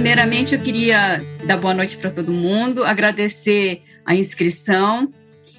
primeiramente 0.00 0.54
eu 0.54 0.60
queria 0.62 1.22
dar 1.44 1.58
boa 1.58 1.74
noite 1.74 1.94
para 1.98 2.10
todo 2.10 2.32
mundo, 2.32 2.86
agradecer 2.86 3.82
a 4.02 4.14
inscrição 4.14 5.12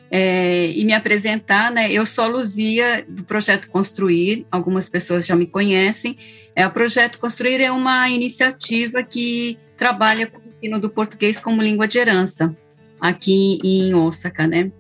é, 0.10 0.72
e 0.72 0.84
me 0.84 0.94
apresentar, 0.94 1.70
né? 1.70 1.92
Eu 1.92 2.08
sou 2.08 2.24
a 2.24 2.28
Luzia 2.28 3.06
do 3.08 3.24
Projeto 3.24 3.70
Construir, 3.70 4.48
algumas 4.50 4.90
pessoas 4.90 5.28
já 5.28 5.36
me 5.36 5.46
conhecem. 5.46 6.18
É, 6.56 6.66
o 6.66 6.72
Projeto 6.72 7.20
Construir 7.20 7.62
é 7.62 7.72
uma 7.72 8.10
iniciativa 8.10 9.04
que 9.04 9.60
trabalha 9.78 10.26
com 10.26 10.40
o 10.40 10.50
ensino 10.50 10.80
do 10.80 10.90
português 10.90 11.40
como 11.40 11.62
língua 11.62 11.88
de 11.88 12.00
herança 12.00 12.58
aqui 13.00 13.60
em 13.64 13.94
Osaka, 13.94 14.48
né? 14.48 14.72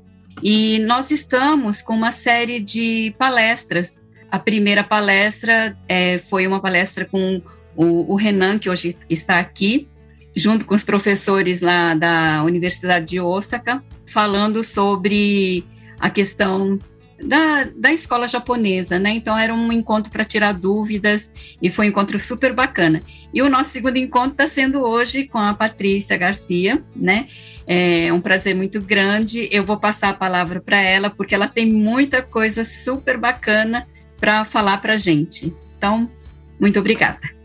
E 0.41 0.79
nós 0.79 1.11
estamos 1.11 1.83
com 1.83 1.93
uma 1.93 2.11
série 2.11 2.59
de 2.59 3.13
palestras. 3.15 4.03
A 4.31 4.39
primeira 4.39 4.83
palestra 4.83 5.77
é, 5.87 6.17
foi 6.17 6.47
uma 6.47 6.59
palestra 6.59 7.05
com 7.05 7.39
o, 7.75 8.11
o 8.11 8.15
Renan, 8.15 8.59
que 8.59 8.69
hoje 8.69 8.97
está 9.09 9.39
aqui, 9.39 9.87
junto 10.35 10.65
com 10.65 10.75
os 10.75 10.83
professores 10.83 11.61
lá 11.61 11.93
da 11.93 12.43
Universidade 12.43 13.05
de 13.05 13.19
Osaka, 13.19 13.83
falando 14.05 14.63
sobre 14.63 15.65
a 15.99 16.09
questão 16.09 16.79
da, 17.23 17.65
da 17.75 17.93
escola 17.93 18.27
japonesa, 18.27 18.97
né? 18.97 19.11
Então 19.11 19.37
era 19.37 19.53
um 19.53 19.71
encontro 19.71 20.11
para 20.11 20.23
tirar 20.23 20.53
dúvidas 20.53 21.31
e 21.61 21.69
foi 21.69 21.85
um 21.85 21.89
encontro 21.89 22.19
super 22.19 22.53
bacana. 22.53 23.01
E 23.33 23.41
o 23.41 23.49
nosso 23.49 23.69
segundo 23.69 23.97
encontro 23.97 24.31
está 24.31 24.47
sendo 24.47 24.81
hoje 24.81 25.27
com 25.27 25.37
a 25.37 25.53
Patrícia 25.53 26.17
Garcia, 26.17 26.83
né? 26.95 27.27
É 27.67 28.11
um 28.11 28.19
prazer 28.19 28.55
muito 28.55 28.81
grande. 28.81 29.47
Eu 29.51 29.63
vou 29.63 29.77
passar 29.77 30.09
a 30.09 30.13
palavra 30.13 30.59
para 30.59 30.81
ela 30.81 31.09
porque 31.09 31.35
ela 31.35 31.47
tem 31.47 31.71
muita 31.71 32.21
coisa 32.21 32.65
super 32.65 33.17
bacana 33.17 33.87
para 34.19 34.43
falar 34.43 34.77
para 34.77 34.97
gente. 34.97 35.53
Então, 35.77 36.09
muito 36.59 36.79
obrigada. 36.79 37.40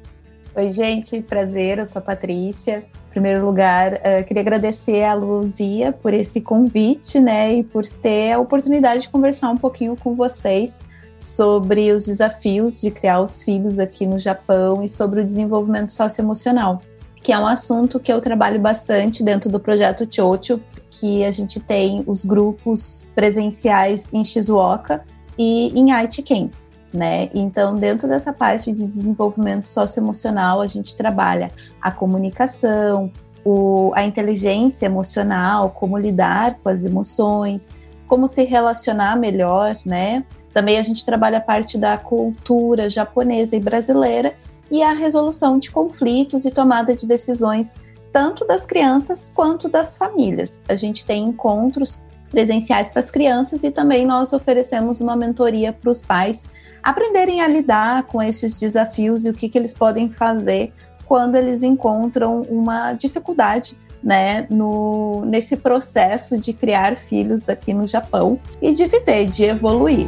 Oi, 0.59 0.71
gente, 0.71 1.21
prazer, 1.21 1.77
eu 1.79 1.85
sou 1.85 2.01
a 2.01 2.03
Patrícia. 2.03 2.87
Em 3.09 3.11
primeiro 3.11 3.45
lugar, 3.45 3.93
uh, 3.93 4.25
queria 4.27 4.41
agradecer 4.41 5.05
a 5.05 5.13
Luzia 5.13 5.93
por 5.93 6.15
esse 6.15 6.41
convite, 6.41 7.21
né, 7.21 7.57
e 7.57 7.63
por 7.63 7.87
ter 7.87 8.33
a 8.33 8.39
oportunidade 8.39 9.03
de 9.03 9.11
conversar 9.11 9.51
um 9.51 9.59
pouquinho 9.59 9.95
com 9.99 10.15
vocês 10.15 10.81
sobre 11.19 11.93
os 11.93 12.07
desafios 12.07 12.81
de 12.81 12.91
criar 12.91 13.21
os 13.21 13.43
filhos 13.43 13.79
aqui 13.79 14.07
no 14.07 14.19
Japão 14.19 14.83
e 14.83 14.89
sobre 14.89 15.21
o 15.21 15.27
desenvolvimento 15.27 15.93
socioemocional, 15.93 16.81
que 17.17 17.33
é 17.33 17.39
um 17.39 17.47
assunto 17.47 18.01
que 18.01 18.11
eu 18.11 18.19
trabalho 18.23 18.59
bastante 18.59 19.23
dentro 19.23 19.51
do 19.51 19.61
projeto 19.61 20.09
Chocho, 20.11 20.59
que 20.91 21.23
a 21.23 21.31
gente 21.31 21.61
tem 21.61 22.03
os 22.07 22.25
grupos 22.25 23.07
presenciais 23.15 24.09
em 24.11 24.25
Shizuoka 24.25 25.05
e 25.37 25.79
em 25.79 25.93
Aichiken 25.93 26.51
né? 26.97 27.29
Então, 27.35 27.75
dentro 27.75 28.09
dessa 28.09 28.33
parte 28.33 28.73
de 28.73 28.87
desenvolvimento 28.89 29.69
socioemocional, 29.69 30.61
a 30.61 30.67
gente 30.67 30.97
trabalha 30.97 31.51
a 31.81 31.91
comunicação, 31.91 33.13
o, 33.45 33.93
a 33.95 34.05
inteligência 34.05 34.87
emocional, 34.87 35.71
como 35.71 35.97
lidar 35.99 36.59
com 36.59 36.69
as 36.69 36.83
emoções, 36.83 37.75
como 38.09 38.27
se 38.27 38.45
relacionar 38.45 39.17
melhor, 39.17 39.77
né? 39.85 40.25
Também 40.53 40.79
a 40.79 40.83
gente 40.83 41.05
trabalha 41.05 41.39
a 41.39 41.41
parte 41.41 41.77
da 41.77 41.99
cultura 41.99 42.89
japonesa 42.89 43.55
e 43.55 43.61
brasileira 43.61 44.33
e 44.71 44.83
a 44.83 44.93
resolução 44.95 45.59
de 45.59 45.71
conflitos 45.71 46.45
e 46.45 46.51
tomada 46.51 46.97
de 46.97 47.07
decisões 47.07 47.77
tanto 48.11 48.47
das 48.47 48.65
crianças 48.65 49.31
quanto 49.35 49.69
das 49.69 49.99
famílias. 49.99 50.59
A 50.67 50.75
gente 50.75 51.05
tem 51.05 51.25
encontros 51.25 52.01
presenciais 52.31 52.91
para 52.91 53.01
as 53.01 53.11
crianças 53.11 53.63
e 53.63 53.71
também 53.71 54.07
nós 54.07 54.33
oferecemos 54.33 55.01
uma 55.01 55.15
mentoria 55.15 55.73
para 55.73 55.91
os 55.91 56.03
pais 56.03 56.45
aprenderem 56.87 57.41
a 57.41 57.49
lidar 57.49 58.05
com 58.05 58.23
esses 58.23 58.61
desafios 58.61 59.27
e 59.27 59.31
o 59.31 59.35
que, 59.35 59.49
que 59.49 59.59
eles 59.59 59.75
podem 59.75 60.09
fazer 60.09 60.73
quando 61.05 61.35
eles 61.35 61.65
encontram 61.65 62.43
uma 62.43 62.93
dificuldade 62.93 63.75
né, 64.03 64.47
no, 64.49 65.25
nesse 65.25 65.57
processo 65.57 66.39
de 66.39 66.53
criar 66.53 66.97
filhos 66.97 67.49
aqui 67.49 67.75
no 67.75 67.89
Japão 67.89 68.39
e 68.63 68.73
de 68.73 68.87
viver, 68.87 69.27
de 69.27 69.45
evoluir. 69.45 70.07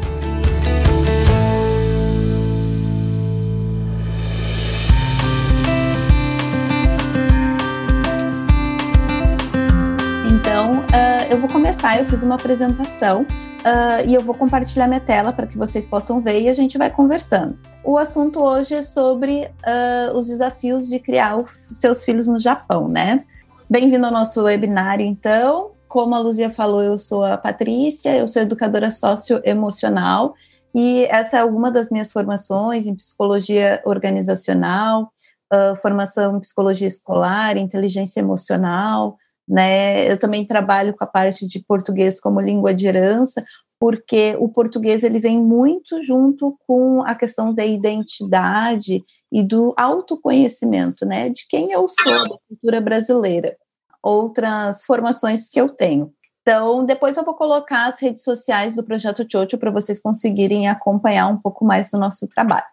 Eu 11.29 11.39
vou 11.39 11.49
começar. 11.49 11.99
Eu 11.99 12.07
fiz 12.07 12.23
uma 12.23 12.37
apresentação 12.37 13.23
uh, 13.23 14.07
e 14.07 14.15
eu 14.15 14.23
vou 14.23 14.35
compartilhar 14.35 14.89
minha 14.89 15.01
tela 15.01 15.33
para 15.33 15.47
que 15.47 15.59
vocês 15.59 15.87
possam 15.87 16.19
ver 16.19 16.41
e 16.41 16.49
a 16.49 16.55
gente 16.55 16.79
vai 16.79 16.91
conversando. 16.91 17.59
O 17.85 17.99
assunto 17.99 18.41
hoje 18.41 18.75
é 18.75 18.83
sobre 18.83 19.45
uh, 19.45 20.17
os 20.17 20.29
desafios 20.29 20.89
de 20.89 20.99
criar 20.99 21.37
os 21.37 21.51
seus 21.51 22.03
filhos 22.03 22.27
no 22.27 22.39
Japão, 22.39 22.89
né? 22.89 23.25
Bem-vindo 23.69 24.07
ao 24.07 24.13
nosso 24.13 24.43
webinário, 24.43 25.05
então. 25.05 25.73
Como 25.87 26.15
a 26.15 26.19
Luzia 26.19 26.51
falou, 26.51 26.83
eu 26.83 26.99
sou 26.99 27.25
a 27.25 27.37
Patrícia, 27.37 28.17
eu 28.17 28.27
sou 28.27 28.43
educadora 28.43 28.91
socioemocional 28.91 30.35
e 30.75 31.07
essa 31.11 31.39
é 31.39 31.41
alguma 31.41 31.71
das 31.71 31.91
minhas 31.91 32.13
formações 32.13 32.87
em 32.87 32.95
psicologia 32.95 33.83
organizacional, 33.85 35.13
uh, 35.53 35.77
formação 35.77 36.37
em 36.37 36.41
psicologia 36.41 36.87
escolar, 36.87 37.57
inteligência 37.57 38.21
emocional, 38.21 39.17
né? 39.49 40.11
Eu 40.11 40.19
também 40.19 40.45
trabalho 40.45 40.95
com 40.95 41.05
a 41.05 41.07
parte 41.07 41.47
de 41.47 41.65
português 41.65 42.21
como 42.21 42.41
língua 42.41 42.75
de 42.75 42.87
herança, 42.87 43.43
porque 43.81 44.37
o 44.39 44.49
português 44.49 45.03
ele 45.05 45.21
vem 45.21 45.41
muito 45.41 46.03
junto 46.03 46.59
com 46.67 47.03
a 47.03 47.15
questão 47.15 47.55
da 47.55 47.65
identidade 47.65 49.05
e 49.33 49.43
do 49.43 49.73
autoconhecimento, 49.77 51.07
né? 51.07 51.31
De 51.31 51.47
quem 51.49 51.73
eu 51.73 51.87
sou 51.89 52.29
da 52.29 52.37
cultura 52.49 52.81
brasileira. 52.81 53.57
Outras 54.03 54.85
formações 54.85 55.49
que 55.49 55.61
eu 55.61 55.69
tenho. 55.69 56.13
Então, 56.43 56.85
depois 56.85 57.17
eu 57.17 57.25
vou 57.25 57.35
colocar 57.35 57.89
as 57.89 58.01
redes 58.01 58.23
sociais 58.23 58.75
do 58.75 58.83
Projeto 58.83 59.27
Chocho 59.31 59.59
para 59.59 59.71
vocês 59.71 60.01
conseguirem 60.01 60.67
acompanhar 60.67 61.27
um 61.27 61.37
pouco 61.37 61.65
mais 61.65 61.91
do 61.91 61.99
nosso 61.99 62.27
trabalho. 62.27 62.65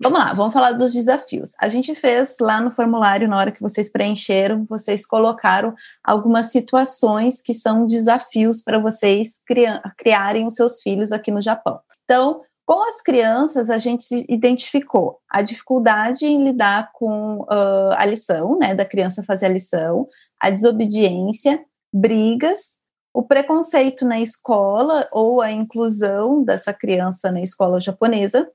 Vamos 0.00 0.18
lá, 0.18 0.32
vamos 0.32 0.52
falar 0.52 0.72
dos 0.72 0.92
desafios. 0.92 1.52
A 1.60 1.68
gente 1.68 1.94
fez 1.94 2.36
lá 2.40 2.60
no 2.60 2.70
formulário, 2.70 3.28
na 3.28 3.38
hora 3.38 3.52
que 3.52 3.62
vocês 3.62 3.90
preencheram, 3.90 4.66
vocês 4.68 5.06
colocaram 5.06 5.74
algumas 6.02 6.50
situações 6.50 7.40
que 7.40 7.54
são 7.54 7.86
desafios 7.86 8.62
para 8.62 8.78
vocês 8.78 9.40
criarem 9.96 10.46
os 10.46 10.54
seus 10.54 10.80
filhos 10.82 11.12
aqui 11.12 11.30
no 11.30 11.40
Japão. 11.40 11.80
Então, 12.04 12.40
com 12.66 12.82
as 12.88 13.02
crianças, 13.02 13.68
a 13.68 13.78
gente 13.78 14.24
identificou 14.28 15.18
a 15.30 15.42
dificuldade 15.42 16.24
em 16.24 16.42
lidar 16.42 16.90
com 16.94 17.42
uh, 17.42 17.92
a 17.96 18.06
lição, 18.06 18.58
né, 18.58 18.74
da 18.74 18.86
criança 18.86 19.22
fazer 19.22 19.46
a 19.46 19.50
lição, 19.50 20.06
a 20.40 20.50
desobediência, 20.50 21.62
brigas, 21.92 22.78
o 23.12 23.22
preconceito 23.22 24.04
na 24.04 24.18
escola 24.18 25.06
ou 25.12 25.40
a 25.40 25.52
inclusão 25.52 26.42
dessa 26.42 26.72
criança 26.72 27.30
na 27.30 27.40
escola 27.40 27.80
japonesa, 27.80 28.50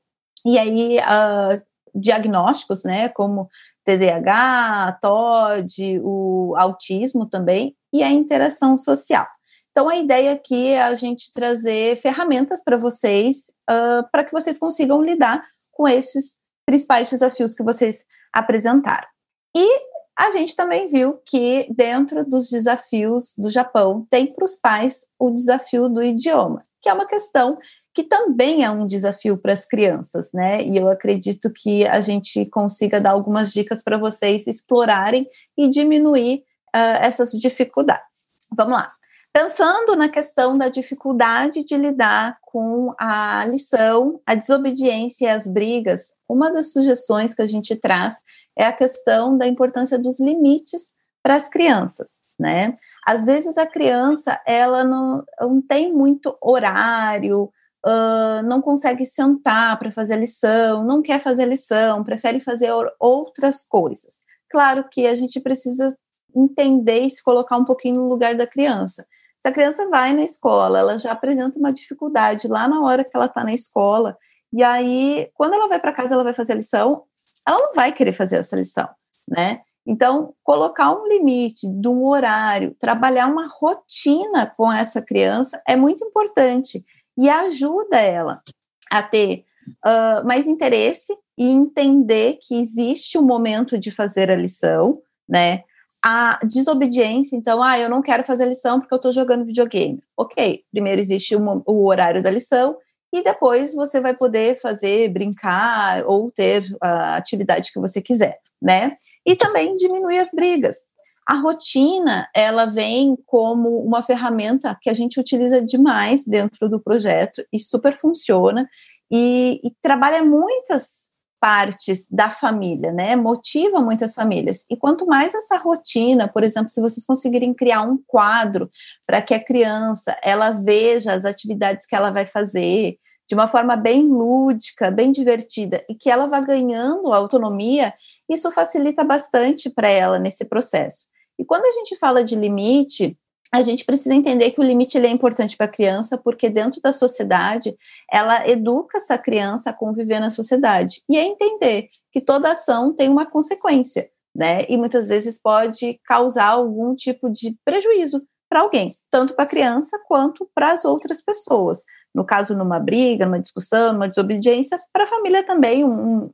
e 0.45 0.57
aí, 0.57 0.97
uh, 0.99 1.61
diagnósticos, 1.93 2.83
né, 2.83 3.09
como 3.09 3.49
TDAH, 3.83 4.99
TOD, 5.01 5.99
o 6.03 6.55
autismo 6.57 7.25
também, 7.25 7.75
e 7.91 8.03
a 8.03 8.09
interação 8.09 8.77
social. 8.77 9.27
Então, 9.71 9.89
a 9.89 9.95
ideia 9.95 10.33
aqui 10.33 10.69
é 10.69 10.81
a 10.81 10.93
gente 10.95 11.31
trazer 11.31 11.97
ferramentas 11.97 12.63
para 12.63 12.77
vocês, 12.77 13.45
uh, 13.69 14.07
para 14.11 14.23
que 14.23 14.31
vocês 14.31 14.57
consigam 14.57 15.01
lidar 15.01 15.43
com 15.71 15.87
esses 15.87 16.35
principais 16.65 17.09
desafios 17.09 17.55
que 17.55 17.63
vocês 17.63 18.03
apresentaram. 18.33 19.07
E 19.55 19.89
a 20.19 20.31
gente 20.31 20.53
também 20.55 20.87
viu 20.87 21.17
que 21.25 21.65
dentro 21.73 22.25
dos 22.25 22.49
desafios 22.49 23.35
do 23.37 23.49
Japão 23.49 24.05
tem 24.09 24.33
para 24.33 24.43
os 24.43 24.57
pais 24.57 25.07
o 25.17 25.31
desafio 25.31 25.87
do 25.87 26.03
idioma, 26.03 26.61
que 26.81 26.89
é 26.89 26.93
uma 26.93 27.07
questão 27.07 27.57
que 27.93 28.03
também 28.03 28.63
é 28.63 28.69
um 28.69 28.85
desafio 28.85 29.37
para 29.37 29.53
as 29.53 29.65
crianças, 29.65 30.31
né? 30.33 30.61
E 30.61 30.77
eu 30.77 30.89
acredito 30.89 31.51
que 31.51 31.85
a 31.87 32.01
gente 32.01 32.45
consiga 32.45 33.01
dar 33.01 33.11
algumas 33.11 33.51
dicas 33.51 33.83
para 33.83 33.97
vocês 33.97 34.47
explorarem 34.47 35.27
e 35.57 35.67
diminuir 35.67 36.43
uh, 36.75 37.01
essas 37.01 37.31
dificuldades. 37.31 38.29
Vamos 38.55 38.73
lá. 38.73 38.91
Pensando 39.31 39.95
na 39.95 40.09
questão 40.09 40.57
da 40.57 40.69
dificuldade 40.69 41.63
de 41.63 41.77
lidar 41.77 42.37
com 42.41 42.93
a 42.99 43.45
lição, 43.45 44.19
a 44.25 44.33
desobediência 44.33 45.25
e 45.25 45.29
as 45.29 45.47
brigas, 45.47 46.13
uma 46.27 46.51
das 46.51 46.71
sugestões 46.71 47.35
que 47.35 47.41
a 47.41 47.47
gente 47.47 47.75
traz 47.75 48.15
é 48.57 48.65
a 48.65 48.73
questão 48.73 49.37
da 49.37 49.47
importância 49.47 49.99
dos 49.99 50.19
limites 50.19 50.93
para 51.21 51.35
as 51.35 51.47
crianças, 51.47 52.21
né? 52.39 52.73
Às 53.05 53.25
vezes 53.25 53.57
a 53.57 53.67
criança 53.67 54.39
ela 54.47 54.83
não, 54.83 55.23
não 55.39 55.61
tem 55.61 55.93
muito 55.93 56.35
horário, 56.41 57.51
uh, 57.85 58.43
não 58.43 58.61
consegue 58.61 59.05
sentar 59.05 59.77
para 59.77 59.91
fazer 59.91 60.15
lição, 60.17 60.83
não 60.83 61.01
quer 61.01 61.19
fazer 61.19 61.45
lição, 61.45 62.03
prefere 62.03 62.39
fazer 62.39 62.71
outras 62.99 63.63
coisas. 63.63 64.21
Claro 64.49 64.85
que 64.89 65.07
a 65.07 65.15
gente 65.15 65.39
precisa 65.39 65.95
entender 66.35 67.01
e 67.01 67.09
se 67.09 67.23
colocar 67.23 67.57
um 67.57 67.65
pouquinho 67.65 68.01
no 68.01 68.09
lugar 68.09 68.35
da 68.35 68.47
criança. 68.47 69.05
Se 69.39 69.47
a 69.47 69.51
criança 69.51 69.87
vai 69.87 70.13
na 70.13 70.23
escola, 70.23 70.79
ela 70.79 70.97
já 70.97 71.11
apresenta 71.11 71.57
uma 71.57 71.71
dificuldade 71.71 72.47
lá 72.47 72.67
na 72.67 72.81
hora 72.81 73.03
que 73.03 73.11
ela 73.13 73.25
está 73.25 73.43
na 73.43 73.53
escola, 73.53 74.17
e 74.51 74.63
aí, 74.63 75.29
quando 75.35 75.53
ela 75.53 75.67
vai 75.67 75.79
para 75.79 75.93
casa, 75.93 76.15
ela 76.15 76.23
vai 76.23 76.33
fazer 76.33 76.53
a 76.53 76.55
lição, 76.55 77.03
ela 77.47 77.59
não 77.59 77.73
vai 77.75 77.91
querer 77.91 78.13
fazer 78.13 78.37
essa 78.37 78.55
lição, 78.55 78.87
né? 79.27 79.61
Então, 79.85 80.33
colocar 80.43 80.91
um 80.91 81.07
limite 81.07 81.67
de 81.67 81.87
um 81.87 82.05
horário, 82.05 82.75
trabalhar 82.79 83.27
uma 83.27 83.47
rotina 83.47 84.45
com 84.55 84.71
essa 84.71 85.01
criança 85.01 85.61
é 85.67 85.75
muito 85.75 86.03
importante 86.03 86.83
e 87.19 87.29
ajuda 87.29 87.97
ela 87.97 88.41
a 88.89 89.03
ter 89.03 89.43
uh, 89.85 90.25
mais 90.25 90.47
interesse 90.47 91.13
e 91.37 91.51
entender 91.51 92.37
que 92.41 92.55
existe 92.59 93.17
um 93.17 93.21
momento 93.21 93.77
de 93.77 93.91
fazer 93.91 94.31
a 94.31 94.35
lição, 94.35 95.01
né? 95.27 95.63
A 96.03 96.39
desobediência, 96.45 97.35
então, 97.35 97.61
ah, 97.61 97.77
eu 97.77 97.89
não 97.89 98.01
quero 98.01 98.23
fazer 98.23 98.43
a 98.43 98.47
lição 98.47 98.79
porque 98.79 98.93
eu 98.93 98.97
estou 98.97 99.11
jogando 99.11 99.45
videogame. 99.45 100.01
Ok, 100.15 100.63
primeiro 100.71 101.01
existe 101.01 101.35
o, 101.35 101.63
o 101.65 101.85
horário 101.85 102.23
da 102.23 102.31
lição 102.31 102.77
e 103.13 103.21
depois 103.21 103.75
você 103.75 103.99
vai 103.99 104.15
poder 104.15 104.57
fazer, 104.61 105.09
brincar 105.09 106.05
ou 106.05 106.31
ter 106.31 106.63
a 106.81 107.17
atividade 107.17 107.73
que 107.73 107.79
você 107.81 108.01
quiser, 108.01 108.39
né? 108.61 108.93
E 109.25 109.35
também 109.35 109.75
diminuir 109.75 110.19
as 110.19 110.31
brigas. 110.31 110.87
A 111.29 111.35
rotina, 111.35 112.27
ela 112.33 112.65
vem 112.65 113.15
como 113.27 113.83
uma 113.83 114.01
ferramenta 114.01 114.75
que 114.81 114.89
a 114.89 114.95
gente 114.95 115.19
utiliza 115.19 115.61
demais 115.61 116.25
dentro 116.25 116.67
do 116.67 116.79
projeto 116.79 117.45
e 117.53 117.59
super 117.59 117.95
funciona 117.95 118.67
e, 119.11 119.61
e 119.63 119.71
trabalha 119.79 120.25
muitas 120.25 121.11
partes 121.39 122.09
da 122.09 122.31
família, 122.31 122.91
né? 122.91 123.15
Motiva 123.15 123.79
muitas 123.79 124.15
famílias. 124.15 124.65
E 124.71 124.75
quanto 124.75 125.05
mais 125.05 125.35
essa 125.35 125.55
rotina, 125.57 126.27
por 126.27 126.43
exemplo, 126.43 126.69
se 126.69 126.81
vocês 126.81 127.05
conseguirem 127.05 127.53
criar 127.53 127.83
um 127.83 127.99
quadro 128.07 128.67
para 129.05 129.21
que 129.21 129.35
a 129.35 129.43
criança 129.43 130.17
ela 130.23 130.49
veja 130.49 131.13
as 131.13 131.25
atividades 131.25 131.85
que 131.85 131.95
ela 131.95 132.09
vai 132.09 132.25
fazer 132.25 132.97
de 133.27 133.35
uma 133.35 133.47
forma 133.47 133.75
bem 133.75 134.01
lúdica, 134.01 134.89
bem 134.89 135.11
divertida 135.11 135.85
e 135.87 135.93
que 135.93 136.09
ela 136.09 136.25
vá 136.25 136.39
ganhando 136.39 137.13
autonomia, 137.13 137.93
isso 138.27 138.51
facilita 138.51 139.03
bastante 139.03 139.69
para 139.69 139.87
ela 139.87 140.17
nesse 140.17 140.43
processo. 140.43 141.07
E 141.39 141.45
quando 141.45 141.65
a 141.65 141.71
gente 141.71 141.95
fala 141.95 142.21
de 142.21 142.35
limite, 142.35 143.17
a 143.51 143.61
gente 143.61 143.85
precisa 143.85 144.13
entender 144.13 144.51
que 144.51 144.59
o 144.59 144.63
limite 144.63 144.97
é 144.97 145.09
importante 145.09 145.57
para 145.57 145.65
a 145.65 145.69
criança, 145.69 146.17
porque 146.17 146.49
dentro 146.49 146.81
da 146.81 146.91
sociedade, 146.91 147.75
ela 148.11 148.47
educa 148.47 148.97
essa 148.97 149.17
criança 149.17 149.69
a 149.69 149.73
conviver 149.73 150.19
na 150.19 150.29
sociedade 150.29 151.01
e 151.09 151.17
a 151.17 151.23
entender 151.23 151.89
que 152.11 152.21
toda 152.21 152.51
ação 152.51 152.93
tem 152.93 153.09
uma 153.09 153.25
consequência, 153.25 154.09
né? 154.35 154.65
E 154.67 154.77
muitas 154.77 155.07
vezes 155.07 155.41
pode 155.41 155.99
causar 156.03 156.47
algum 156.47 156.93
tipo 156.93 157.29
de 157.29 157.57
prejuízo 157.65 158.21
para 158.49 158.61
alguém, 158.61 158.89
tanto 159.09 159.33
para 159.33 159.45
a 159.45 159.47
criança 159.47 159.97
quanto 160.07 160.47
para 160.53 160.71
as 160.71 160.83
outras 160.85 161.21
pessoas. 161.21 161.83
No 162.13 162.25
caso, 162.25 162.55
numa 162.55 162.79
briga, 162.79 163.25
numa 163.25 163.39
discussão, 163.39 163.93
numa 163.93 164.07
desobediência, 164.07 164.77
para 164.91 165.05
a 165.05 165.07
família 165.07 165.43
também 165.43 165.85
um, 165.85 166.29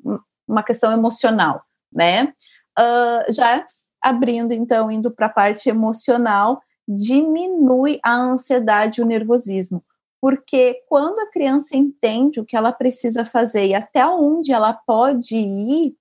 uma 0.47 0.63
questão 0.63 0.91
emocional, 0.91 1.59
né? 1.93 2.33
Uh, 2.77 3.31
já 3.31 3.63
abrindo, 4.05 4.53
então, 4.53 4.91
indo 4.91 5.09
para 5.11 5.25
a 5.25 5.29
parte 5.29 5.67
emocional, 5.67 6.61
diminui 6.87 7.99
a 8.03 8.13
ansiedade 8.13 9.01
e 9.01 9.03
o 9.03 9.07
nervosismo. 9.07 9.81
Porque 10.21 10.81
quando 10.87 11.19
a 11.19 11.29
criança 11.29 11.75
entende 11.75 12.39
o 12.39 12.45
que 12.45 12.55
ela 12.55 12.71
precisa 12.71 13.25
fazer 13.25 13.65
e 13.65 13.75
até 13.75 14.05
onde 14.05 14.51
ela 14.51 14.73
pode 14.73 15.35
ir, 15.35 15.95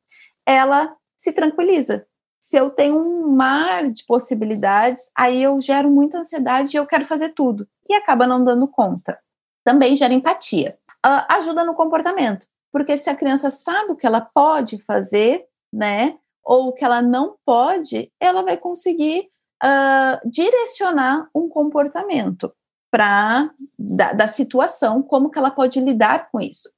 ela 0.46 0.94
se 1.16 1.32
tranquiliza. 1.32 2.06
Se 2.38 2.56
eu 2.56 2.68
tenho 2.68 2.96
um 2.98 3.34
mar 3.34 3.90
de 3.90 4.04
possibilidades, 4.04 5.10
aí 5.16 5.42
eu 5.42 5.58
gero 5.60 5.90
muita 5.90 6.18
ansiedade 6.18 6.76
e 6.76 6.78
eu 6.78 6.86
quero 6.86 7.06
fazer 7.06 7.30
tudo. 7.30 7.66
E 7.88 7.94
acaba 7.94 8.26
não 8.26 8.44
dando 8.44 8.68
conta. 8.68 9.18
Também 9.64 9.96
gera 9.96 10.12
empatia. 10.12 10.78
Uh, 11.04 11.24
ajuda 11.30 11.64
no 11.64 11.74
comportamento. 11.74 12.46
Porque 12.70 12.96
se 12.96 13.08
a 13.08 13.14
criança 13.14 13.48
sabe 13.48 13.92
o 13.92 13.96
que 13.96 14.06
ela 14.06 14.20
pode 14.20 14.76
fazer, 14.76 15.46
né? 15.72 16.18
Ou 16.44 16.68
o 16.68 16.72
que 16.72 16.84
ela 16.84 17.00
não 17.00 17.36
pode, 17.44 18.12
ela 18.20 18.42
vai 18.42 18.56
conseguir 18.56 19.28
uh, 19.62 20.28
direcionar 20.28 21.28
um 21.34 21.48
comportamento 21.48 22.52
para 22.90 23.50
da, 23.78 24.12
da 24.12 24.28
situação, 24.28 25.02
como 25.02 25.30
que 25.30 25.38
ela 25.38 25.50
pode 25.50 25.80
lidar 25.80 26.30
com 26.30 26.40
isso. 26.40 26.70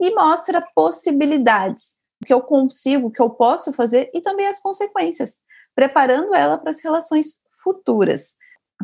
E 0.00 0.14
mostra 0.14 0.66
possibilidades, 0.74 1.96
que 2.24 2.32
eu 2.32 2.40
consigo, 2.40 3.10
que 3.10 3.20
eu 3.20 3.30
posso 3.30 3.72
fazer 3.72 4.10
e 4.14 4.20
também 4.20 4.46
as 4.46 4.60
consequências, 4.60 5.40
preparando 5.74 6.34
ela 6.34 6.58
para 6.58 6.70
as 6.70 6.82
relações 6.82 7.40
futuras. 7.62 8.34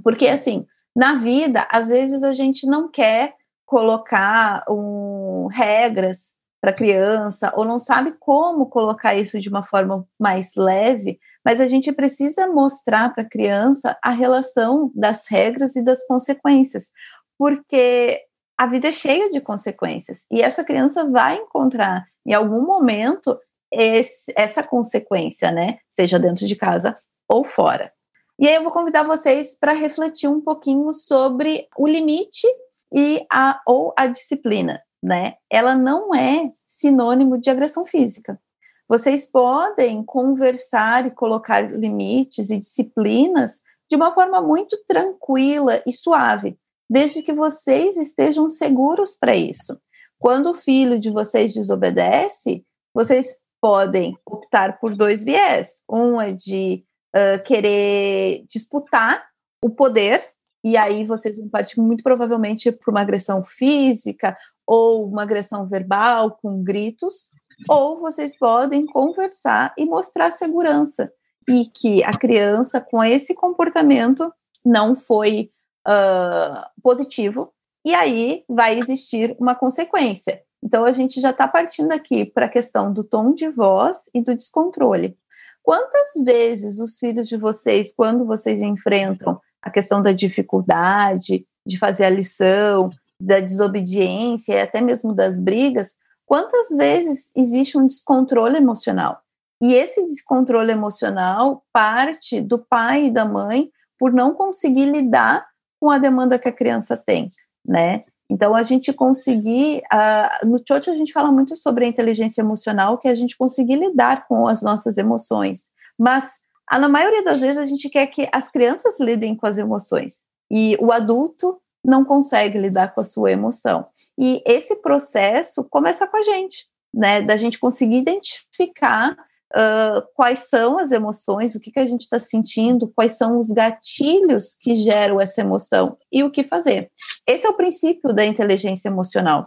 Porque, 0.02 0.26
assim, 0.26 0.66
na 0.96 1.14
vida, 1.14 1.66
às 1.70 1.88
vezes 1.88 2.22
a 2.22 2.32
gente 2.32 2.66
não 2.66 2.90
quer 2.90 3.34
colocar 3.64 4.64
um, 4.68 5.46
regras 5.46 6.34
para 6.60 6.72
criança, 6.72 7.52
ou 7.56 7.64
não 7.64 7.78
sabe 7.78 8.14
como 8.18 8.66
colocar 8.66 9.14
isso 9.14 9.38
de 9.38 9.48
uma 9.48 9.62
forma 9.62 10.06
mais 10.18 10.54
leve, 10.56 11.18
mas 11.44 11.60
a 11.60 11.66
gente 11.66 11.90
precisa 11.90 12.46
mostrar 12.46 13.12
para 13.14 13.22
a 13.22 13.28
criança 13.28 13.96
a 14.02 14.10
relação 14.10 14.92
das 14.94 15.26
regras 15.26 15.74
e 15.74 15.82
das 15.82 16.06
consequências, 16.06 16.90
porque 17.38 18.20
a 18.58 18.66
vida 18.66 18.88
é 18.88 18.92
cheia 18.92 19.30
de 19.30 19.40
consequências 19.40 20.26
e 20.30 20.42
essa 20.42 20.62
criança 20.62 21.06
vai 21.06 21.36
encontrar 21.36 22.06
em 22.26 22.34
algum 22.34 22.60
momento 22.60 23.38
esse, 23.72 24.32
essa 24.36 24.62
consequência, 24.62 25.50
né? 25.50 25.78
Seja 25.88 26.18
dentro 26.18 26.46
de 26.46 26.56
casa 26.56 26.92
ou 27.26 27.44
fora. 27.44 27.90
E 28.38 28.48
aí 28.48 28.54
eu 28.54 28.62
vou 28.62 28.72
convidar 28.72 29.02
vocês 29.02 29.56
para 29.58 29.72
refletir 29.72 30.28
um 30.28 30.40
pouquinho 30.40 30.92
sobre 30.92 31.68
o 31.76 31.86
limite 31.86 32.46
e 32.92 33.24
a 33.32 33.60
ou 33.66 33.94
a 33.96 34.06
disciplina, 34.06 34.82
né? 35.02 35.34
Ela 35.50 35.74
não 35.74 36.14
é 36.14 36.50
sinônimo 36.66 37.38
de 37.38 37.50
agressão 37.50 37.86
física. 37.86 38.40
Vocês 38.88 39.24
podem 39.24 40.02
conversar 40.04 41.06
e 41.06 41.10
colocar 41.10 41.60
limites 41.60 42.50
e 42.50 42.58
disciplinas 42.58 43.60
de 43.88 43.96
uma 43.96 44.12
forma 44.12 44.40
muito 44.40 44.76
tranquila 44.86 45.82
e 45.86 45.92
suave, 45.92 46.58
desde 46.88 47.22
que 47.22 47.32
vocês 47.32 47.96
estejam 47.96 48.50
seguros 48.50 49.16
para 49.16 49.34
isso. 49.34 49.78
Quando 50.18 50.50
o 50.50 50.54
filho 50.54 50.98
de 50.98 51.10
vocês 51.10 51.54
desobedece, 51.54 52.64
vocês 52.94 53.36
podem 53.60 54.16
optar 54.26 54.78
por 54.78 54.96
dois 54.96 55.22
viés. 55.24 55.82
Um 55.88 56.20
é 56.20 56.32
de 56.32 56.84
uh, 57.14 57.42
querer 57.44 58.44
disputar 58.48 59.24
o 59.62 59.70
poder, 59.70 60.24
e 60.64 60.76
aí 60.76 61.04
vocês 61.04 61.38
vão 61.38 61.48
partir 61.48 61.80
muito 61.80 62.02
provavelmente 62.02 62.70
para 62.70 62.90
uma 62.90 63.00
agressão 63.00 63.42
física 63.44 64.36
ou 64.66 65.08
uma 65.08 65.22
agressão 65.22 65.66
verbal 65.66 66.38
com 66.42 66.62
gritos, 66.62 67.30
ou 67.68 68.00
vocês 68.00 68.38
podem 68.38 68.86
conversar 68.86 69.74
e 69.76 69.84
mostrar 69.84 70.30
segurança 70.30 71.12
e 71.48 71.66
que 71.66 72.04
a 72.04 72.16
criança 72.16 72.80
com 72.80 73.02
esse 73.02 73.34
comportamento 73.34 74.32
não 74.64 74.94
foi 74.94 75.50
uh, 75.86 76.62
positivo 76.82 77.52
e 77.84 77.94
aí 77.94 78.44
vai 78.48 78.78
existir 78.78 79.34
uma 79.38 79.54
consequência. 79.54 80.42
Então 80.62 80.84
a 80.84 80.92
gente 80.92 81.20
já 81.20 81.30
está 81.30 81.48
partindo 81.48 81.92
aqui 81.92 82.24
para 82.24 82.46
a 82.46 82.50
questão 82.50 82.92
do 82.92 83.02
tom 83.02 83.32
de 83.32 83.48
voz 83.48 84.10
e 84.14 84.22
do 84.22 84.36
descontrole. 84.36 85.16
Quantas 85.62 86.08
vezes 86.24 86.78
os 86.78 86.98
filhos 86.98 87.28
de 87.28 87.36
vocês, 87.36 87.92
quando 87.94 88.24
vocês 88.24 88.60
enfrentam 88.60 89.40
a 89.62 89.70
questão 89.70 90.02
da 90.02 90.12
dificuldade 90.12 91.46
de 91.66 91.78
fazer 91.78 92.04
a 92.04 92.10
lição, 92.10 92.90
da 93.20 93.40
desobediência 93.40 94.54
e 94.54 94.60
até 94.60 94.80
mesmo 94.80 95.14
das 95.14 95.38
brigas, 95.38 95.96
Quantas 96.30 96.68
vezes 96.76 97.32
existe 97.36 97.76
um 97.76 97.84
descontrole 97.84 98.56
emocional? 98.56 99.20
E 99.60 99.74
esse 99.74 100.00
descontrole 100.04 100.70
emocional 100.70 101.64
parte 101.72 102.40
do 102.40 102.56
pai 102.56 103.06
e 103.06 103.10
da 103.10 103.24
mãe 103.24 103.68
por 103.98 104.12
não 104.12 104.32
conseguir 104.32 104.84
lidar 104.84 105.44
com 105.80 105.90
a 105.90 105.98
demanda 105.98 106.38
que 106.38 106.48
a 106.48 106.52
criança 106.52 106.96
tem, 106.96 107.28
né? 107.66 107.98
Então, 108.30 108.54
a 108.54 108.62
gente 108.62 108.92
conseguir. 108.92 109.82
Uh, 109.92 110.46
no 110.46 110.62
Chocho, 110.64 110.92
a 110.92 110.94
gente 110.94 111.12
fala 111.12 111.32
muito 111.32 111.56
sobre 111.56 111.84
a 111.84 111.88
inteligência 111.88 112.42
emocional, 112.42 112.96
que 112.96 113.08
é 113.08 113.10
a 113.10 113.16
gente 113.16 113.36
conseguir 113.36 113.74
lidar 113.74 114.28
com 114.28 114.46
as 114.46 114.62
nossas 114.62 114.98
emoções. 114.98 115.68
Mas, 115.98 116.34
na 116.78 116.88
maioria 116.88 117.22
das 117.22 117.40
vezes, 117.40 117.58
a 117.58 117.66
gente 117.66 117.88
quer 117.88 118.06
que 118.06 118.28
as 118.32 118.48
crianças 118.48 119.00
lidem 119.00 119.34
com 119.34 119.46
as 119.46 119.58
emoções. 119.58 120.18
E 120.50 120.76
o 120.80 120.92
adulto 120.92 121.58
não 121.84 122.04
consegue 122.04 122.58
lidar 122.58 122.94
com 122.94 123.00
a 123.00 123.04
sua 123.04 123.30
emoção. 123.30 123.84
E 124.18 124.42
esse 124.46 124.76
processo 124.76 125.64
começa 125.64 126.06
com 126.06 126.16
a 126.16 126.22
gente, 126.22 126.66
né? 126.92 127.22
Da 127.22 127.36
gente 127.36 127.58
conseguir 127.58 127.98
identificar 127.98 129.16
uh, 129.54 130.02
quais 130.14 130.48
são 130.48 130.78
as 130.78 130.92
emoções, 130.92 131.54
o 131.54 131.60
que, 131.60 131.70
que 131.70 131.80
a 131.80 131.86
gente 131.86 132.02
está 132.02 132.18
sentindo, 132.18 132.92
quais 132.94 133.14
são 133.14 133.38
os 133.38 133.48
gatilhos 133.50 134.56
que 134.60 134.74
geram 134.76 135.20
essa 135.20 135.40
emoção 135.40 135.96
e 136.12 136.22
o 136.22 136.30
que 136.30 136.44
fazer. 136.44 136.90
Esse 137.26 137.46
é 137.46 137.50
o 137.50 137.56
princípio 137.56 138.12
da 138.12 138.24
inteligência 138.24 138.88
emocional. 138.88 139.42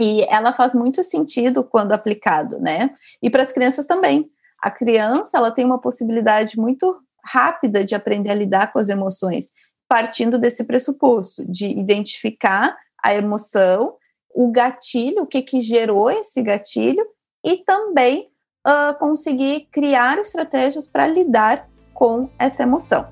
E 0.00 0.22
ela 0.24 0.52
faz 0.52 0.74
muito 0.74 1.02
sentido 1.02 1.62
quando 1.62 1.92
aplicado, 1.92 2.58
né? 2.58 2.90
E 3.22 3.30
para 3.30 3.42
as 3.42 3.52
crianças 3.52 3.86
também. 3.86 4.28
A 4.64 4.70
criança, 4.70 5.36
ela 5.36 5.50
tem 5.50 5.62
uma 5.62 5.78
possibilidade 5.78 6.58
muito 6.58 6.98
rápida 7.22 7.84
de 7.84 7.94
aprender 7.94 8.30
a 8.30 8.34
lidar 8.34 8.72
com 8.72 8.78
as 8.78 8.88
emoções 8.88 9.50
partindo 9.86 10.38
desse 10.38 10.64
pressuposto 10.64 11.44
de 11.46 11.66
identificar 11.66 12.74
a 13.02 13.14
emoção, 13.14 13.96
o 14.34 14.50
gatilho, 14.50 15.24
o 15.24 15.26
que, 15.26 15.42
que 15.42 15.60
gerou 15.60 16.10
esse 16.10 16.42
gatilho, 16.42 17.04
e 17.44 17.58
também 17.58 18.30
uh, 18.66 18.98
conseguir 18.98 19.68
criar 19.70 20.16
estratégias 20.16 20.88
para 20.88 21.06
lidar 21.08 21.68
com 21.92 22.30
essa 22.38 22.62
emoção. 22.62 23.06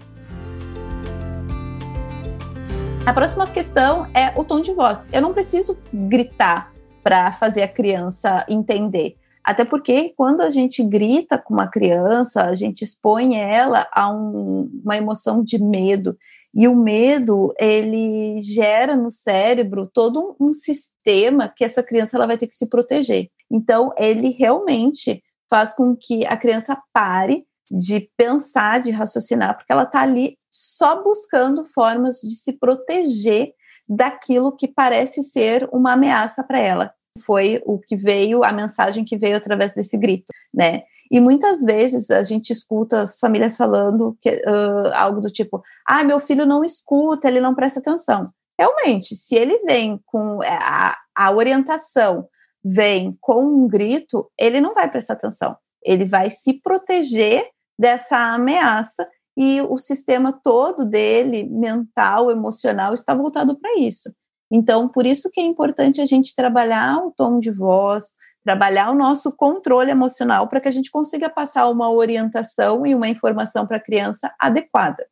A 3.05 3.13
próxima 3.13 3.47
questão 3.47 4.11
é 4.15 4.33
o 4.41 4.43
tom 4.43 4.63
de 4.63 4.73
voz. 4.73 5.07
Eu 5.13 5.21
não 5.21 5.35
preciso 5.35 5.79
gritar 5.93 6.73
para 7.03 7.31
fazer 7.31 7.63
a 7.63 7.69
criança 7.69 8.43
entender. 8.49 9.19
Até 9.45 9.65
porque 9.65 10.15
quando 10.17 10.41
a 10.41 10.51
gente 10.51 10.85
grita 10.85 11.37
com 11.37 11.53
uma 11.53 11.67
criança, 11.67 12.45
a 12.45 12.55
gente 12.55 12.83
expõe 12.83 13.37
ela 13.37 13.89
a 13.93 14.09
um, 14.09 14.71
uma 14.85 14.97
emoção 14.97 15.43
de 15.43 15.59
medo. 15.59 16.17
E 16.55 16.69
o 16.69 16.77
medo, 16.77 17.53
ele 17.59 18.41
gera 18.41 18.95
no 18.95 19.11
cérebro 19.11 19.91
todo 19.93 20.37
um, 20.39 20.49
um 20.49 20.53
sistema 20.53 21.49
que 21.49 21.65
essa 21.65 21.83
criança 21.83 22.17
ela 22.17 22.27
vai 22.27 22.39
ter 22.39 22.47
que 22.47 22.55
se 22.55 22.67
proteger. 22.67 23.31
Então, 23.51 23.91
ele 23.99 24.31
realmente 24.31 25.23
faz 25.51 25.75
com 25.75 25.97
que 25.97 26.25
a 26.27 26.37
criança 26.37 26.81
pare 26.93 27.45
de 27.71 28.09
pensar, 28.17 28.81
de 28.81 28.91
raciocinar, 28.91 29.57
porque 29.57 29.73
ela 29.73 29.85
está 29.85 30.03
ali 30.03 30.37
só 30.51 31.03
buscando 31.03 31.65
formas 31.65 32.21
de 32.21 32.35
se 32.37 32.53
proteger 32.53 33.55
daquilo 33.89 34.55
que 34.55 34.69
parece 34.69 35.23
ser 35.23 35.69
uma 35.73 35.93
ameaça 35.93 36.45
para 36.45 36.61
ela. 36.61 36.95
Foi 37.21 37.63
o 37.65 37.79
que 37.79 37.97
veio, 37.97 38.45
a 38.45 38.53
mensagem 38.53 39.05
que 39.05 39.17
veio 39.17 39.37
através 39.37 39.75
desse 39.75 39.97
grito, 39.97 40.27
né? 40.53 40.83
E 41.11 41.21
muitas 41.21 41.63
vezes 41.63 42.11
a 42.11 42.23
gente 42.23 42.51
escuta 42.51 43.03
as 43.03 43.19
famílias 43.19 43.57
falando 43.57 44.17
que, 44.19 44.31
uh, 44.31 44.95
algo 44.95 45.21
do 45.21 45.31
tipo: 45.31 45.63
ah, 45.87 46.03
meu 46.03 46.19
filho 46.19 46.47
não 46.47 46.65
escuta, 46.65 47.29
ele 47.29 47.41
não 47.41 47.55
presta 47.55 47.81
atenção. 47.81 48.23
Realmente, 48.59 49.15
se 49.15 49.35
ele 49.35 49.59
vem 49.61 50.01
com 50.07 50.43
é, 50.43 50.59
a, 50.61 50.97
a 51.15 51.33
orientação, 51.33 52.29
vem 52.65 53.17
com 53.21 53.45
um 53.45 53.69
grito, 53.69 54.31
ele 54.39 54.61
não 54.61 54.73
vai 54.73 54.91
prestar 54.91 55.15
atenção. 55.15 55.57
Ele 55.85 56.05
vai 56.05 56.31
se 56.31 56.55
proteger 56.55 57.47
dessa 57.79 58.17
ameaça 58.35 59.07
e 59.37 59.61
o 59.63 59.77
sistema 59.77 60.33
todo 60.33 60.85
dele, 60.85 61.45
mental, 61.45 62.31
emocional, 62.31 62.95
está 62.95 63.15
voltado 63.15 63.59
para 63.59 63.79
isso. 63.79 64.15
Então, 64.55 64.87
por 64.87 65.07
isso 65.07 65.31
que 65.31 65.41
é 65.41 65.45
importante 65.45 65.99
a 66.03 66.05
gente 66.05 66.37
trabalhar 66.37 66.99
o 66.99 67.11
tom 67.11 67.39
de 67.39 67.51
voz, 67.51 68.17
trabalhar 68.45 68.91
o 68.91 68.95
nosso 68.95 69.33
controle 69.33 69.91
emocional 69.91 70.47
para 70.47 70.61
que 70.61 70.69
a 70.69 70.73
gente 70.73 70.91
consiga 70.91 71.31
passar 71.31 71.71
uma 71.71 71.91
orientação 71.91 72.85
e 72.87 72.95
uma 72.95 73.09
informação 73.09 73.67
para 73.67 73.79
a 73.79 73.83
criança 73.83 74.31
adequada. 74.39 75.07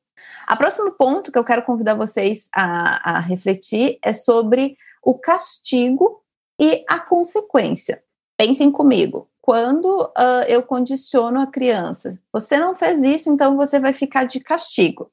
A 0.47 0.55
próximo 0.57 0.93
ponto 0.93 1.33
que 1.33 1.39
eu 1.39 1.45
quero 1.45 1.63
convidar 1.63 1.95
vocês 1.95 2.51
a, 2.55 3.17
a 3.17 3.21
refletir 3.21 3.99
é 4.03 4.13
sobre 4.13 4.77
o 5.03 5.15
castigo 5.15 6.21
e 6.61 6.85
a 6.87 6.99
consequência. 6.99 8.03
Pensem 8.37 8.71
comigo 8.71 9.27
quando 9.41 10.03
uh, 10.03 10.45
eu 10.47 10.63
condiciono 10.63 11.41
a 11.41 11.47
criança. 11.47 12.19
Você 12.31 12.59
não 12.59 12.77
fez 12.77 13.03
isso, 13.03 13.31
então 13.33 13.57
você 13.57 13.81
vai 13.81 13.95
ficar 13.95 14.25
de 14.25 14.41
castigo. 14.41 15.11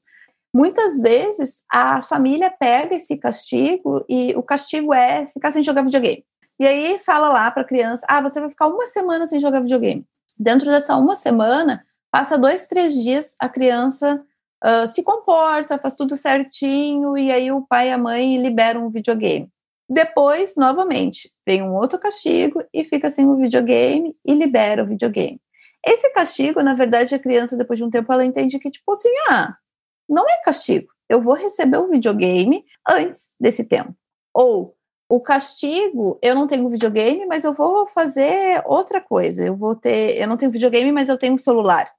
Muitas 0.54 1.00
vezes 1.00 1.62
a 1.70 2.02
família 2.02 2.50
pega 2.50 2.94
esse 2.94 3.16
castigo 3.16 4.04
e 4.08 4.34
o 4.36 4.42
castigo 4.42 4.94
é 4.94 5.26
ficar 5.26 5.50
sem 5.50 5.62
jogar 5.62 5.82
videogame. 5.82 6.24
E 6.60 6.66
aí 6.66 6.98
fala 6.98 7.28
lá 7.28 7.50
para 7.50 7.62
a 7.62 7.66
criança: 7.66 8.06
ah, 8.08 8.20
você 8.20 8.40
vai 8.40 8.50
ficar 8.50 8.66
uma 8.66 8.86
semana 8.86 9.26
sem 9.26 9.38
jogar 9.38 9.60
videogame. 9.60 10.04
Dentro 10.38 10.68
dessa 10.68 10.96
uma 10.96 11.16
semana, 11.16 11.84
passa 12.10 12.38
dois, 12.38 12.66
três 12.66 12.94
dias, 12.94 13.34
a 13.38 13.48
criança 13.48 14.24
uh, 14.64 14.86
se 14.86 15.02
comporta, 15.02 15.78
faz 15.78 15.96
tudo 15.96 16.16
certinho, 16.16 17.16
e 17.16 17.30
aí 17.30 17.52
o 17.52 17.62
pai 17.62 17.88
e 17.88 17.92
a 17.92 17.98
mãe 17.98 18.40
liberam 18.40 18.86
o 18.86 18.90
videogame. 18.90 19.50
Depois, 19.88 20.54
novamente, 20.56 21.30
vem 21.46 21.62
um 21.62 21.74
outro 21.74 21.98
castigo 21.98 22.62
e 22.72 22.84
fica 22.84 23.10
sem 23.10 23.26
o 23.26 23.36
videogame 23.36 24.14
e 24.24 24.34
libera 24.34 24.84
o 24.84 24.86
videogame. 24.86 25.40
Esse 25.84 26.12
castigo, 26.12 26.62
na 26.62 26.74
verdade, 26.74 27.14
a 27.14 27.18
criança, 27.18 27.56
depois 27.56 27.78
de 27.78 27.84
um 27.84 27.90
tempo, 27.90 28.12
ela 28.12 28.24
entende 28.24 28.58
que, 28.58 28.70
tipo 28.70 28.92
assim, 28.92 29.08
ah, 29.30 29.56
não 30.08 30.28
é 30.28 30.42
castigo. 30.44 30.88
Eu 31.08 31.20
vou 31.20 31.34
receber 31.34 31.78
o 31.78 31.88
videogame 31.88 32.64
antes 32.88 33.34
desse 33.40 33.64
tempo. 33.64 33.94
Ou 34.34 34.74
o 35.08 35.20
castigo, 35.20 36.18
eu 36.22 36.34
não 36.34 36.46
tenho 36.46 36.68
videogame, 36.68 37.24
mas 37.26 37.44
eu 37.44 37.54
vou 37.54 37.86
fazer 37.86 38.62
outra 38.66 39.00
coisa. 39.00 39.44
Eu 39.44 39.56
vou 39.56 39.74
ter, 39.74 40.20
eu 40.20 40.28
não 40.28 40.36
tenho 40.36 40.52
videogame, 40.52 40.92
mas 40.92 41.08
eu 41.08 41.18
tenho 41.18 41.34
um 41.34 41.38
celular. 41.38 41.90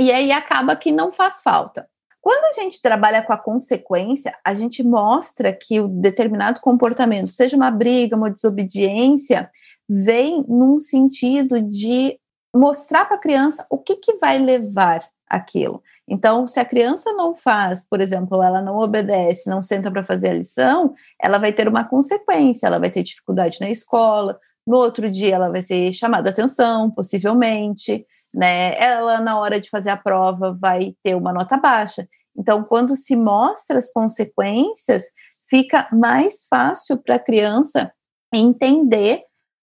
E 0.00 0.10
aí 0.10 0.32
acaba 0.32 0.76
que 0.76 0.90
não 0.90 1.12
faz 1.12 1.42
falta. 1.42 1.88
Quando 2.20 2.44
a 2.44 2.60
gente 2.60 2.82
trabalha 2.82 3.22
com 3.22 3.32
a 3.32 3.38
consequência, 3.38 4.36
a 4.44 4.52
gente 4.52 4.82
mostra 4.82 5.52
que 5.52 5.80
o 5.80 5.88
determinado 5.88 6.60
comportamento, 6.60 7.32
seja 7.32 7.56
uma 7.56 7.70
briga, 7.70 8.16
uma 8.16 8.30
desobediência, 8.30 9.48
vem 9.88 10.44
num 10.48 10.80
sentido 10.80 11.62
de 11.62 12.18
mostrar 12.54 13.04
para 13.04 13.16
a 13.16 13.20
criança 13.20 13.66
o 13.70 13.78
que, 13.78 13.96
que 13.96 14.16
vai 14.16 14.38
levar 14.38 15.08
aquilo. 15.28 15.82
Então, 16.08 16.46
se 16.46 16.58
a 16.58 16.64
criança 16.64 17.12
não 17.12 17.34
faz, 17.34 17.86
por 17.88 18.00
exemplo, 18.00 18.42
ela 18.42 18.60
não 18.62 18.78
obedece, 18.78 19.50
não 19.50 19.62
senta 19.62 19.90
para 19.90 20.04
fazer 20.04 20.30
a 20.30 20.34
lição, 20.34 20.94
ela 21.22 21.38
vai 21.38 21.52
ter 21.52 21.68
uma 21.68 21.84
consequência, 21.84 22.66
ela 22.66 22.78
vai 22.78 22.90
ter 22.90 23.02
dificuldade 23.02 23.58
na 23.60 23.70
escola, 23.70 24.38
no 24.66 24.76
outro 24.76 25.10
dia 25.10 25.34
ela 25.34 25.48
vai 25.48 25.62
ser 25.62 25.90
chamada 25.92 26.28
atenção, 26.28 26.90
possivelmente, 26.90 28.06
né? 28.34 28.78
Ela 28.78 29.18
na 29.18 29.38
hora 29.38 29.58
de 29.58 29.70
fazer 29.70 29.88
a 29.88 29.96
prova 29.96 30.54
vai 30.60 30.94
ter 31.02 31.14
uma 31.14 31.32
nota 31.32 31.56
baixa. 31.56 32.06
Então, 32.36 32.62
quando 32.62 32.94
se 32.94 33.16
mostra 33.16 33.78
as 33.78 33.90
consequências, 33.90 35.04
fica 35.48 35.88
mais 35.90 36.46
fácil 36.50 36.98
para 36.98 37.14
a 37.14 37.18
criança 37.18 37.90
entender 38.32 39.22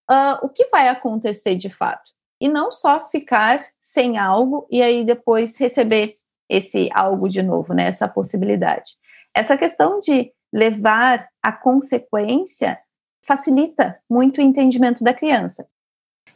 uh, 0.10 0.44
o 0.44 0.50
que 0.50 0.66
vai 0.70 0.88
acontecer 0.88 1.54
de 1.54 1.70
fato. 1.70 2.15
E 2.40 2.50
não 2.50 2.72
só 2.72 3.08
ficar 3.10 3.62
sem 3.80 4.18
algo 4.18 4.68
e 4.70 4.82
aí 4.82 5.04
depois 5.04 5.58
receber 5.58 6.14
esse 6.50 6.90
algo 6.94 7.30
de 7.30 7.42
novo, 7.42 7.74
né? 7.74 7.88
Essa 7.88 8.08
possibilidade. 8.08 8.92
Essa 9.34 9.58
questão 9.58 10.00
de 10.00 10.32
levar 10.54 11.28
a 11.42 11.52
consequência 11.52 12.80
facilita 13.26 14.00
muito 14.10 14.38
o 14.38 14.42
entendimento 14.42 15.04
da 15.04 15.14
criança. 15.14 15.68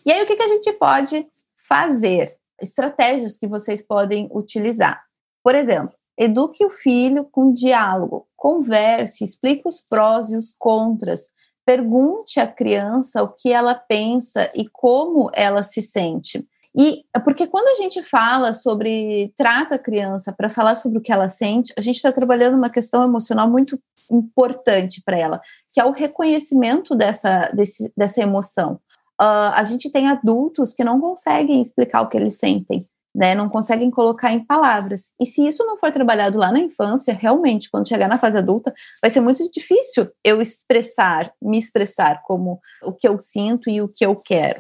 E 0.06 0.12
aí, 0.12 0.24
o 0.24 0.26
que, 0.26 0.36
que 0.36 0.44
a 0.44 0.48
gente 0.48 0.72
pode 0.74 1.26
fazer? 1.68 2.36
Estratégias 2.62 3.38
que 3.38 3.48
vocês 3.48 3.82
podem 3.82 4.30
utilizar. 4.34 5.02
Por 5.44 5.56
exemplo, 5.56 5.94
eduque 6.18 6.66
o 6.66 6.70
filho 6.70 7.24
com 7.32 7.54
diálogo, 7.54 8.28
converse, 8.36 9.24
explique 9.24 9.66
os 9.66 9.80
prós 9.80 10.32
e 10.32 10.38
os 10.38 10.54
contras, 10.58 11.32
pergunte 11.70 12.40
à 12.40 12.48
criança 12.48 13.22
o 13.22 13.28
que 13.28 13.54
ela 13.54 13.76
pensa 13.76 14.50
e 14.56 14.68
como 14.68 15.30
ela 15.36 15.62
se 15.62 15.84
sente. 15.84 16.44
E 16.76 17.04
porque 17.24 17.46
quando 17.46 17.68
a 17.68 17.76
gente 17.76 18.02
fala 18.02 18.54
sobre 18.54 19.32
traz 19.38 19.72
a 19.72 19.78
criança 19.78 20.34
para 20.34 20.50
falar 20.50 20.78
sobre 20.78 20.98
o 20.98 21.02
que 21.02 21.12
ela 21.12 21.30
sente, 21.30 21.72
a 21.78 21.82
gente 21.82 21.98
está 21.98 22.12
trabalhando 22.12 22.58
uma 22.58 22.72
questão 22.72 23.04
emocional 23.04 23.48
muito 23.48 23.80
importante 24.12 25.00
para 25.06 25.20
ela, 25.20 25.42
que 25.72 25.80
é 25.80 25.86
o 25.86 25.92
reconhecimento 25.92 26.96
dessa, 26.96 27.52
desse, 27.54 27.94
dessa 27.96 28.20
emoção. 28.20 28.80
Uh, 29.22 29.54
a 29.54 29.64
gente 29.64 29.92
tem 29.92 30.08
adultos 30.08 30.74
que 30.74 30.84
não 30.84 31.00
conseguem 31.00 31.62
explicar 31.62 32.02
o 32.02 32.08
que 32.08 32.18
eles 32.18 32.40
sentem, 32.40 32.80
né? 33.14 33.36
Não 33.36 33.50
conseguem 33.50 33.90
colocar 33.90 34.32
em 34.32 34.44
palavras. 34.44 35.14
E 35.20 35.26
se 35.26 35.46
isso 35.46 35.66
não 35.66 35.78
for 35.78 35.92
trabalhado 35.92 36.38
lá 36.38 36.52
na 36.52 36.60
infância, 36.60 37.14
realmente, 37.14 37.70
quando 37.70 37.88
chegar 37.88 38.08
na 38.08 38.20
fase 38.20 38.38
adulta, 38.38 38.74
vai 39.02 39.10
ser 39.10 39.22
muito 39.22 39.50
difícil 39.52 40.10
eu 40.24 40.42
expressar, 40.42 41.32
me 41.42 41.58
expressar 41.60 42.22
como 42.24 42.60
o 42.84 42.94
que 42.94 43.08
eu 43.08 43.20
sinto 43.20 43.70
e 43.70 43.82
o 43.82 43.88
que 43.88 44.06
eu 44.06 44.16
quero. 44.16 44.60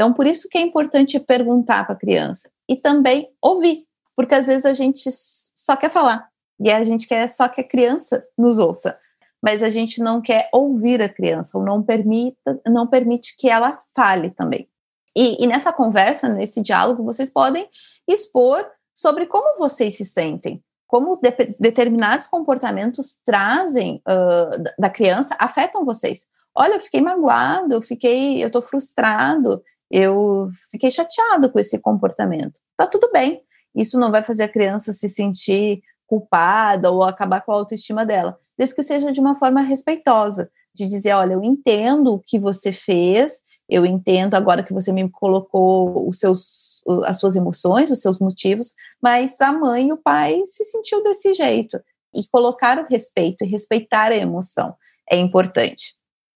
Então, 0.00 0.14
por 0.14 0.26
isso 0.26 0.48
que 0.48 0.56
é 0.56 0.62
importante 0.62 1.20
perguntar 1.20 1.84
para 1.84 1.94
a 1.94 1.98
criança 1.98 2.50
e 2.66 2.74
também 2.74 3.28
ouvir, 3.42 3.76
porque 4.16 4.34
às 4.34 4.46
vezes 4.46 4.64
a 4.64 4.72
gente 4.72 5.10
só 5.12 5.76
quer 5.76 5.90
falar 5.90 6.26
e 6.58 6.70
a 6.70 6.82
gente 6.82 7.06
quer 7.06 7.28
só 7.28 7.48
que 7.48 7.60
a 7.60 7.68
criança 7.68 8.18
nos 8.38 8.56
ouça, 8.56 8.96
mas 9.42 9.62
a 9.62 9.68
gente 9.68 10.00
não 10.00 10.22
quer 10.22 10.48
ouvir 10.54 11.02
a 11.02 11.08
criança 11.08 11.58
ou 11.58 11.62
não 11.62 11.82
permita, 11.82 12.58
não 12.66 12.86
permite 12.86 13.36
que 13.36 13.50
ela 13.50 13.78
fale 13.94 14.30
também. 14.30 14.69
E, 15.16 15.42
e 15.42 15.46
nessa 15.46 15.72
conversa, 15.72 16.28
nesse 16.28 16.62
diálogo, 16.62 17.04
vocês 17.04 17.30
podem 17.30 17.68
expor 18.06 18.66
sobre 18.94 19.26
como 19.26 19.58
vocês 19.58 19.96
se 19.96 20.04
sentem, 20.04 20.62
como 20.86 21.16
de, 21.16 21.30
determinados 21.58 22.26
comportamentos 22.26 23.20
trazem 23.24 24.02
uh, 24.08 24.62
da 24.78 24.90
criança 24.90 25.36
afetam 25.38 25.84
vocês. 25.84 26.26
Olha, 26.54 26.74
eu 26.74 26.80
fiquei 26.80 27.00
magoado, 27.00 27.74
eu 27.74 27.82
fiquei, 27.82 28.42
eu 28.42 28.48
estou 28.48 28.60
frustrado, 28.60 29.62
eu 29.90 30.50
fiquei 30.70 30.90
chateado 30.90 31.50
com 31.50 31.58
esse 31.58 31.78
comportamento. 31.78 32.60
Tá 32.76 32.86
tudo 32.86 33.10
bem. 33.12 33.42
Isso 33.74 33.98
não 33.98 34.10
vai 34.10 34.22
fazer 34.22 34.44
a 34.44 34.48
criança 34.48 34.92
se 34.92 35.08
sentir 35.08 35.82
culpada 36.06 36.90
ou 36.90 37.04
acabar 37.04 37.40
com 37.40 37.52
a 37.52 37.54
autoestima 37.54 38.04
dela, 38.04 38.36
desde 38.58 38.74
que 38.74 38.82
seja 38.82 39.12
de 39.12 39.20
uma 39.20 39.36
forma 39.36 39.60
respeitosa, 39.60 40.50
de 40.74 40.88
dizer, 40.88 41.12
olha, 41.12 41.34
eu 41.34 41.44
entendo 41.44 42.14
o 42.14 42.18
que 42.18 42.36
você 42.36 42.72
fez, 42.72 43.42
eu 43.70 43.86
entendo 43.86 44.34
agora 44.34 44.62
que 44.62 44.72
você 44.72 44.92
me 44.92 45.08
colocou 45.08 46.08
os 46.08 46.18
seus, 46.18 46.82
as 47.04 47.18
suas 47.18 47.36
emoções, 47.36 47.90
os 47.90 48.00
seus 48.00 48.18
motivos, 48.18 48.74
mas 49.00 49.40
a 49.40 49.52
mãe 49.52 49.88
e 49.88 49.92
o 49.92 49.96
pai 49.96 50.42
se 50.46 50.64
sentiu 50.64 51.02
desse 51.02 51.32
jeito. 51.32 51.80
E 52.12 52.26
colocar 52.28 52.78
o 52.78 52.86
respeito 52.90 53.44
e 53.44 53.46
respeitar 53.46 54.10
a 54.10 54.16
emoção 54.16 54.74
é 55.08 55.16
importante. 55.16 55.94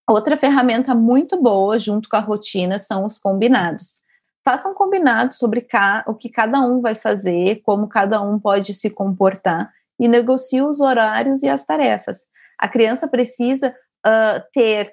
Outra 0.08 0.36
ferramenta 0.36 0.94
muito 0.94 1.40
boa, 1.40 1.78
junto 1.78 2.08
com 2.08 2.16
a 2.16 2.20
rotina, 2.20 2.78
são 2.78 3.04
os 3.04 3.18
combinados. 3.18 4.02
façam 4.44 4.72
um 4.72 4.74
combinado 4.74 5.34
sobre 5.34 5.66
o 6.06 6.14
que 6.14 6.28
cada 6.28 6.60
um 6.60 6.80
vai 6.80 6.94
fazer, 6.94 7.62
como 7.64 7.88
cada 7.88 8.20
um 8.20 8.38
pode 8.38 8.74
se 8.74 8.90
comportar 8.90 9.72
e 9.98 10.06
negocie 10.06 10.60
os 10.60 10.80
horários 10.80 11.42
e 11.42 11.48
as 11.48 11.64
tarefas. 11.64 12.26
A 12.58 12.68
criança 12.68 13.08
precisa 13.08 13.74
uh, 14.06 14.42
ter 14.52 14.92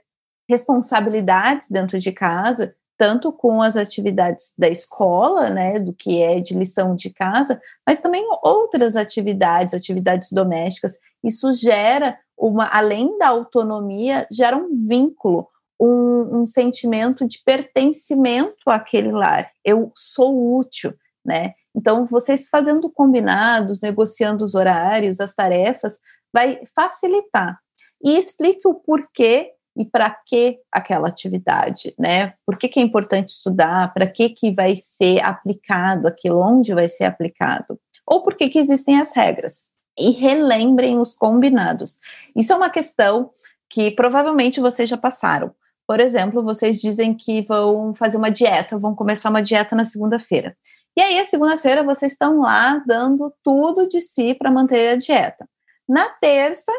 responsabilidades 0.50 1.69
dentro 1.69 2.00
de 2.00 2.12
casa, 2.12 2.75
tanto 2.98 3.31
com 3.31 3.62
as 3.62 3.75
atividades 3.75 4.53
da 4.55 4.69
escola, 4.69 5.50
né, 5.50 5.79
do 5.79 5.91
que 5.91 6.21
é 6.21 6.39
de 6.39 6.53
lição 6.53 6.93
de 6.93 7.10
casa, 7.10 7.60
mas 7.88 8.00
também 8.00 8.24
outras 8.43 8.95
atividades, 8.95 9.74
atividades 9.74 10.31
domésticas. 10.31 11.00
Isso 11.24 11.51
gera 11.51 12.17
uma, 12.38 12.67
além 12.67 13.17
da 13.17 13.29
autonomia, 13.29 14.27
gera 14.31 14.55
um 14.55 14.88
vínculo, 14.88 15.48
um, 15.79 16.41
um 16.41 16.45
sentimento 16.45 17.27
de 17.27 17.39
pertencimento 17.43 18.69
àquele 18.69 19.12
lar. 19.12 19.50
Eu 19.65 19.91
sou 19.95 20.57
útil, 20.57 20.93
né? 21.25 21.53
Então, 21.75 22.05
vocês 22.05 22.50
fazendo 22.50 22.88
combinados, 22.88 23.81
negociando 23.81 24.45
os 24.45 24.53
horários, 24.53 25.19
as 25.19 25.33
tarefas, 25.33 25.98
vai 26.31 26.62
facilitar. 26.75 27.60
E 28.03 28.17
explique 28.17 28.67
o 28.67 28.75
porquê 28.75 29.53
e 29.75 29.85
para 29.85 30.09
que 30.09 30.59
aquela 30.71 31.07
atividade, 31.07 31.93
né? 31.97 32.33
Por 32.45 32.57
que, 32.57 32.67
que 32.67 32.79
é 32.79 32.83
importante 32.83 33.29
estudar? 33.29 33.93
Para 33.93 34.07
que, 34.07 34.29
que 34.29 34.51
vai 34.51 34.75
ser 34.75 35.23
aplicado 35.23 36.07
aquilo? 36.07 36.39
Onde 36.39 36.73
vai 36.73 36.89
ser 36.89 37.05
aplicado? 37.05 37.79
Ou 38.05 38.23
por 38.23 38.35
que, 38.35 38.49
que 38.49 38.59
existem 38.59 38.99
as 38.99 39.15
regras? 39.15 39.71
E 39.97 40.11
relembrem 40.11 40.97
os 40.97 41.15
combinados. 41.15 41.99
Isso 42.35 42.51
é 42.51 42.55
uma 42.55 42.69
questão 42.69 43.31
que 43.69 43.91
provavelmente 43.91 44.59
vocês 44.59 44.89
já 44.89 44.97
passaram. 44.97 45.53
Por 45.87 45.99
exemplo, 45.99 46.43
vocês 46.43 46.79
dizem 46.79 47.13
que 47.13 47.41
vão 47.43 47.93
fazer 47.93 48.17
uma 48.17 48.31
dieta, 48.31 48.79
vão 48.79 48.95
começar 48.95 49.29
uma 49.29 49.41
dieta 49.41 49.75
na 49.75 49.85
segunda-feira. 49.85 50.55
E 50.97 51.01
aí, 51.01 51.19
a 51.19 51.25
segunda-feira, 51.25 51.83
vocês 51.83 52.11
estão 52.11 52.39
lá 52.41 52.81
dando 52.85 53.33
tudo 53.43 53.87
de 53.87 54.01
si 54.01 54.33
para 54.33 54.51
manter 54.51 54.89
a 54.89 54.95
dieta. 54.95 55.47
Na 55.87 56.09
terça, 56.09 56.71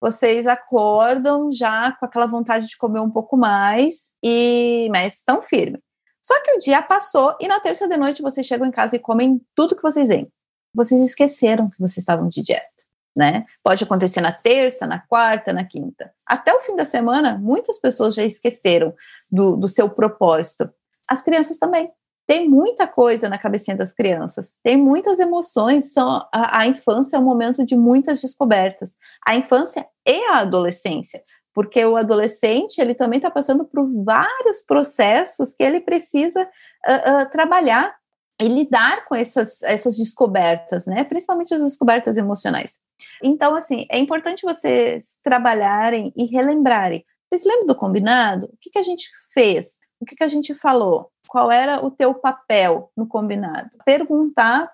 vocês 0.00 0.46
acordam 0.46 1.52
já 1.52 1.92
com 1.92 2.06
aquela 2.06 2.26
vontade 2.26 2.66
de 2.66 2.76
comer 2.76 3.00
um 3.00 3.10
pouco 3.10 3.36
mais, 3.36 4.14
e 4.22 4.88
mas 4.90 5.18
estão 5.18 5.42
firmes. 5.42 5.80
Só 6.22 6.40
que 6.42 6.52
o 6.52 6.58
dia 6.58 6.82
passou 6.82 7.36
e 7.40 7.48
na 7.48 7.60
terça 7.60 7.88
de 7.88 7.96
noite 7.96 8.22
vocês 8.22 8.46
chegam 8.46 8.66
em 8.66 8.70
casa 8.70 8.96
e 8.96 8.98
comem 8.98 9.40
tudo 9.54 9.76
que 9.76 9.82
vocês 9.82 10.08
veem. 10.08 10.30
Vocês 10.74 11.00
esqueceram 11.02 11.68
que 11.70 11.78
vocês 11.78 11.98
estavam 11.98 12.28
de 12.28 12.42
dieta, 12.42 12.66
né? 13.16 13.44
Pode 13.62 13.82
acontecer 13.82 14.20
na 14.20 14.32
terça, 14.32 14.86
na 14.86 15.00
quarta, 15.00 15.52
na 15.52 15.64
quinta. 15.64 16.12
Até 16.26 16.54
o 16.54 16.60
fim 16.60 16.76
da 16.76 16.84
semana, 16.84 17.36
muitas 17.38 17.78
pessoas 17.78 18.14
já 18.14 18.24
esqueceram 18.24 18.94
do, 19.30 19.56
do 19.56 19.66
seu 19.66 19.88
propósito. 19.88 20.70
As 21.08 21.22
crianças 21.22 21.58
também 21.58 21.90
tem 22.30 22.48
muita 22.48 22.86
coisa 22.86 23.28
na 23.28 23.36
cabecinha 23.36 23.76
das 23.76 23.92
crianças, 23.92 24.56
tem 24.62 24.76
muitas 24.76 25.18
emoções, 25.18 25.92
são, 25.92 26.08
a, 26.32 26.60
a 26.60 26.66
infância 26.68 27.16
é 27.16 27.18
um 27.18 27.24
momento 27.24 27.64
de 27.64 27.74
muitas 27.74 28.22
descobertas. 28.22 28.94
A 29.26 29.34
infância 29.34 29.84
e 30.06 30.26
a 30.26 30.38
adolescência, 30.38 31.24
porque 31.52 31.84
o 31.84 31.96
adolescente 31.96 32.78
ele 32.78 32.94
também 32.94 33.16
está 33.16 33.32
passando 33.32 33.64
por 33.64 33.84
vários 34.04 34.62
processos 34.64 35.54
que 35.54 35.64
ele 35.64 35.80
precisa 35.80 36.42
uh, 36.42 37.22
uh, 37.22 37.30
trabalhar 37.32 37.92
e 38.40 38.46
lidar 38.46 39.06
com 39.06 39.16
essas, 39.16 39.60
essas 39.64 39.96
descobertas, 39.96 40.86
né? 40.86 41.02
Principalmente 41.02 41.52
as 41.52 41.60
descobertas 41.60 42.16
emocionais. 42.16 42.78
Então, 43.24 43.56
assim, 43.56 43.86
é 43.90 43.98
importante 43.98 44.46
vocês 44.46 45.18
trabalharem 45.20 46.12
e 46.16 46.26
relembrarem. 46.26 47.04
Vocês 47.28 47.44
lembram 47.44 47.66
do 47.66 47.74
combinado? 47.74 48.46
O 48.46 48.56
que, 48.60 48.70
que 48.70 48.78
a 48.78 48.82
gente 48.82 49.10
fez? 49.34 49.80
O 50.00 50.06
que, 50.06 50.16
que 50.16 50.24
a 50.24 50.28
gente 50.28 50.54
falou? 50.54 51.10
Qual 51.28 51.52
era 51.52 51.84
o 51.84 51.90
teu 51.90 52.14
papel 52.14 52.90
no 52.96 53.06
combinado? 53.06 53.76
Perguntar 53.84 54.70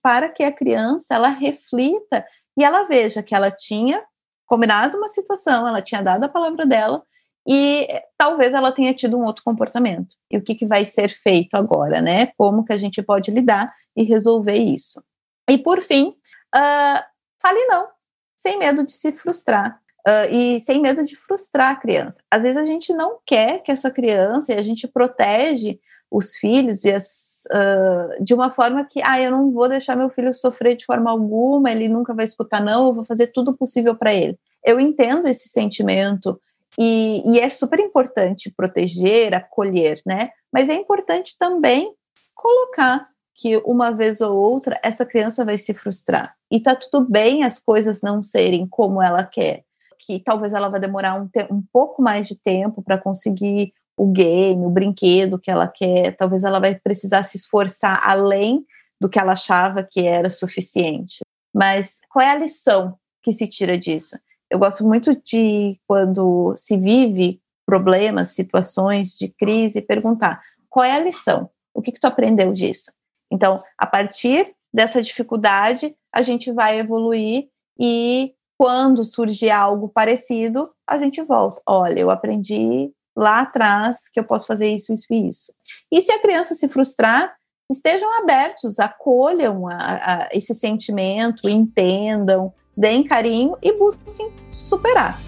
para 0.00 0.28
que 0.28 0.44
a 0.44 0.52
criança 0.52 1.14
ela 1.14 1.28
reflita 1.28 2.24
e 2.56 2.64
ela 2.64 2.84
veja 2.84 3.22
que 3.22 3.34
ela 3.34 3.50
tinha 3.50 4.02
combinado 4.46 4.96
uma 4.96 5.08
situação, 5.08 5.66
ela 5.66 5.82
tinha 5.82 6.02
dado 6.02 6.24
a 6.24 6.28
palavra 6.28 6.64
dela 6.64 7.02
e 7.46 7.88
talvez 8.16 8.54
ela 8.54 8.70
tenha 8.70 8.94
tido 8.94 9.18
um 9.18 9.24
outro 9.24 9.42
comportamento. 9.42 10.14
E 10.30 10.36
o 10.36 10.42
que, 10.42 10.54
que 10.54 10.66
vai 10.66 10.84
ser 10.84 11.08
feito 11.08 11.54
agora, 11.54 12.00
né? 12.00 12.26
Como 12.38 12.64
que 12.64 12.72
a 12.72 12.76
gente 12.76 13.02
pode 13.02 13.30
lidar 13.30 13.70
e 13.96 14.04
resolver 14.04 14.56
isso? 14.56 15.02
E 15.50 15.58
por 15.58 15.82
fim, 15.82 16.10
uh, 16.54 17.02
fale 17.40 17.66
não, 17.66 17.88
sem 18.36 18.58
medo 18.58 18.86
de 18.86 18.92
se 18.92 19.10
frustrar. 19.12 19.81
Uh, 20.06 20.34
e 20.34 20.60
sem 20.60 20.80
medo 20.80 21.04
de 21.04 21.14
frustrar 21.14 21.70
a 21.70 21.76
criança. 21.76 22.20
Às 22.28 22.42
vezes 22.42 22.56
a 22.56 22.64
gente 22.64 22.92
não 22.92 23.18
quer 23.24 23.62
que 23.62 23.70
essa 23.70 23.88
criança, 23.88 24.52
e 24.52 24.56
a 24.56 24.62
gente 24.62 24.88
protege 24.88 25.78
os 26.10 26.36
filhos 26.36 26.84
e 26.84 26.92
as, 26.92 27.44
uh, 27.50 28.22
de 28.22 28.34
uma 28.34 28.50
forma 28.50 28.84
que, 28.84 29.00
ah, 29.02 29.20
eu 29.20 29.30
não 29.30 29.50
vou 29.50 29.68
deixar 29.68 29.96
meu 29.96 30.10
filho 30.10 30.34
sofrer 30.34 30.76
de 30.76 30.84
forma 30.84 31.10
alguma, 31.10 31.70
ele 31.70 31.88
nunca 31.88 32.12
vai 32.12 32.24
escutar 32.24 32.60
não, 32.60 32.88
eu 32.88 32.94
vou 32.94 33.04
fazer 33.04 33.28
tudo 33.28 33.56
possível 33.56 33.94
para 33.94 34.12
ele. 34.12 34.36
Eu 34.64 34.78
entendo 34.78 35.26
esse 35.26 35.48
sentimento 35.48 36.38
e, 36.78 37.22
e 37.24 37.38
é 37.40 37.48
super 37.48 37.80
importante 37.80 38.52
proteger, 38.54 39.34
acolher, 39.34 40.00
né? 40.06 40.30
Mas 40.52 40.68
é 40.68 40.74
importante 40.74 41.36
também 41.38 41.92
colocar 42.34 43.00
que 43.34 43.56
uma 43.64 43.90
vez 43.90 44.20
ou 44.20 44.36
outra 44.36 44.78
essa 44.82 45.06
criança 45.06 45.44
vai 45.44 45.58
se 45.58 45.72
frustrar. 45.74 46.34
E 46.50 46.60
tá 46.60 46.76
tudo 46.76 47.08
bem 47.08 47.44
as 47.44 47.58
coisas 47.58 48.02
não 48.02 48.22
serem 48.22 48.66
como 48.66 49.02
ela 49.02 49.24
quer 49.24 49.64
que 50.04 50.18
talvez 50.18 50.52
ela 50.52 50.68
vai 50.68 50.80
demorar 50.80 51.20
um, 51.20 51.28
um 51.50 51.62
pouco 51.72 52.02
mais 52.02 52.26
de 52.26 52.36
tempo 52.36 52.82
para 52.82 52.98
conseguir 52.98 53.72
o 53.96 54.06
game, 54.06 54.66
o 54.66 54.70
brinquedo 54.70 55.38
que 55.38 55.50
ela 55.50 55.68
quer, 55.68 56.16
talvez 56.16 56.42
ela 56.42 56.58
vai 56.58 56.74
precisar 56.74 57.22
se 57.22 57.36
esforçar 57.36 58.02
além 58.04 58.66
do 59.00 59.08
que 59.08 59.18
ela 59.18 59.32
achava 59.32 59.86
que 59.88 60.06
era 60.06 60.28
suficiente. 60.28 61.20
Mas 61.54 62.00
qual 62.08 62.24
é 62.24 62.30
a 62.30 62.38
lição 62.38 62.96
que 63.22 63.30
se 63.30 63.46
tira 63.46 63.78
disso? 63.78 64.16
Eu 64.50 64.58
gosto 64.58 64.84
muito 64.84 65.14
de 65.22 65.78
quando 65.86 66.52
se 66.56 66.76
vive 66.76 67.40
problemas, 67.64 68.30
situações 68.30 69.16
de 69.18 69.28
crise, 69.28 69.80
perguntar 69.80 70.42
qual 70.68 70.84
é 70.84 70.92
a 70.92 71.00
lição? 71.00 71.48
O 71.74 71.80
que, 71.80 71.92
que 71.92 72.00
tu 72.00 72.06
aprendeu 72.06 72.50
disso? 72.50 72.90
Então, 73.30 73.54
a 73.78 73.86
partir 73.86 74.54
dessa 74.72 75.02
dificuldade, 75.02 75.94
a 76.12 76.22
gente 76.22 76.50
vai 76.50 76.78
evoluir 76.78 77.48
e 77.78 78.34
quando 78.62 79.04
surgir 79.04 79.50
algo 79.50 79.88
parecido, 79.88 80.70
a 80.86 80.96
gente 80.96 81.20
volta. 81.22 81.60
Olha, 81.66 81.98
eu 81.98 82.10
aprendi 82.10 82.92
lá 83.16 83.40
atrás 83.40 84.08
que 84.08 84.20
eu 84.20 84.22
posso 84.22 84.46
fazer 84.46 84.72
isso, 84.72 84.92
isso 84.92 85.06
e 85.10 85.28
isso. 85.28 85.52
E 85.90 86.00
se 86.00 86.12
a 86.12 86.22
criança 86.22 86.54
se 86.54 86.68
frustrar, 86.68 87.34
estejam 87.68 88.08
abertos, 88.22 88.78
acolham 88.78 89.66
a, 89.66 89.76
a, 89.76 90.28
esse 90.30 90.54
sentimento, 90.54 91.48
entendam, 91.48 92.54
deem 92.76 93.02
carinho 93.02 93.58
e 93.60 93.76
busquem 93.76 94.32
superar. 94.48 95.18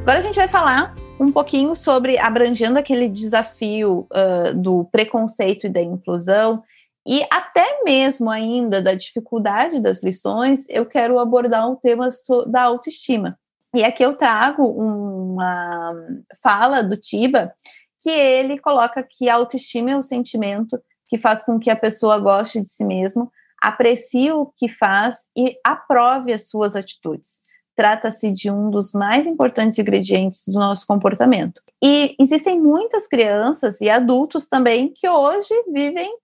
Agora 0.00 0.20
a 0.20 0.22
gente 0.22 0.36
vai 0.36 0.48
falar 0.48 0.94
um 1.20 1.30
pouquinho 1.30 1.76
sobre 1.76 2.16
abrangendo 2.16 2.78
aquele 2.78 3.10
desafio 3.10 4.06
uh, 4.10 4.54
do 4.54 4.84
preconceito 4.86 5.66
e 5.66 5.70
da 5.70 5.82
inclusão 5.82 6.62
e 7.06 7.24
até 7.30 7.82
mesmo 7.84 8.30
ainda 8.30 8.80
da 8.80 8.94
dificuldade 8.94 9.80
das 9.80 10.02
lições, 10.02 10.66
eu 10.68 10.86
quero 10.86 11.18
abordar 11.18 11.68
um 11.68 11.76
tema 11.76 12.08
da 12.46 12.62
autoestima. 12.62 13.38
E 13.74 13.82
aqui 13.82 14.04
eu 14.04 14.14
trago 14.14 14.64
uma 14.64 15.94
fala 16.42 16.82
do 16.82 16.96
Tiba, 16.96 17.52
que 18.00 18.10
ele 18.10 18.58
coloca 18.58 19.02
que 19.02 19.28
a 19.28 19.34
autoestima 19.36 19.90
é 19.92 19.96
o 19.96 20.02
sentimento 20.02 20.78
que 21.08 21.18
faz 21.18 21.42
com 21.42 21.58
que 21.58 21.70
a 21.70 21.76
pessoa 21.76 22.18
goste 22.18 22.60
de 22.60 22.68
si 22.68 22.84
mesmo, 22.84 23.30
aprecie 23.62 24.32
o 24.32 24.46
que 24.56 24.68
faz 24.68 25.28
e 25.36 25.56
aprove 25.64 26.32
as 26.32 26.48
suas 26.48 26.74
atitudes. 26.74 27.38
Trata-se 27.76 28.30
de 28.30 28.50
um 28.50 28.70
dos 28.70 28.92
mais 28.92 29.26
importantes 29.26 29.78
ingredientes 29.78 30.44
do 30.46 30.54
nosso 30.54 30.86
comportamento. 30.86 31.60
E 31.82 32.14
existem 32.18 32.60
muitas 32.60 33.06
crianças 33.06 33.80
e 33.80 33.88
adultos 33.88 34.48
também 34.48 34.92
que 34.94 35.08
hoje 35.08 35.54
vivem 35.72 36.14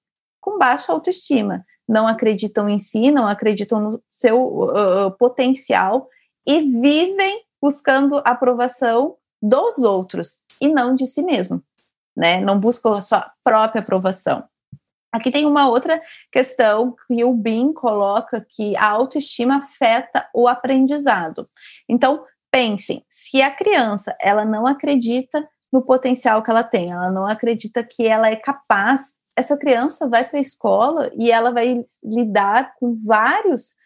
com 0.48 0.56
baixa 0.56 0.90
autoestima, 0.90 1.62
não 1.86 2.08
acreditam 2.08 2.66
em 2.70 2.78
si, 2.78 3.10
não 3.10 3.28
acreditam 3.28 3.80
no 3.80 4.02
seu 4.10 4.42
uh, 4.42 5.10
potencial 5.18 6.08
e 6.46 6.62
vivem 6.80 7.44
buscando 7.60 8.22
aprovação 8.24 9.16
dos 9.42 9.76
outros 9.78 10.40
e 10.58 10.68
não 10.68 10.94
de 10.94 11.04
si 11.04 11.22
mesmo, 11.22 11.62
né? 12.16 12.40
Não 12.40 12.58
buscam 12.58 12.96
a 12.96 13.02
sua 13.02 13.30
própria 13.44 13.82
aprovação. 13.82 14.44
Aqui 15.12 15.30
tem 15.30 15.44
uma 15.44 15.68
outra 15.68 16.00
questão 16.32 16.96
que 17.06 17.22
o 17.22 17.34
BIM 17.34 17.74
coloca 17.74 18.44
que 18.48 18.74
a 18.76 18.88
autoestima 18.88 19.58
afeta 19.58 20.26
o 20.34 20.48
aprendizado. 20.48 21.46
Então, 21.86 22.24
pensem, 22.50 23.04
se 23.08 23.42
a 23.42 23.50
criança 23.50 24.16
ela 24.18 24.46
não 24.46 24.66
acredita 24.66 25.46
no 25.72 25.82
potencial 25.82 26.42
que 26.42 26.50
ela 26.50 26.64
tem, 26.64 26.90
ela 26.90 27.10
não 27.10 27.26
acredita 27.26 27.84
que 27.84 28.06
ela 28.06 28.28
é 28.28 28.36
capaz 28.36 29.18
essa 29.38 29.56
criança 29.56 30.08
vai 30.08 30.24
para 30.24 30.38
a 30.38 30.42
escola 30.42 31.12
e 31.16 31.30
ela 31.30 31.52
vai 31.52 31.84
lidar 32.02 32.74
com 32.74 32.92
vários 33.06 33.76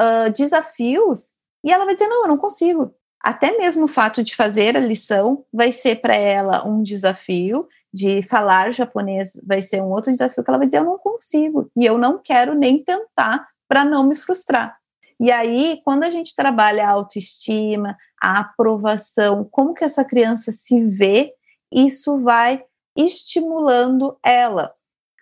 uh, 0.00 0.32
desafios 0.34 1.32
e 1.62 1.70
ela 1.70 1.84
vai 1.84 1.94
dizer: 1.94 2.08
não, 2.08 2.22
eu 2.22 2.28
não 2.28 2.38
consigo. 2.38 2.94
Até 3.22 3.56
mesmo 3.56 3.84
o 3.84 3.88
fato 3.88 4.22
de 4.22 4.34
fazer 4.34 4.76
a 4.76 4.80
lição 4.80 5.44
vai 5.52 5.70
ser 5.70 6.00
para 6.00 6.16
ela 6.16 6.66
um 6.66 6.82
desafio, 6.82 7.68
de 7.92 8.22
falar 8.22 8.72
japonês 8.72 9.38
vai 9.46 9.62
ser 9.62 9.80
um 9.82 9.90
outro 9.90 10.10
desafio 10.10 10.42
que 10.42 10.50
ela 10.50 10.58
vai 10.58 10.66
dizer: 10.66 10.78
eu 10.78 10.84
não 10.84 10.98
consigo 10.98 11.68
e 11.76 11.84
eu 11.84 11.98
não 11.98 12.18
quero 12.18 12.54
nem 12.54 12.82
tentar 12.82 13.46
para 13.68 13.84
não 13.84 14.04
me 14.04 14.16
frustrar. 14.16 14.81
E 15.22 15.30
aí, 15.30 15.80
quando 15.84 16.02
a 16.02 16.10
gente 16.10 16.34
trabalha 16.34 16.84
a 16.84 16.90
autoestima, 16.90 17.96
a 18.20 18.40
aprovação, 18.40 19.46
como 19.52 19.72
que 19.72 19.84
essa 19.84 20.04
criança 20.04 20.50
se 20.50 20.84
vê, 20.84 21.32
isso 21.72 22.16
vai 22.16 22.64
estimulando 22.96 24.18
ela. 24.20 24.72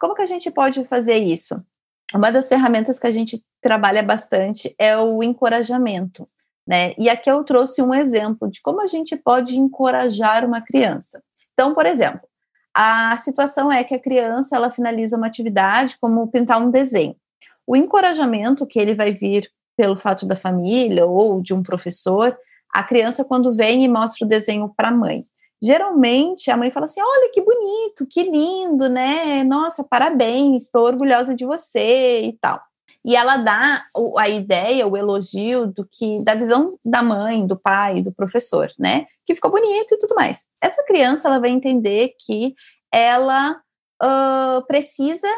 Como 0.00 0.14
que 0.14 0.22
a 0.22 0.26
gente 0.26 0.50
pode 0.50 0.82
fazer 0.86 1.18
isso? 1.18 1.54
Uma 2.14 2.32
das 2.32 2.48
ferramentas 2.48 2.98
que 2.98 3.06
a 3.06 3.10
gente 3.10 3.44
trabalha 3.60 4.02
bastante 4.02 4.74
é 4.78 4.96
o 4.96 5.22
encorajamento, 5.22 6.24
né? 6.66 6.94
E 6.96 7.10
aqui 7.10 7.30
eu 7.30 7.44
trouxe 7.44 7.82
um 7.82 7.92
exemplo 7.92 8.50
de 8.50 8.62
como 8.62 8.80
a 8.80 8.86
gente 8.86 9.14
pode 9.16 9.58
encorajar 9.58 10.46
uma 10.46 10.62
criança. 10.62 11.22
Então, 11.52 11.74
por 11.74 11.84
exemplo, 11.84 12.26
a 12.74 13.18
situação 13.18 13.70
é 13.70 13.84
que 13.84 13.94
a 13.94 14.00
criança 14.00 14.56
ela 14.56 14.70
finaliza 14.70 15.18
uma 15.18 15.26
atividade 15.26 15.98
como 16.00 16.26
pintar 16.28 16.58
um 16.58 16.70
desenho. 16.70 17.14
O 17.66 17.76
encorajamento 17.76 18.66
que 18.66 18.78
ele 18.78 18.94
vai 18.94 19.12
vir 19.12 19.46
pelo 19.76 19.96
fato 19.96 20.26
da 20.26 20.36
família 20.36 21.06
ou 21.06 21.40
de 21.40 21.54
um 21.54 21.62
professor, 21.62 22.36
a 22.72 22.82
criança 22.82 23.24
quando 23.24 23.52
vem 23.52 23.84
e 23.84 23.88
mostra 23.88 24.24
o 24.24 24.28
desenho 24.28 24.72
para 24.76 24.88
a 24.88 24.92
mãe. 24.92 25.22
Geralmente 25.62 26.50
a 26.50 26.56
mãe 26.56 26.70
fala 26.70 26.84
assim: 26.84 27.00
"Olha 27.00 27.30
que 27.32 27.42
bonito, 27.42 28.06
que 28.08 28.22
lindo, 28.22 28.88
né? 28.88 29.44
Nossa, 29.44 29.84
parabéns, 29.84 30.64
estou 30.64 30.86
orgulhosa 30.86 31.34
de 31.34 31.44
você" 31.44 32.22
e 32.22 32.38
tal. 32.40 32.60
E 33.04 33.16
ela 33.16 33.38
dá 33.38 33.82
a 34.18 34.28
ideia, 34.28 34.86
o 34.86 34.96
elogio 34.96 35.66
do 35.66 35.86
que 35.90 36.22
da 36.22 36.34
visão 36.34 36.76
da 36.84 37.02
mãe, 37.02 37.46
do 37.46 37.58
pai, 37.58 38.02
do 38.02 38.12
professor, 38.12 38.70
né? 38.78 39.06
Que 39.26 39.34
ficou 39.34 39.50
bonito 39.50 39.94
e 39.94 39.98
tudo 39.98 40.14
mais. 40.14 40.46
Essa 40.62 40.82
criança 40.84 41.28
ela 41.28 41.38
vai 41.38 41.50
entender 41.50 42.14
que 42.18 42.54
ela 42.92 43.58
uh, 44.02 44.66
precisa 44.66 45.28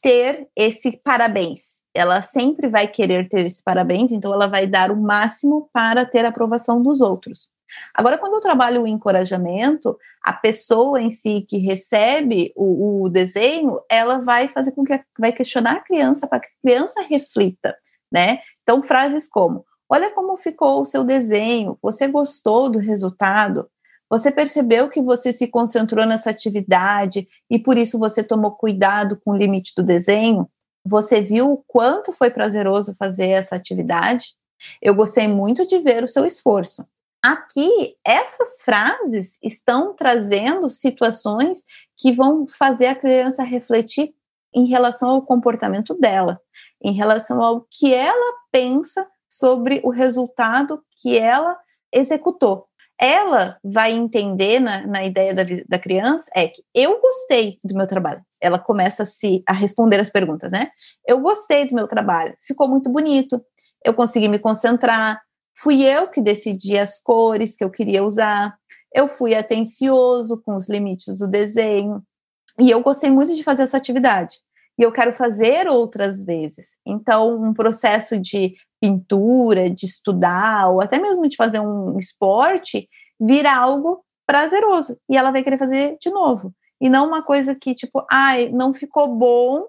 ter 0.00 0.48
esse 0.56 1.00
parabéns, 1.02 1.80
ela 1.94 2.22
sempre 2.22 2.68
vai 2.68 2.86
querer 2.86 3.28
ter 3.28 3.46
esse 3.46 3.62
parabéns, 3.62 4.12
então 4.12 4.32
ela 4.32 4.46
vai 4.46 4.66
dar 4.66 4.90
o 4.90 5.00
máximo 5.00 5.68
para 5.72 6.04
ter 6.04 6.24
a 6.24 6.28
aprovação 6.28 6.82
dos 6.82 7.00
outros. 7.00 7.50
Agora, 7.94 8.18
quando 8.18 8.34
eu 8.34 8.40
trabalho 8.40 8.82
o 8.82 8.86
encorajamento, 8.86 9.96
a 10.22 10.32
pessoa 10.32 11.00
em 11.00 11.10
si 11.10 11.42
que 11.48 11.58
recebe 11.58 12.52
o, 12.54 13.04
o 13.04 13.08
desenho, 13.08 13.80
ela 13.90 14.18
vai 14.18 14.48
fazer 14.48 14.72
com 14.72 14.84
que 14.84 15.00
vai 15.18 15.32
questionar 15.32 15.76
a 15.76 15.80
criança 15.80 16.26
para 16.26 16.40
que 16.40 16.48
a 16.48 16.62
criança 16.62 17.02
reflita, 17.02 17.74
né? 18.10 18.40
Então, 18.62 18.82
frases 18.82 19.28
como: 19.28 19.64
Olha 19.88 20.10
como 20.10 20.36
ficou 20.36 20.80
o 20.80 20.84
seu 20.84 21.04
desenho, 21.04 21.78
você 21.82 22.06
gostou 22.08 22.70
do 22.70 22.78
resultado? 22.78 23.68
Você 24.08 24.30
percebeu 24.30 24.90
que 24.90 25.00
você 25.00 25.32
se 25.32 25.46
concentrou 25.46 26.04
nessa 26.04 26.28
atividade 26.28 27.26
e 27.50 27.58
por 27.58 27.78
isso 27.78 27.98
você 27.98 28.22
tomou 28.22 28.52
cuidado 28.52 29.18
com 29.24 29.30
o 29.30 29.36
limite 29.36 29.72
do 29.74 29.82
desenho? 29.82 30.48
Você 30.84 31.20
viu 31.20 31.52
o 31.52 31.64
quanto 31.66 32.12
foi 32.12 32.30
prazeroso 32.30 32.94
fazer 32.96 33.28
essa 33.28 33.56
atividade? 33.56 34.34
Eu 34.80 34.94
gostei 34.94 35.28
muito 35.28 35.66
de 35.66 35.78
ver 35.78 36.02
o 36.04 36.08
seu 36.08 36.24
esforço. 36.24 36.86
Aqui, 37.24 37.96
essas 38.04 38.62
frases 38.62 39.38
estão 39.42 39.94
trazendo 39.94 40.68
situações 40.68 41.64
que 41.96 42.12
vão 42.12 42.46
fazer 42.58 42.86
a 42.86 42.96
criança 42.96 43.44
refletir 43.44 44.12
em 44.52 44.66
relação 44.66 45.08
ao 45.10 45.22
comportamento 45.22 45.94
dela, 45.94 46.40
em 46.84 46.92
relação 46.92 47.40
ao 47.40 47.66
que 47.70 47.94
ela 47.94 48.34
pensa 48.50 49.06
sobre 49.28 49.80
o 49.84 49.90
resultado 49.90 50.82
que 51.00 51.16
ela 51.16 51.56
executou 51.94 52.66
ela 53.02 53.58
vai 53.64 53.90
entender 53.90 54.60
na, 54.60 54.86
na 54.86 55.04
ideia 55.04 55.34
da, 55.34 55.42
da 55.68 55.76
criança 55.76 56.30
é 56.36 56.46
que 56.46 56.62
eu 56.72 57.00
gostei 57.00 57.58
do 57.64 57.74
meu 57.74 57.88
trabalho. 57.88 58.24
Ela 58.40 58.60
começa 58.60 59.02
a, 59.02 59.06
se, 59.06 59.42
a 59.44 59.52
responder 59.52 59.98
as 59.98 60.08
perguntas, 60.08 60.52
né? 60.52 60.68
Eu 61.04 61.20
gostei 61.20 61.66
do 61.66 61.74
meu 61.74 61.88
trabalho, 61.88 62.36
ficou 62.40 62.68
muito 62.68 62.88
bonito, 62.88 63.44
eu 63.84 63.92
consegui 63.92 64.28
me 64.28 64.38
concentrar, 64.38 65.20
fui 65.52 65.82
eu 65.82 66.06
que 66.06 66.20
decidi 66.20 66.78
as 66.78 67.02
cores 67.02 67.56
que 67.56 67.64
eu 67.64 67.70
queria 67.70 68.04
usar, 68.04 68.56
eu 68.94 69.08
fui 69.08 69.34
atencioso 69.34 70.40
com 70.40 70.54
os 70.54 70.68
limites 70.68 71.16
do 71.16 71.26
desenho, 71.26 72.00
e 72.56 72.70
eu 72.70 72.82
gostei 72.84 73.10
muito 73.10 73.34
de 73.34 73.42
fazer 73.42 73.64
essa 73.64 73.78
atividade. 73.78 74.36
E 74.78 74.82
eu 74.82 74.90
quero 74.90 75.12
fazer 75.12 75.68
outras 75.68 76.24
vezes. 76.24 76.78
Então, 76.86 77.36
um 77.42 77.52
processo 77.52 78.18
de 78.18 78.54
pintura, 78.80 79.68
de 79.68 79.86
estudar, 79.86 80.68
ou 80.68 80.80
até 80.80 80.98
mesmo 80.98 81.28
de 81.28 81.36
fazer 81.36 81.60
um 81.60 81.98
esporte, 81.98 82.88
vira 83.20 83.54
algo 83.54 84.04
prazeroso. 84.26 84.98
E 85.08 85.16
ela 85.16 85.30
vai 85.30 85.42
querer 85.42 85.58
fazer 85.58 85.96
de 86.00 86.10
novo. 86.10 86.54
E 86.80 86.88
não 86.88 87.06
uma 87.06 87.22
coisa 87.22 87.54
que, 87.54 87.74
tipo, 87.74 88.04
ai, 88.10 88.48
não 88.48 88.72
ficou 88.72 89.14
bom, 89.14 89.66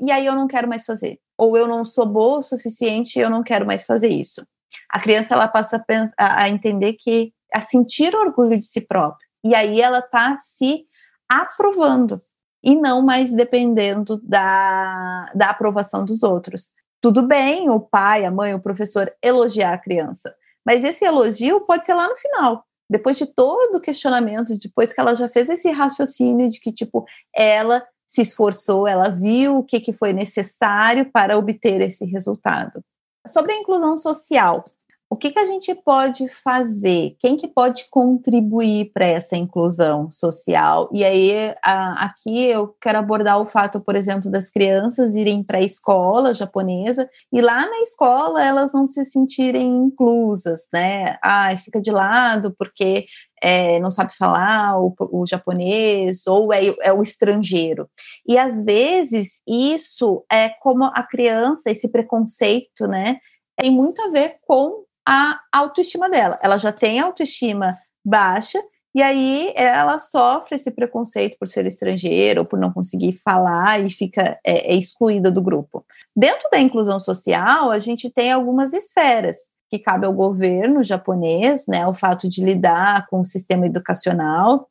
e 0.00 0.10
aí 0.10 0.26
eu 0.26 0.34
não 0.34 0.48
quero 0.48 0.68
mais 0.68 0.84
fazer. 0.84 1.18
Ou 1.38 1.56
eu 1.56 1.68
não 1.68 1.84
sou 1.84 2.06
boa 2.06 2.38
o 2.38 2.42
suficiente 2.42 3.18
e 3.18 3.22
eu 3.22 3.30
não 3.30 3.42
quero 3.42 3.66
mais 3.66 3.84
fazer 3.84 4.08
isso. 4.08 4.44
A 4.90 4.98
criança, 4.98 5.34
ela 5.34 5.48
passa 5.48 5.84
a, 6.18 6.48
entender 6.48 6.94
que, 6.94 7.32
a 7.54 7.60
sentir 7.60 8.14
orgulho 8.14 8.58
de 8.58 8.66
si 8.66 8.80
própria. 8.80 9.26
E 9.44 9.54
aí 9.54 9.80
ela 9.80 10.02
tá 10.02 10.38
se 10.40 10.86
aprovando 11.28 12.18
e 12.62 12.74
não 12.76 13.02
mais 13.02 13.32
dependendo 13.32 14.20
da, 14.22 15.30
da 15.34 15.50
aprovação 15.50 16.04
dos 16.04 16.22
outros. 16.22 16.70
Tudo 17.00 17.26
bem 17.26 17.70
o 17.70 17.78
pai, 17.78 18.24
a 18.24 18.30
mãe, 18.30 18.54
o 18.54 18.60
professor 18.60 19.12
elogiar 19.22 19.74
a 19.74 19.78
criança, 19.78 20.34
mas 20.64 20.82
esse 20.82 21.04
elogio 21.04 21.60
pode 21.64 21.86
ser 21.86 21.94
lá 21.94 22.08
no 22.08 22.16
final, 22.16 22.64
depois 22.88 23.16
de 23.18 23.26
todo 23.26 23.76
o 23.76 23.80
questionamento, 23.80 24.56
depois 24.56 24.92
que 24.92 25.00
ela 25.00 25.14
já 25.14 25.28
fez 25.28 25.48
esse 25.48 25.70
raciocínio 25.70 26.48
de 26.48 26.60
que, 26.60 26.72
tipo, 26.72 27.04
ela 27.34 27.84
se 28.06 28.22
esforçou, 28.22 28.86
ela 28.86 29.08
viu 29.08 29.58
o 29.58 29.64
que, 29.64 29.80
que 29.80 29.92
foi 29.92 30.12
necessário 30.12 31.10
para 31.10 31.36
obter 31.36 31.80
esse 31.80 32.04
resultado. 32.06 32.80
Sobre 33.26 33.52
a 33.52 33.56
inclusão 33.56 33.96
social, 33.96 34.62
o 35.08 35.16
que, 35.16 35.30
que 35.30 35.38
a 35.38 35.46
gente 35.46 35.72
pode 35.72 36.26
fazer? 36.28 37.16
Quem 37.20 37.36
que 37.36 37.46
pode 37.46 37.86
contribuir 37.90 38.90
para 38.92 39.06
essa 39.06 39.36
inclusão 39.36 40.10
social? 40.10 40.88
E 40.92 41.04
aí, 41.04 41.54
a, 41.64 42.06
aqui 42.06 42.46
eu 42.46 42.74
quero 42.80 42.98
abordar 42.98 43.40
o 43.40 43.46
fato, 43.46 43.80
por 43.80 43.94
exemplo, 43.94 44.28
das 44.30 44.50
crianças 44.50 45.14
irem 45.14 45.44
para 45.44 45.58
a 45.58 45.64
escola 45.64 46.34
japonesa 46.34 47.08
e 47.32 47.40
lá 47.40 47.66
na 47.66 47.80
escola 47.82 48.44
elas 48.44 48.72
não 48.72 48.84
se 48.84 49.04
sentirem 49.04 49.66
inclusas, 49.66 50.66
né? 50.72 51.16
Ai, 51.22 51.56
fica 51.56 51.80
de 51.80 51.92
lado 51.92 52.52
porque 52.58 53.04
é, 53.40 53.78
não 53.78 53.92
sabe 53.92 54.12
falar 54.16 54.80
o, 54.80 54.92
o 54.98 55.24
japonês 55.24 56.26
ou 56.26 56.52
é, 56.52 56.66
é, 56.82 56.92
o 56.92 57.00
estrangeiro. 57.00 57.88
E 58.26 58.36
às 58.36 58.64
vezes 58.64 59.40
isso 59.46 60.24
é 60.30 60.48
como 60.48 60.84
a 60.84 61.02
criança, 61.04 61.70
esse 61.70 61.88
preconceito, 61.88 62.88
né? 62.88 63.18
Tem 63.56 63.70
muito 63.70 64.02
a 64.02 64.08
ver 64.08 64.38
com 64.46 64.85
a 65.06 65.40
autoestima 65.52 66.10
dela. 66.10 66.38
Ela 66.42 66.58
já 66.58 66.72
tem 66.72 66.98
autoestima 66.98 67.72
baixa 68.04 68.60
e 68.94 69.02
aí 69.02 69.52
ela 69.54 69.98
sofre 69.98 70.56
esse 70.56 70.70
preconceito 70.70 71.36
por 71.38 71.46
ser 71.46 71.66
estrangeira 71.66 72.40
ou 72.40 72.46
por 72.46 72.58
não 72.58 72.72
conseguir 72.72 73.12
falar 73.22 73.78
e 73.84 73.90
fica 73.90 74.38
é, 74.44 74.72
é 74.72 74.74
excluída 74.74 75.30
do 75.30 75.42
grupo. 75.42 75.84
Dentro 76.16 76.48
da 76.50 76.58
inclusão 76.58 76.98
social, 76.98 77.70
a 77.70 77.78
gente 77.78 78.08
tem 78.08 78.32
algumas 78.32 78.72
esferas 78.72 79.36
que 79.68 79.78
cabe 79.78 80.06
ao 80.06 80.12
governo 80.12 80.82
japonês, 80.82 81.66
né, 81.66 81.86
o 81.86 81.94
fato 81.94 82.28
de 82.28 82.42
lidar 82.42 83.06
com 83.08 83.20
o 83.20 83.24
sistema 83.24 83.66
educacional 83.66 84.68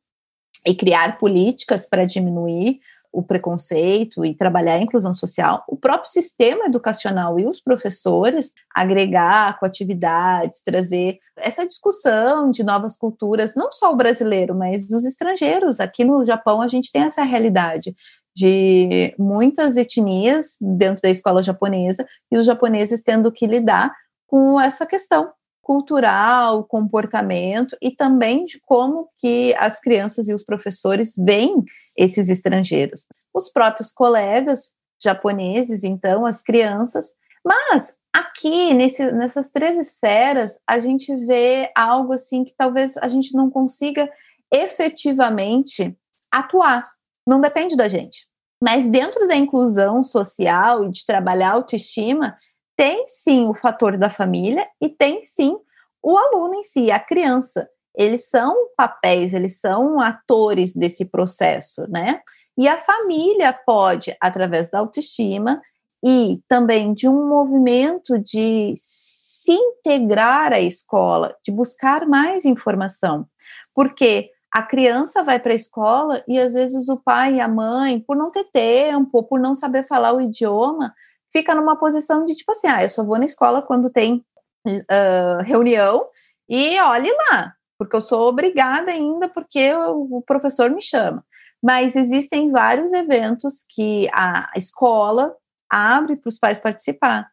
e 0.66 0.74
criar 0.74 1.20
políticas 1.20 1.88
para 1.88 2.06
diminuir 2.06 2.80
o 3.16 3.24
preconceito 3.24 4.26
e 4.26 4.36
trabalhar 4.36 4.74
a 4.74 4.82
inclusão 4.82 5.16
social, 5.16 5.64
o 5.70 5.78
próprio 5.78 6.12
sistema 6.12 6.66
educacional 6.66 7.40
e 7.40 7.48
os 7.48 7.62
professores 7.62 8.54
agregar 8.76 9.58
com 9.58 9.66
atividades, 9.66 10.62
trazer 10.62 11.20
essa 11.38 11.66
discussão 11.66 12.52
de 12.52 12.62
novas 12.62 12.98
culturas, 12.98 13.56
não 13.56 13.72
só 13.72 13.94
o 13.94 13.96
brasileiro, 13.96 14.54
mas 14.54 14.86
dos 14.88 15.06
estrangeiros. 15.06 15.80
Aqui 15.80 16.04
no 16.04 16.26
Japão 16.26 16.62
a 16.62 16.68
gente 16.68 16.92
tem 16.92 17.04
essa 17.04 17.24
realidade 17.24 17.96
de 18.36 19.16
muitas 19.18 19.78
etnias 19.78 20.58
dentro 20.60 21.02
da 21.02 21.10
escola 21.10 21.42
japonesa 21.42 22.06
e 22.30 22.38
os 22.38 22.46
japoneses 22.46 23.02
tendo 23.02 23.32
que 23.32 23.48
lidar 23.48 23.94
com 24.28 24.60
essa 24.60 24.86
questão 24.86 25.32
cultural, 25.66 26.64
comportamento 26.64 27.76
e 27.82 27.90
também 27.90 28.46
de 28.46 28.62
como 28.64 29.10
que 29.18 29.52
as 29.58 29.82
crianças 29.82 30.30
e 30.30 30.34
os 30.34 30.44
professores 30.44 31.16
veem 31.18 31.64
esses 31.98 32.30
estrangeiros. 32.30 33.08
Os 33.34 33.52
próprios 33.52 33.92
colegas 33.92 34.74
japoneses, 35.04 35.84
então, 35.84 36.24
as 36.24 36.44
crianças. 36.44 37.16
Mas 37.44 37.98
aqui, 38.14 38.76
nesse, 38.76 39.12
nessas 39.12 39.50
três 39.50 39.76
esferas, 39.76 40.60
a 40.70 40.78
gente 40.78 41.16
vê 41.26 41.72
algo 41.76 42.14
assim 42.14 42.44
que 42.44 42.54
talvez 42.56 42.96
a 42.98 43.08
gente 43.08 43.34
não 43.34 43.50
consiga 43.50 44.08
efetivamente 44.54 45.98
atuar. 46.32 46.84
Não 47.28 47.42
depende 47.42 47.76
da 47.76 47.88
gente. 47.88 48.28
Mas 48.64 48.88
dentro 48.88 49.28
da 49.28 49.36
inclusão 49.36 50.06
social 50.06 50.86
e 50.86 50.92
de 50.92 51.04
trabalhar 51.08 51.50
a 51.50 51.54
autoestima, 51.54 52.38
tem 52.76 53.06
sim 53.08 53.48
o 53.48 53.54
fator 53.54 53.98
da 53.98 54.10
família 54.10 54.68
e 54.82 54.90
tem 54.90 55.24
sim 55.24 55.58
o 56.04 56.18
aluno 56.18 56.56
em 56.56 56.64
si, 56.64 56.92
a 56.92 57.00
criança. 57.00 57.68
Eles 57.98 58.30
são 58.30 58.70
papéis, 58.76 59.34
eles 59.34 59.60
são 59.60 60.00
atores 60.00 60.74
desse 60.74 61.06
processo, 61.06 61.90
né? 61.90 62.22
E 62.58 62.68
a 62.68 62.78
família 62.78 63.54
pode, 63.54 64.16
através 64.22 64.70
da 64.70 64.80
autoestima 64.80 65.60
e 66.06 66.40
também 66.48 66.94
de 66.94 67.08
um 67.08 67.28
movimento 67.28 68.20
de 68.20 68.74
se 68.78 69.52
integrar 69.52 70.54
à 70.54 70.60
escola, 70.60 71.36
de 71.44 71.52
buscar 71.52 72.06
mais 72.06 72.46
informação, 72.46 73.28
porque 73.74 74.30
a 74.52 74.64
criança 74.64 75.24
vai 75.24 75.40
para 75.40 75.52
a 75.52 75.56
escola 75.56 76.24
e 76.28 76.40
às 76.40 76.54
vezes 76.54 76.88
o 76.88 76.98
pai 76.98 77.36
e 77.36 77.42
a 77.42 77.48
mãe, 77.48 78.00
por 78.00 78.16
não 78.16 78.30
ter 78.30 78.46
tempo, 78.46 79.24
por 79.24 79.40
não 79.40 79.54
saber 79.54 79.86
falar 79.86 80.14
o 80.14 80.22
idioma, 80.22 80.94
fica 81.36 81.54
numa 81.54 81.76
posição 81.76 82.24
de 82.24 82.34
tipo 82.34 82.54
assim, 82.54 82.68
ah, 82.68 82.82
eu 82.82 82.90
só 82.90 83.04
vou 83.04 83.20
na 83.20 83.26
escola 83.26 83.62
quando 83.62 83.90
tem 83.90 84.24
uh, 84.66 85.44
reunião 85.44 86.08
e 86.48 86.80
olhe 86.80 87.12
lá, 87.12 87.54
porque 87.78 87.94
eu 87.94 88.00
sou 88.00 88.30
obrigada 88.30 88.90
ainda 88.90 89.28
porque 89.28 89.74
o, 89.74 90.24
professor 90.26 90.70
me 90.70 90.82
chama. 90.82 91.26
Mas 91.62 91.98
existem 91.98 92.52
vários 92.52 92.94
eventos 92.94 93.66
que 93.70 94.08
a 94.14 94.50
escola 94.56 95.36
abre 95.70 96.16
para 96.16 96.30
os 96.30 96.40
pais 96.40 96.58
participar. 96.58 97.28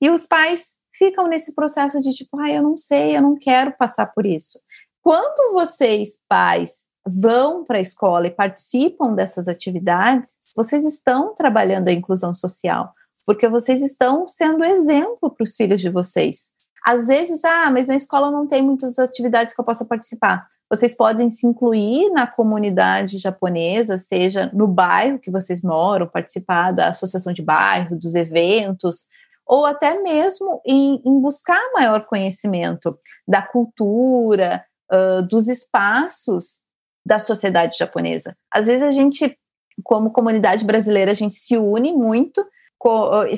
E 0.00 0.08
os 0.08 0.24
pais 0.24 0.76
ficam 0.94 1.26
nesse 1.26 1.52
processo 1.52 1.98
de 1.98 2.10
tipo, 2.12 2.38
ah, 2.38 2.50
eu 2.50 2.62
não 2.62 2.76
sei, 2.76 3.16
eu 3.16 3.22
não 3.22 3.34
quero 3.34 3.72
passar 3.76 4.06
por 4.06 4.24
isso. 4.24 4.60
Quando 5.02 5.52
vocês, 5.52 6.20
pais, 6.28 6.86
vão 7.04 7.64
para 7.64 7.78
a 7.78 7.80
escola 7.80 8.28
e 8.28 8.30
participam 8.30 9.14
dessas 9.14 9.48
atividades, 9.48 10.38
vocês 10.54 10.84
estão 10.84 11.34
trabalhando 11.34 11.88
a 11.88 11.92
inclusão 11.92 12.34
social, 12.34 12.90
porque 13.28 13.46
vocês 13.46 13.82
estão 13.82 14.26
sendo 14.26 14.64
exemplo 14.64 15.28
para 15.30 15.44
os 15.44 15.54
filhos 15.54 15.82
de 15.82 15.90
vocês. 15.90 16.48
Às 16.82 17.06
vezes, 17.06 17.44
ah, 17.44 17.70
mas 17.70 17.88
na 17.88 17.94
escola 17.94 18.30
não 18.30 18.46
tem 18.46 18.62
muitas 18.62 18.98
atividades 18.98 19.52
que 19.52 19.60
eu 19.60 19.64
possa 19.66 19.84
participar. 19.84 20.46
Vocês 20.70 20.94
podem 20.94 21.28
se 21.28 21.46
incluir 21.46 22.08
na 22.08 22.26
comunidade 22.26 23.18
japonesa, 23.18 23.98
seja 23.98 24.50
no 24.54 24.66
bairro 24.66 25.18
que 25.18 25.30
vocês 25.30 25.60
moram, 25.60 26.06
participar 26.06 26.72
da 26.72 26.88
associação 26.88 27.30
de 27.30 27.42
bairro, 27.42 28.00
dos 28.00 28.14
eventos, 28.14 29.08
ou 29.46 29.66
até 29.66 30.00
mesmo 30.00 30.62
em, 30.64 31.02
em 31.04 31.20
buscar 31.20 31.60
maior 31.74 32.06
conhecimento 32.06 32.96
da 33.28 33.42
cultura, 33.42 34.64
uh, 34.90 35.20
dos 35.20 35.48
espaços 35.48 36.62
da 37.04 37.18
sociedade 37.18 37.76
japonesa. 37.76 38.34
Às 38.50 38.64
vezes 38.64 38.84
a 38.84 38.90
gente, 38.90 39.38
como 39.84 40.12
comunidade 40.12 40.64
brasileira, 40.64 41.10
a 41.10 41.14
gente 41.14 41.34
se 41.34 41.58
une 41.58 41.92
muito 41.92 42.42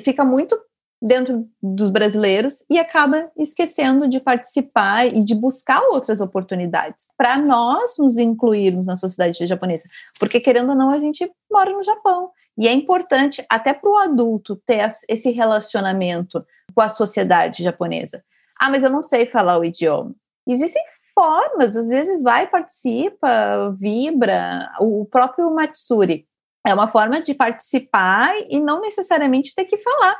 fica 0.00 0.24
muito 0.24 0.59
dentro 1.03 1.48
dos 1.62 1.88
brasileiros 1.88 2.62
e 2.68 2.79
acaba 2.79 3.31
esquecendo 3.38 4.07
de 4.07 4.20
participar 4.20 5.07
e 5.07 5.24
de 5.24 5.35
buscar 5.35 5.81
outras 5.88 6.20
oportunidades 6.20 7.07
para 7.16 7.38
nós 7.38 7.96
nos 7.98 8.18
incluirmos 8.18 8.87
na 8.87 8.96
sociedade 8.96 9.46
japonesa, 9.46 9.85
porque 10.18 10.38
querendo 10.38 10.70
ou 10.70 10.74
não 10.76 10.90
a 10.90 11.00
gente 11.00 11.31
mora 11.50 11.72
no 11.72 11.83
Japão 11.83 12.31
e 12.59 12.68
é 12.68 12.72
importante 12.72 13.44
até 13.48 13.72
para 13.72 13.90
o 13.90 13.96
adulto 13.96 14.57
ter 14.66 14.87
esse 15.09 15.31
relacionamento 15.31 16.44
com 16.74 16.83
a 16.83 16.88
sociedade 16.88 17.62
japonesa. 17.62 18.22
Ah, 18.61 18.68
mas 18.68 18.83
eu 18.83 18.90
não 18.90 19.03
sei 19.03 19.24
falar 19.24 19.59
o 19.59 19.64
idioma. 19.64 20.14
Existem 20.46 20.83
formas, 21.14 21.76
às 21.76 21.88
vezes 21.88 22.22
vai, 22.22 22.46
participa, 22.46 23.74
vibra. 23.79 24.70
O 24.81 25.07
próprio 25.07 25.50
Matsuri 25.55 26.26
é 26.66 26.75
uma 26.75 26.88
forma 26.88 27.20
de 27.20 27.35
participar 27.35 28.35
e 28.49 28.61
não 28.61 28.81
necessariamente 28.81 29.55
ter 29.55 29.64
que 29.64 29.79
falar 29.79 30.16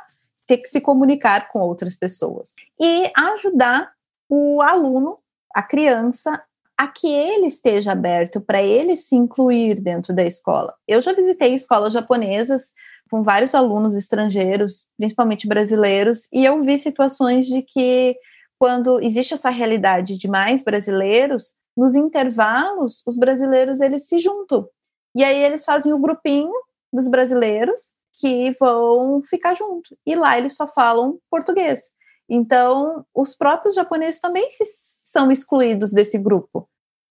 ter 0.51 0.57
que 0.57 0.67
se 0.67 0.81
comunicar 0.81 1.47
com 1.47 1.59
outras 1.59 1.95
pessoas 1.95 2.55
e 2.77 3.09
ajudar 3.15 3.89
o 4.29 4.61
aluno, 4.61 5.17
a 5.55 5.63
criança, 5.63 6.43
a 6.77 6.87
que 6.89 7.07
ele 7.07 7.45
esteja 7.45 7.93
aberto 7.93 8.41
para 8.41 8.61
ele 8.61 8.97
se 8.97 9.15
incluir 9.15 9.79
dentro 9.79 10.13
da 10.13 10.25
escola. 10.25 10.73
Eu 10.85 10.99
já 10.99 11.13
visitei 11.13 11.53
escolas 11.53 11.93
japonesas 11.93 12.73
com 13.09 13.23
vários 13.23 13.55
alunos 13.55 13.95
estrangeiros, 13.95 14.87
principalmente 14.97 15.47
brasileiros, 15.47 16.27
e 16.33 16.43
eu 16.43 16.61
vi 16.61 16.77
situações 16.77 17.47
de 17.47 17.61
que 17.61 18.17
quando 18.59 19.01
existe 19.01 19.33
essa 19.33 19.49
realidade 19.49 20.17
de 20.17 20.27
mais 20.27 20.65
brasileiros, 20.65 21.55
nos 21.77 21.95
intervalos, 21.95 23.03
os 23.07 23.15
brasileiros 23.17 23.79
eles 23.79 24.07
se 24.07 24.19
juntam. 24.19 24.67
E 25.15 25.23
aí 25.23 25.43
eles 25.43 25.65
fazem 25.65 25.93
o 25.93 25.99
grupinho 25.99 26.51
dos 26.91 27.07
brasileiros 27.07 27.95
que 28.13 28.55
vão 28.59 29.21
ficar 29.23 29.53
junto. 29.53 29.97
E 30.05 30.15
lá 30.15 30.37
eles 30.37 30.55
só 30.55 30.67
falam 30.67 31.19
português. 31.29 31.91
Então, 32.29 33.05
os 33.13 33.35
próprios 33.35 33.75
japoneses 33.75 34.21
também 34.21 34.49
se, 34.49 34.63
são 34.65 35.31
excluídos 35.31 35.91
desse 35.91 36.17
grupo. 36.17 36.67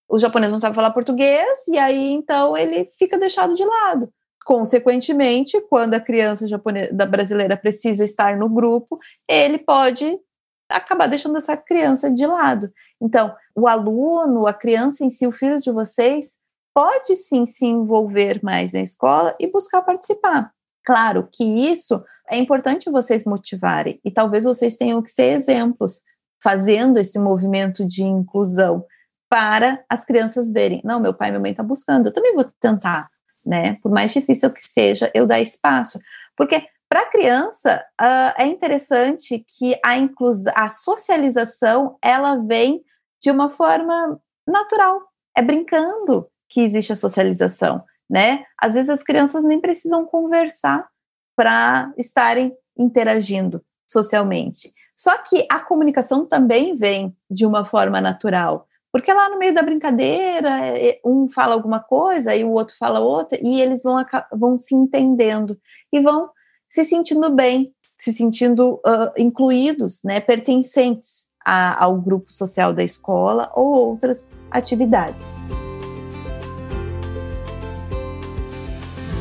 O 0.09 0.17
japonês 0.17 0.51
não 0.51 0.59
sabe 0.59 0.75
falar 0.75 0.91
português 0.91 1.67
e 1.67 1.77
aí 1.77 2.11
então 2.11 2.57
ele 2.57 2.89
fica 2.97 3.17
deixado 3.17 3.55
de 3.55 3.63
lado. 3.63 4.11
Consequentemente, 4.43 5.61
quando 5.69 5.93
a 5.93 5.99
criança 5.99 6.47
japonesa 6.47 7.05
brasileira 7.05 7.55
precisa 7.55 8.03
estar 8.03 8.35
no 8.35 8.49
grupo, 8.49 8.97
ele 9.29 9.59
pode 9.59 10.19
acabar 10.67 11.07
deixando 11.07 11.37
essa 11.37 11.55
criança 11.55 12.11
de 12.11 12.25
lado. 12.25 12.71
Então, 12.99 13.33
o 13.55 13.67
aluno, 13.67 14.47
a 14.47 14.53
criança 14.53 15.05
em 15.05 15.09
si, 15.09 15.27
o 15.27 15.31
filho 15.31 15.61
de 15.61 15.71
vocês, 15.71 16.37
pode 16.73 17.15
sim 17.15 17.45
se 17.45 17.65
envolver 17.65 18.39
mais 18.43 18.73
na 18.73 18.81
escola 18.81 19.35
e 19.39 19.51
buscar 19.51 19.81
participar. 19.81 20.51
Claro 20.83 21.27
que 21.31 21.43
isso 21.43 22.03
é 22.29 22.37
importante 22.37 22.89
vocês 22.89 23.23
motivarem 23.25 23.99
e 24.03 24.09
talvez 24.09 24.45
vocês 24.45 24.77
tenham 24.77 25.01
que 25.01 25.11
ser 25.11 25.33
exemplos 25.33 26.01
fazendo 26.41 26.97
esse 26.97 27.19
movimento 27.19 27.85
de 27.85 28.03
inclusão 28.03 28.83
para 29.29 29.83
as 29.89 30.03
crianças 30.03 30.51
verem, 30.51 30.81
não, 30.83 30.99
meu 30.99 31.13
pai 31.13 31.29
e 31.29 31.31
minha 31.31 31.39
mãe 31.39 31.51
estão 31.51 31.63
tá 31.63 31.69
buscando, 31.69 32.07
eu 32.07 32.13
também 32.13 32.33
vou 32.33 32.43
tentar, 32.59 33.07
né? 33.45 33.77
Por 33.81 33.89
mais 33.89 34.11
difícil 34.11 34.49
que 34.49 34.61
seja, 34.61 35.09
eu 35.13 35.25
dar 35.25 35.39
espaço, 35.39 35.99
porque 36.35 36.67
para 36.89 37.01
a 37.01 37.09
criança 37.09 37.81
uh, 38.01 38.33
é 38.37 38.45
interessante 38.45 39.45
que 39.57 39.79
a 39.85 39.97
inclusão, 39.97 40.51
a 40.53 40.67
socialização, 40.67 41.97
ela 42.03 42.35
vem 42.35 42.83
de 43.21 43.31
uma 43.31 43.47
forma 43.47 44.19
natural, 44.45 44.99
é 45.37 45.41
brincando 45.41 46.27
que 46.51 46.61
existe 46.61 46.93
a 46.93 46.95
socialização 46.95 47.83
né? 48.11 48.43
Às 48.61 48.73
vezes 48.73 48.89
as 48.89 49.01
crianças 49.01 49.45
nem 49.45 49.61
precisam 49.61 50.05
conversar 50.05 50.85
para 51.33 51.93
estarem 51.97 52.53
interagindo 52.77 53.63
socialmente. 53.89 54.73
Só 54.97 55.17
que 55.19 55.47
a 55.49 55.59
comunicação 55.59 56.25
também 56.25 56.75
vem 56.75 57.15
de 57.29 57.45
uma 57.45 57.63
forma 57.63 58.01
natural, 58.01 58.67
porque 58.91 59.13
lá 59.13 59.29
no 59.29 59.39
meio 59.39 59.53
da 59.53 59.63
brincadeira, 59.63 60.49
é, 60.77 60.99
um 61.05 61.29
fala 61.29 61.53
alguma 61.53 61.79
coisa 61.79 62.35
e 62.35 62.43
o 62.43 62.51
outro 62.51 62.75
fala 62.77 62.99
outra, 62.99 63.39
e 63.41 63.61
eles 63.61 63.83
vão, 63.83 64.05
vão 64.33 64.57
se 64.57 64.75
entendendo 64.75 65.57
e 65.91 66.01
vão 66.01 66.29
se 66.69 66.83
sentindo 66.83 67.33
bem, 67.33 67.73
se 67.97 68.11
sentindo 68.11 68.73
uh, 68.75 69.11
incluídos, 69.17 70.01
né, 70.03 70.19
pertencentes 70.19 71.27
a, 71.45 71.81
ao 71.83 71.99
grupo 71.99 72.31
social 72.31 72.73
da 72.73 72.83
escola 72.83 73.49
ou 73.55 73.67
outras 73.73 74.27
atividades. 74.51 75.33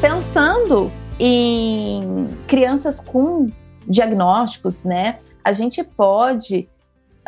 Pensando 0.01 0.91
em 1.19 2.27
crianças 2.49 3.01
com 3.01 3.49
diagnósticos, 3.87 4.83
né, 4.83 5.19
a 5.45 5.53
gente 5.53 5.85
pode 5.85 6.67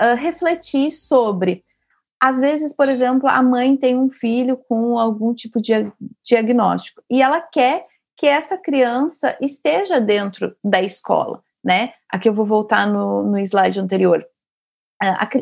uh, 0.00 0.16
refletir 0.16 0.90
sobre. 0.90 1.62
Às 2.18 2.40
vezes, 2.40 2.74
por 2.74 2.88
exemplo, 2.88 3.28
a 3.28 3.42
mãe 3.42 3.76
tem 3.76 3.98
um 3.98 4.08
filho 4.08 4.56
com 4.56 4.98
algum 4.98 5.34
tipo 5.34 5.60
de 5.60 5.92
diagnóstico 6.24 7.02
e 7.10 7.20
ela 7.20 7.42
quer 7.42 7.82
que 8.16 8.26
essa 8.26 8.56
criança 8.56 9.36
esteja 9.38 10.00
dentro 10.00 10.56
da 10.64 10.80
escola, 10.80 11.42
né? 11.62 11.92
Aqui 12.10 12.26
eu 12.26 12.34
vou 12.34 12.46
voltar 12.46 12.86
no, 12.86 13.22
no 13.22 13.38
slide 13.38 13.80
anterior. 13.80 14.24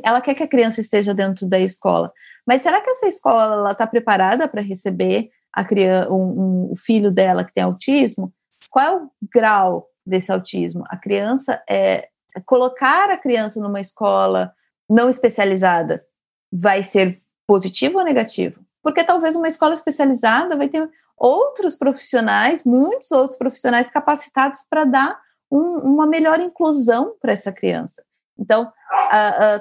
Ela 0.03 0.21
quer 0.21 0.35
que 0.35 0.43
a 0.43 0.49
criança 0.49 0.81
esteja 0.81 1.15
dentro 1.15 1.47
da 1.47 1.61
escola, 1.61 2.13
mas 2.45 2.63
será 2.63 2.81
que 2.81 2.91
essa 2.91 3.07
escola 3.07 3.71
está 3.71 3.87
preparada 3.87 4.49
para 4.49 4.63
receber 4.63 5.31
a 5.53 5.65
criança, 5.65 6.13
um, 6.13 6.17
um, 6.17 6.73
o 6.73 6.77
filho 6.77 7.11
dela 7.11 7.45
que 7.45 7.53
tem 7.53 7.63
autismo, 7.63 8.33
qual 8.71 8.87
é 8.87 8.97
o 8.97 9.11
grau 9.33 9.87
desse 10.07 10.31
autismo? 10.33 10.85
A 10.89 10.97
criança 10.97 11.63
é 11.69 12.09
colocar 12.47 13.11
a 13.11 13.17
criança 13.17 13.61
numa 13.61 13.81
escola 13.81 14.53
não 14.89 15.09
especializada 15.09 16.05
vai 16.53 16.83
ser 16.83 17.21
positivo 17.47 17.99
ou 17.99 18.05
negativo? 18.05 18.65
Porque 18.83 19.05
talvez 19.05 19.37
uma 19.37 19.49
escola 19.49 19.75
especializada 19.75 20.57
vai 20.57 20.69
ter 20.69 20.89
outros 21.17 21.77
profissionais, 21.77 22.65
muitos 22.65 23.11
outros 23.13 23.37
profissionais 23.37 23.91
capacitados 23.91 24.65
para 24.69 24.85
dar 24.85 25.21
um, 25.51 25.71
uma 25.81 26.07
melhor 26.07 26.41
inclusão 26.41 27.15
para 27.21 27.33
essa 27.33 27.53
criança. 27.53 28.03
Então, 28.39 28.73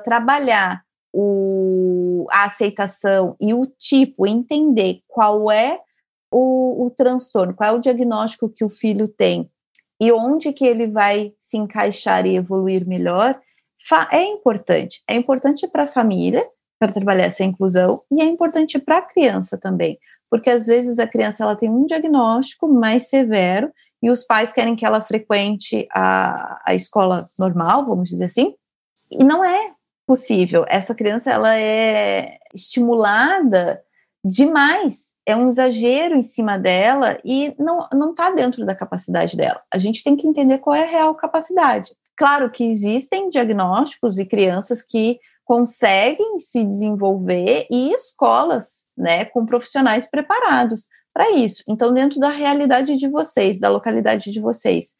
trabalhar 0.04 0.84
o, 1.14 2.28
a 2.32 2.46
aceitação 2.46 3.36
e 3.40 3.54
o 3.54 3.66
tipo, 3.66 4.28
entender 4.28 5.02
qual 5.08 5.52
é 5.52 5.80
o, 6.32 6.86
o 6.86 6.90
transtorno, 6.92 7.54
qual 7.54 7.70
é 7.70 7.74
o 7.74 7.80
diagnóstico 7.80 8.50
que 8.50 8.64
o 8.64 8.70
filho 8.70 9.08
tem 9.08 9.50
e 10.00 10.12
onde 10.12 10.54
que 10.54 10.66
ele 10.66 10.88
vai 10.88 11.34
se 11.40 11.58
encaixar 11.58 12.26
e 12.26 12.36
evoluir 12.36 12.88
melhor, 12.88 13.40
é 14.12 14.24
importante. 14.24 15.04
É 15.08 15.16
importante 15.16 15.68
para 15.68 15.84
a 15.84 15.88
família, 15.88 16.48
para 16.80 16.92
trabalhar 16.92 17.26
essa 17.26 17.44
inclusão, 17.44 18.02
e 18.12 18.22
é 18.22 18.26
importante 18.26 18.80
para 18.80 19.00
a 19.00 19.02
criança 19.02 19.58
também, 19.58 19.98
porque 20.30 20.50
às 20.50 20.68
vezes 20.68 21.00
a 21.00 21.08
criança 21.08 21.44
ela 21.44 21.56
tem 21.56 21.70
um 21.70 21.86
diagnóstico 21.86 22.68
mais 22.68 23.10
severo 23.10 23.72
e 24.02 24.10
os 24.10 24.24
pais 24.24 24.54
querem 24.54 24.76
que 24.76 24.86
ela 24.86 25.02
frequente 25.02 25.86
a, 25.92 26.62
a 26.66 26.74
escola 26.74 27.28
normal, 27.38 27.86
vamos 27.86 28.08
dizer 28.08 28.26
assim, 28.26 28.56
e 29.12 29.24
não 29.24 29.44
é 29.44 29.72
possível. 30.10 30.66
Essa 30.68 30.96
criança 30.96 31.30
ela 31.30 31.56
é 31.56 32.40
estimulada 32.52 33.80
demais, 34.26 35.14
é 35.24 35.36
um 35.36 35.52
exagero 35.52 36.16
em 36.16 36.24
cima 36.24 36.58
dela 36.58 37.20
e 37.24 37.54
não 37.60 37.88
não 37.94 38.10
está 38.10 38.32
dentro 38.32 38.66
da 38.66 38.74
capacidade 38.74 39.38
dela. 39.38 39.62
A 39.72 39.78
gente 39.78 40.04
tem 40.04 40.18
que 40.18 40.26
entender 40.26 40.58
qual 40.58 40.76
é 40.76 40.82
a 40.82 40.88
real 40.88 41.14
capacidade. 41.14 41.92
Claro 42.18 42.50
que 42.50 42.64
existem 42.64 43.30
diagnósticos 43.30 44.18
e 44.18 44.26
crianças 44.26 44.82
que 44.82 45.20
conseguem 45.46 46.40
se 46.40 46.66
desenvolver 46.66 47.68
e 47.70 47.92
escolas, 47.94 48.86
né, 48.98 49.26
com 49.26 49.46
profissionais 49.46 50.10
preparados 50.10 50.88
para 51.14 51.30
isso. 51.34 51.64
Então, 51.68 51.94
dentro 51.94 52.20
da 52.20 52.30
realidade 52.30 52.98
de 52.98 53.08
vocês, 53.08 53.60
da 53.60 53.70
localidade 53.70 54.32
de 54.32 54.40
vocês, 54.40 54.96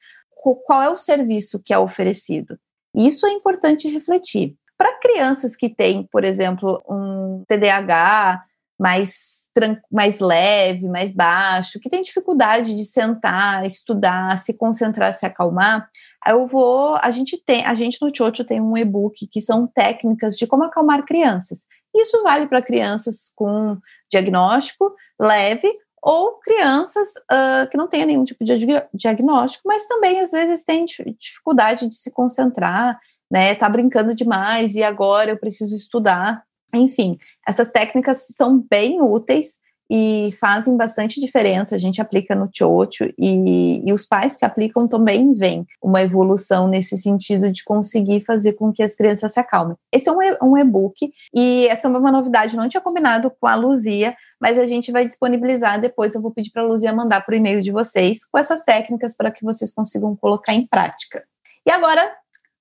qual 0.66 0.84
é 0.84 0.90
o 0.90 0.96
serviço 0.96 1.60
que 1.60 1.74
é 1.74 1.80
oferecido? 1.80 2.60
Isso 2.96 3.26
é 3.26 3.32
importante 3.32 3.90
refletir. 3.90 4.56
Para 4.80 4.98
crianças 4.98 5.58
que 5.58 5.68
têm, 5.68 6.08
por 6.10 6.24
exemplo, 6.24 6.82
um 6.90 7.44
TDAH 7.48 8.42
mais, 8.80 9.50
mais 9.92 10.20
leve, 10.22 10.88
mais 10.88 11.12
baixo, 11.12 11.82
que 11.82 11.90
tem 11.90 12.02
dificuldade 12.02 12.74
de 12.74 12.86
sentar, 12.86 13.66
estudar, 13.66 14.38
se 14.38 14.54
concentrar, 14.54 15.14
se 15.14 15.26
acalmar, 15.26 15.90
eu 16.26 16.48
vou, 16.48 16.96
a 16.96 17.10
gente 17.10 17.38
tem, 17.46 17.66
a 17.66 17.76
gente 17.76 17.98
no 18.02 18.16
Chocho 18.16 18.46
tem 18.46 18.62
um 18.62 18.78
e-book 18.78 19.28
que 19.30 19.42
são 19.42 19.68
técnicas 19.68 20.38
de 20.38 20.48
como 20.48 20.64
acalmar 20.64 21.06
crianças. 21.06 21.66
Isso 21.94 22.24
vale 22.24 22.48
para 22.48 22.62
crianças 22.62 23.34
com 23.36 23.78
diagnóstico 24.10 24.96
leve 25.20 25.68
ou 26.02 26.40
crianças 26.40 27.10
uh, 27.30 27.70
que 27.70 27.76
não 27.76 27.90
têm 27.90 28.06
nenhum 28.06 28.24
tipo 28.24 28.46
de 28.46 28.66
diagnóstico, 28.94 29.68
mas 29.68 29.88
também 29.90 30.22
às 30.22 30.32
vezes 30.32 30.64
têm 30.64 30.86
dificuldade 30.86 31.90
de 31.90 31.96
se 31.96 32.12
concentrar, 32.12 32.98
né? 33.30 33.56
Tá 33.56 33.70
brincando 33.70 34.16
demais 34.16 34.76
e 34.76 34.84
agora 34.84 35.32
eu 35.32 35.38
preciso 35.38 35.76
estudar. 35.76 36.44
Enfim, 36.74 37.18
essas 37.48 37.70
técnicas 37.70 38.28
são 38.36 38.64
bem 38.70 39.02
úteis 39.02 39.60
e 39.92 40.30
fazem 40.40 40.78
bastante 40.78 41.20
diferença. 41.20 41.76
A 41.76 41.80
gente 41.80 42.00
aplica 42.00 42.36
no 42.36 42.48
Chocho 42.54 43.06
e, 43.18 43.82
e 43.84 43.92
os 43.92 44.06
pais 44.06 44.38
que 44.38 44.46
aplicam 44.46 44.88
também 44.88 45.34
veem 45.34 45.66
uma 45.82 46.02
evolução 46.02 46.68
nesse 46.68 46.96
sentido 46.98 47.52
de 47.52 47.64
conseguir 47.64 48.22
fazer 48.22 48.54
com 48.54 48.72
que 48.72 48.84
as 48.84 48.96
crianças 48.96 49.34
se 49.34 49.40
acalmem. 49.40 49.76
Esse 49.92 50.10
é 50.10 50.14
um 50.44 50.58
e-book 50.58 51.12
e 51.34 51.68
essa 51.68 51.88
é 51.88 51.92
uma 51.92 52.12
novidade, 52.12 52.56
não 52.56 52.70
tinha 52.70 52.82
combinado 52.82 53.32
com 53.40 53.48
a 53.48 53.56
Luzia, 53.56 54.16
mas 54.40 54.60
a 54.60 54.68
gente 54.68 54.92
vai 54.92 55.08
disponibilizar 55.08 55.82
depois. 55.82 56.14
Eu 56.14 56.22
vou 56.22 56.32
pedir 56.32 56.52
para 56.52 56.62
a 56.62 56.66
Luzia 56.66 56.94
mandar 56.94 57.26
por 57.26 57.34
e-mail 57.34 57.62
de 57.62 57.72
vocês 57.72 58.24
com 58.26 58.38
essas 58.38 58.64
técnicas 58.64 59.18
para 59.18 59.32
que 59.32 59.44
vocês 59.44 59.74
consigam 59.74 60.16
colocar 60.16 60.54
em 60.54 60.68
prática. 60.68 61.24
E 61.66 61.72
agora 61.72 62.12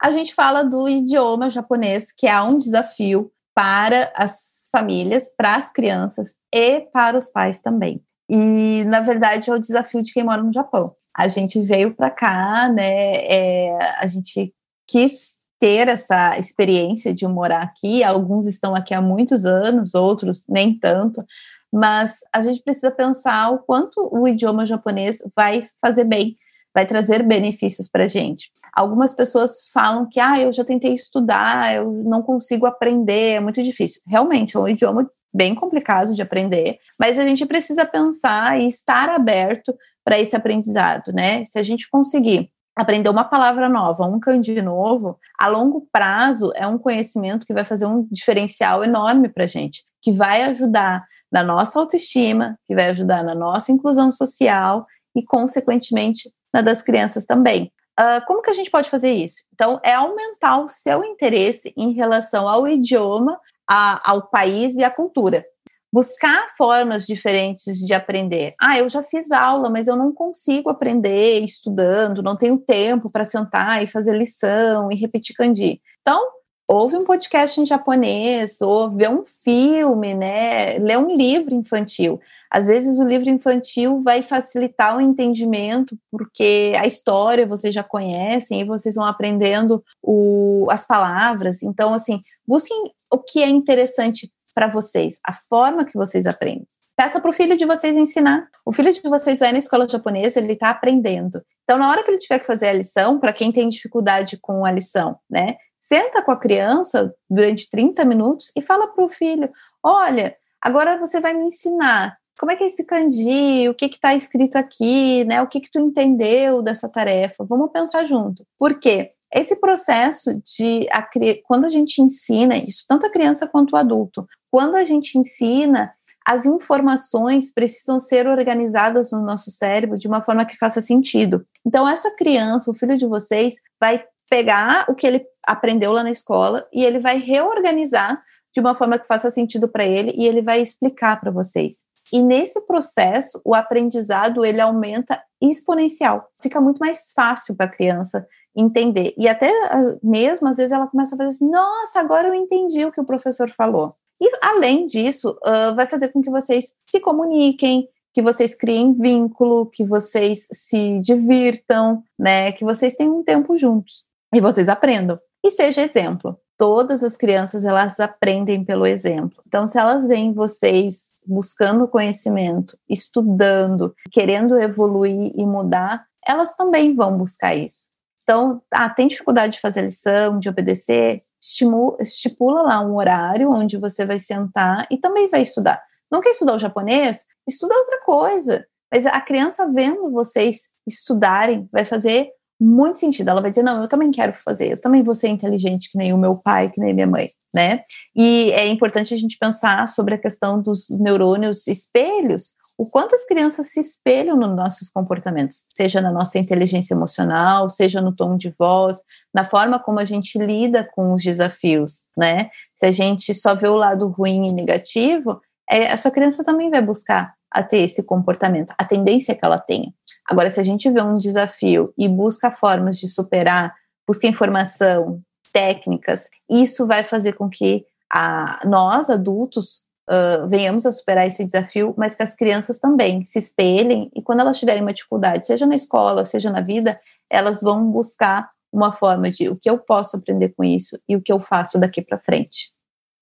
a 0.01 0.11
gente 0.11 0.35
fala 0.35 0.63
do 0.63 0.89
idioma 0.89 1.51
japonês, 1.51 2.13
que 2.13 2.27
é 2.27 2.41
um 2.41 2.59
desafio 2.59 3.31
para 3.55 4.13
as 4.15 4.69
famílias, 4.71 5.33
para 5.37 5.57
as 5.57 5.73
crianças 5.73 6.35
e 6.55 6.81
para 6.93 7.19
os 7.19 7.31
pais 7.31 7.61
também. 7.61 8.03
E, 8.31 8.85
na 8.85 9.01
verdade, 9.01 9.51
é 9.51 9.55
o 9.55 9.59
desafio 9.59 10.03
de 10.03 10.13
quem 10.13 10.23
mora 10.23 10.43
no 10.43 10.53
Japão. 10.53 10.95
A 11.17 11.27
gente 11.29 11.61
veio 11.61 11.95
para 11.95 12.11
cá, 12.11 12.69
né? 12.69 13.15
É, 13.25 13.79
a 13.99 14.07
gente 14.07 14.53
quis 14.87 15.39
ter 15.59 15.89
essa 15.89 16.39
experiência 16.39 17.13
de 17.13 17.27
morar 17.27 17.63
aqui. 17.63 18.05
Alguns 18.05 18.47
estão 18.47 18.75
aqui 18.75 18.95
há 18.95 19.01
muitos 19.01 19.45
anos, 19.45 19.95
outros 19.95 20.45
nem 20.49 20.79
tanto. 20.79 21.25
Mas 21.73 22.21
a 22.33 22.43
gente 22.43 22.63
precisa 22.63 22.91
pensar 22.91 23.51
o 23.51 23.59
quanto 23.59 24.09
o 24.13 24.29
idioma 24.29 24.65
japonês 24.65 25.19
vai 25.35 25.67
fazer 25.81 26.05
bem 26.05 26.35
vai 26.79 26.87
trazer 26.87 27.25
benefícios 27.25 27.89
para 27.89 28.05
a 28.05 28.07
gente. 28.07 28.53
Algumas 28.73 29.13
pessoas 29.13 29.69
falam 29.75 30.09
que, 30.09 30.21
ah, 30.21 30.39
eu 30.39 30.53
já 30.53 30.65
tentei 30.65 30.95
estudar, 30.95 31.75
eu 31.75 31.91
não 32.05 32.23
consigo 32.23 32.67
aprender, 32.67 33.33
é 33.33 33.41
muito 33.41 33.61
difícil. 33.65 34.01
Realmente, 34.07 34.57
é 34.57 34.61
um 34.61 34.69
idioma 34.69 35.11
bem 35.35 35.57
complicado 35.57 36.15
de 36.15 36.23
aprender, 36.23 36.79
mas 36.97 37.19
a 37.19 37.25
gente 37.25 37.45
precisa 37.47 37.85
pensar 37.85 38.61
e 38.61 38.69
estar 38.69 39.09
aberto 39.09 39.75
para 40.05 40.21
esse 40.21 40.37
aprendizado, 40.37 41.13
né? 41.13 41.45
Se 41.47 41.59
a 41.59 41.65
gente 41.65 41.91
conseguir 41.91 42.49
aprender 42.77 43.09
uma 43.09 43.25
palavra 43.25 43.69
nova, 43.69 44.07
um 44.07 44.21
kanji 44.21 44.63
novo, 44.63 45.19
a 45.37 45.49
longo 45.49 45.89
prazo 45.91 46.53
é 46.55 46.65
um 46.65 46.79
conhecimento 46.79 47.45
que 47.45 47.53
vai 47.53 47.65
fazer 47.65 47.87
um 47.87 48.07
diferencial 48.09 48.85
enorme 48.85 49.29
para 49.29 49.43
a 49.43 49.49
gente, 49.49 49.83
que 50.01 50.13
vai 50.13 50.45
ajudar 50.45 51.05
na 51.31 51.43
nossa 51.43 51.81
autoestima, 51.81 52.57
que 52.69 52.75
vai 52.77 52.91
ajudar 52.91 53.25
na 53.25 53.35
nossa 53.35 53.73
inclusão 53.73 54.13
social 54.13 54.85
e, 55.17 55.25
consequentemente, 55.25 56.31
na 56.53 56.61
das 56.61 56.83
crianças 56.83 57.25
também. 57.25 57.73
Uh, 57.99 58.25
como 58.27 58.43
que 58.43 58.51
a 58.51 58.55
gente 58.55 58.71
pode 58.71 58.89
fazer 58.89 59.13
isso? 59.13 59.43
Então, 59.53 59.81
é 59.83 59.93
aumentar 59.93 60.59
o 60.59 60.69
seu 60.69 61.03
interesse 61.03 61.73
em 61.77 61.93
relação 61.93 62.49
ao 62.49 62.69
idioma, 62.69 63.39
a, 63.69 64.13
ao 64.13 64.29
país 64.29 64.77
e 64.77 64.85
à 64.85 64.91
cultura. 64.91 65.45
Buscar 65.93 66.49
formas 66.57 67.07
diferentes 67.07 67.79
de 67.79 67.95
aprender. 67.95 68.55
Ah, 68.61 68.79
eu 68.79 68.89
já 68.89 69.03
fiz 69.03 69.33
aula, 69.33 69.69
mas 69.69 69.89
eu 69.89 69.97
não 69.97 70.13
consigo 70.13 70.71
aprender 70.71 71.41
estudando, 71.41 72.23
não 72.23 72.37
tenho 72.37 72.59
tempo 72.59 73.11
para 73.11 73.25
sentar 73.25 73.83
e 73.83 73.87
fazer 73.87 74.15
lição 74.15 74.93
e 74.93 74.95
repetir 74.95 75.35
kanji. 75.35 75.81
Então, 76.01 76.38
ouve 76.69 76.97
um 76.97 77.05
podcast 77.05 77.59
em 77.59 77.65
japonês, 77.65 78.61
ou 78.61 78.91
vê 78.91 79.09
um 79.09 79.25
filme, 79.25 80.15
né? 80.15 80.79
Lê 80.79 80.99
um 80.99 81.17
livro 81.17 81.55
infantil. 81.55 82.21
Às 82.51 82.67
vezes 82.67 82.99
o 82.99 83.05
livro 83.05 83.31
infantil 83.31 84.03
vai 84.03 84.23
facilitar 84.23 84.97
o 84.97 85.01
entendimento, 85.01 85.99
porque 86.11 86.73
a 86.79 86.87
história 86.87 87.47
vocês 87.47 87.73
já 87.75 87.83
conhecem 87.83 88.61
e 88.61 88.65
vocês 88.65 88.95
vão 88.95 89.05
aprendendo 89.05 89.83
o, 90.03 90.67
as 90.71 90.87
palavras. 90.87 91.63
Então, 91.63 91.95
assim, 91.95 92.21
busquem 92.47 92.93
o 93.11 93.19
que 93.19 93.43
é 93.43 93.49
interessante 93.49 94.31
para 94.55 94.67
vocês, 94.67 95.21
a 95.25 95.33
forma 95.33 95.85
que 95.85 95.97
vocês 95.97 96.27
aprendem. 96.27 96.67
Peça 96.97 97.21
para 97.21 97.31
o 97.31 97.35
filho 97.35 97.57
de 97.57 97.65
vocês 97.65 97.97
ensinar. 97.97 98.49
O 98.67 98.73
filho 98.73 98.93
de 98.93 99.01
vocês 99.03 99.39
vai 99.39 99.53
na 99.53 99.59
escola 99.59 99.89
japonesa, 99.89 100.41
ele 100.41 100.55
está 100.55 100.71
aprendendo. 100.71 101.41
Então, 101.63 101.79
na 101.79 101.89
hora 101.89 102.03
que 102.03 102.11
ele 102.11 102.19
tiver 102.19 102.41
que 102.41 102.47
fazer 102.47 102.69
a 102.69 102.73
lição, 102.73 103.21
para 103.21 103.33
quem 103.33 103.53
tem 103.53 103.69
dificuldade 103.69 104.37
com 104.39 104.67
a 104.67 104.73
lição, 104.73 105.17
né? 105.31 105.57
Senta 105.81 106.23
com 106.23 106.31
a 106.31 106.37
criança 106.37 107.15
durante 107.29 107.71
30 107.71 108.05
minutos 108.05 108.53
e 108.57 108.63
fala 108.63 108.87
para 108.87 109.05
o 109.05 109.09
filho: 109.09 109.51
olha, 109.83 110.37
agora 110.61 110.99
você 110.99 111.21
vai 111.21 111.35
me 111.35 111.47
ensinar 111.47 112.17
como 112.39 112.53
é 112.53 112.57
que 112.57 112.63
é 112.63 112.67
esse 112.69 112.85
kanji, 112.85 113.69
o 113.69 113.75
que 113.75 113.87
está 113.87 114.15
escrito 114.15 114.57
aqui, 114.57 115.25
né? 115.25 115.43
O 115.43 115.49
que, 115.49 115.61
que 115.61 115.71
tu 115.71 115.81
entendeu 115.81 116.63
dessa 116.63 116.89
tarefa? 116.89 117.45
Vamos 117.45 117.73
pensar 117.73 118.05
junto. 118.05 118.47
Por 118.57 118.79
quê? 118.79 119.11
Esse 119.35 119.57
processo 119.57 120.41
de 120.57 120.87
a, 120.91 121.07
quando 121.45 121.65
a 121.65 121.69
gente 121.69 122.01
ensina 122.01 122.57
isso, 122.57 122.85
tanto 122.89 123.07
a 123.07 123.11
criança 123.11 123.47
quanto 123.47 123.73
o 123.73 123.77
adulto, 123.77 124.27
quando 124.51 124.77
a 124.77 124.85
gente 124.85 125.19
ensina, 125.19 125.91
as 126.27 126.47
informações 126.47 127.53
precisam 127.53 127.99
ser 127.99 128.27
organizadas 128.27 129.11
no 129.13 129.21
nosso 129.21 129.51
cérebro 129.51 129.99
de 129.99 130.07
uma 130.07 130.23
forma 130.23 130.45
que 130.45 130.57
faça 130.57 130.81
sentido. 130.81 131.45
Então, 131.67 131.89
essa 131.89 132.15
criança, 132.15 132.71
o 132.71 132.75
filho 132.75 132.97
de 132.97 133.07
vocês, 133.07 133.57
vai 133.81 134.05
pegar 134.29 134.85
o 134.89 134.95
que 134.95 135.07
ele 135.07 135.27
aprendeu 135.47 135.93
lá 135.93 136.03
na 136.03 136.11
escola 136.11 136.67
e 136.73 136.85
ele 136.85 136.99
vai 136.99 137.19
reorganizar 137.19 138.19
de 138.55 138.61
uma 138.61 138.75
forma 138.75 138.99
que 138.99 139.07
faça 139.07 139.31
sentido 139.31 139.69
para 139.69 139.85
ele 139.85 140.13
e 140.17 140.27
ele 140.27 140.43
vai 140.43 140.61
explicar 140.61 141.21
para 141.21 141.31
vocês. 141.31 141.85
E 142.13 142.23
nesse 142.23 142.61
processo, 142.63 143.41
o 143.45 143.55
aprendizado 143.55 144.45
ele 144.45 144.61
aumenta 144.61 145.23
exponencial. 145.41 146.29
Fica 146.43 146.61
muito 146.61 146.79
mais 146.79 147.13
fácil 147.15 147.55
para 147.55 147.67
a 147.67 147.71
criança 147.71 148.27
entender. 148.57 149.15
E 149.17 149.29
até 149.29 149.51
ah, 149.71 149.97
mesmo, 150.03 150.49
às 150.49 150.57
vezes, 150.57 150.73
ela 150.73 150.87
começa 150.87 151.15
a 151.15 151.19
fazer 151.19 151.31
assim: 151.31 151.51
nossa, 151.51 152.01
agora 152.01 152.29
eu 152.29 152.35
entendi 152.35 152.85
o 152.85 152.91
que 152.91 153.01
o 153.01 153.05
professor 153.05 153.51
falou. 153.51 153.93
E 154.21 154.31
além 154.43 154.87
disso, 154.87 155.37
uh, 155.45 155.75
vai 155.77 155.87
fazer 155.87 156.09
com 156.09 156.23
que 156.23 156.31
vocês 156.31 156.75
se 156.91 156.99
comuniquem, 156.99 157.87
que 158.13 158.23
vocês 158.23 158.55
criem 158.55 158.95
vínculo, 158.95 159.67
que 159.67 159.85
vocês 159.85 160.47
se 160.51 160.99
divirtam, 161.01 162.03
né? 162.19 162.53
Que 162.53 162.65
vocês 162.65 162.97
tenham 162.97 163.19
um 163.19 163.23
tempo 163.23 163.55
juntos 163.55 164.08
e 164.35 164.41
vocês 164.41 164.69
aprendam. 164.69 165.19
E 165.45 165.51
seja 165.51 165.83
exemplo 165.83 166.39
todas 166.59 167.05
as 167.05 167.17
crianças 167.17 167.65
elas 167.65 168.01
aprendem 168.01 168.65
pelo 168.65 168.85
exemplo. 168.85 169.41
Então, 169.47 169.67
se 169.67 169.79
elas 169.79 170.07
veem 170.07 170.35
vocês 170.35 171.23
buscando 171.25 171.87
conhecimento, 171.87 172.77
estudando, 172.89 173.95
querendo 174.11 174.61
evoluir 174.61 175.33
e 175.37 175.47
mudar, 175.47 176.05
elas 176.27 176.57
também 176.57 176.95
vão 176.95 177.15
buscar 177.15 177.55
isso. 177.55 177.91
Então, 178.25 178.61
ah, 178.71 178.91
tem 178.91 179.09
dificuldade 179.09 179.55
de 179.55 179.61
fazer 179.61 179.83
lição, 179.83 180.39
de 180.39 180.51
obedecer, 180.51 181.23
estimula, 181.41 181.97
estipula 182.01 182.63
lá 182.63 182.81
um 182.81 182.97
horário 182.97 183.51
onde 183.51 183.79
você 183.79 184.05
vai 184.05 184.19
sentar 184.19 184.87
e 184.91 184.99
também 184.99 185.29
vai 185.31 185.43
estudar. 185.43 185.81
Não 186.11 186.21
quer 186.21 186.31
estudar 186.31 186.55
o 186.55 186.59
japonês? 186.59 187.25
Estuda 187.49 187.75
outra 187.75 188.01
coisa. 188.05 188.67
Mas 188.93 189.07
a 189.07 189.21
criança 189.21 189.71
vendo 189.73 190.11
vocês 190.11 190.69
estudarem 190.87 191.69
vai 191.73 191.85
fazer 191.85 192.31
muito 192.61 192.99
sentido. 192.99 193.29
Ela 193.29 193.41
vai 193.41 193.51
dizer: 193.51 193.63
não, 193.63 193.83
eu 193.83 193.89
também 193.89 194.11
quero 194.11 194.33
fazer, 194.33 194.73
eu 194.73 194.81
também 194.81 195.03
vou 195.03 195.15
ser 195.15 195.29
inteligente 195.29 195.91
que 195.91 195.99
nem 195.99 196.13
o 196.13 196.19
meu 196.19 196.37
pai, 196.37 196.71
que 196.71 196.81
nem 196.81 196.93
minha 196.93 197.07
mãe, 197.07 197.29
né? 197.55 197.83
E 198.17 198.51
é 198.53 198.67
importante 198.69 199.15
a 199.15 199.17
gente 199.17 199.39
pensar 199.39 199.89
sobre 199.89 200.15
a 200.15 200.19
questão 200.19 200.61
dos 200.61 200.87
neurônios 200.99 201.67
espelhos, 201.67 202.55
o 202.77 202.89
quanto 202.89 203.15
as 203.15 203.27
crianças 203.27 203.73
se 203.73 203.81
espelham 203.81 204.37
nos 204.37 204.55
nossos 204.55 204.89
comportamentos, 204.89 205.65
seja 205.69 206.01
na 206.01 206.13
nossa 206.13 206.39
inteligência 206.39 206.95
emocional, 206.95 207.69
seja 207.69 208.01
no 208.01 208.15
tom 208.15 208.37
de 208.37 208.51
voz, 208.57 209.03
na 209.35 209.45
forma 209.45 209.79
como 209.79 209.99
a 209.99 210.05
gente 210.05 210.39
lida 210.39 210.89
com 210.95 211.13
os 211.13 211.23
desafios, 211.23 212.07
né? 212.17 212.51
Se 212.77 212.87
a 212.87 212.93
gente 212.93 213.35
só 213.35 213.55
vê 213.55 213.67
o 213.67 213.77
lado 213.77 214.07
ruim 214.09 214.47
e 214.49 214.53
negativo, 214.53 215.41
é, 215.71 215.85
essa 215.85 216.11
criança 216.11 216.45
também 216.45 216.71
vai 216.71 216.81
buscar 216.83 217.35
a 217.51 217.63
ter 217.63 217.79
esse 217.79 218.03
comportamento, 218.03 218.75
a 218.77 218.85
tendência 218.85 219.35
que 219.35 219.45
ela 219.45 219.59
tenha. 219.59 219.93
Agora, 220.29 220.51
se 220.51 220.61
a 220.61 220.65
gente 220.65 220.91
vê 220.91 221.03
um 221.03 221.17
desafio 221.17 221.93
e 221.97 222.09
busca 222.09 222.51
formas 222.51 222.99
de 222.99 223.09
superar, 223.09 223.75
busca 224.07 224.27
informação, 224.27 225.23
técnicas, 225.53 226.29
isso 226.49 226.87
vai 226.87 227.03
fazer 227.03 227.33
com 227.33 227.49
que 227.49 227.85
a, 228.13 228.61
nós, 228.67 229.09
adultos, 229.11 229.83
uh, 230.09 230.49
venhamos 230.49 230.87
a 230.87 230.93
superar 230.93 231.27
esse 231.27 231.45
desafio, 231.45 231.95
mas 231.97 232.15
que 232.15 232.23
as 232.23 232.35
crianças 232.35 232.79
também 232.79 233.25
se 233.25 233.39
espelhem 233.39 234.11
e 234.15 234.23
quando 234.23 234.41
elas 234.41 234.59
tiverem 234.59 234.83
uma 234.83 234.93
dificuldade, 234.93 235.47
seja 235.47 235.67
na 235.67 235.75
escola, 235.75 236.25
seja 236.25 236.51
na 236.51 236.61
vida, 236.61 236.97
elas 237.31 237.61
vão 237.61 237.91
buscar 237.91 238.51
uma 238.73 238.93
forma 238.93 239.31
de 239.31 239.49
o 239.49 239.57
que 239.57 239.69
eu 239.69 239.79
posso 239.79 240.17
aprender 240.17 240.51
com 240.51 240.63
isso 240.63 240.99
e 241.09 241.17
o 241.17 241.23
que 241.23 241.33
eu 241.33 241.41
faço 241.41 241.79
daqui 241.79 242.03
para 242.03 242.19
frente. 242.19 242.71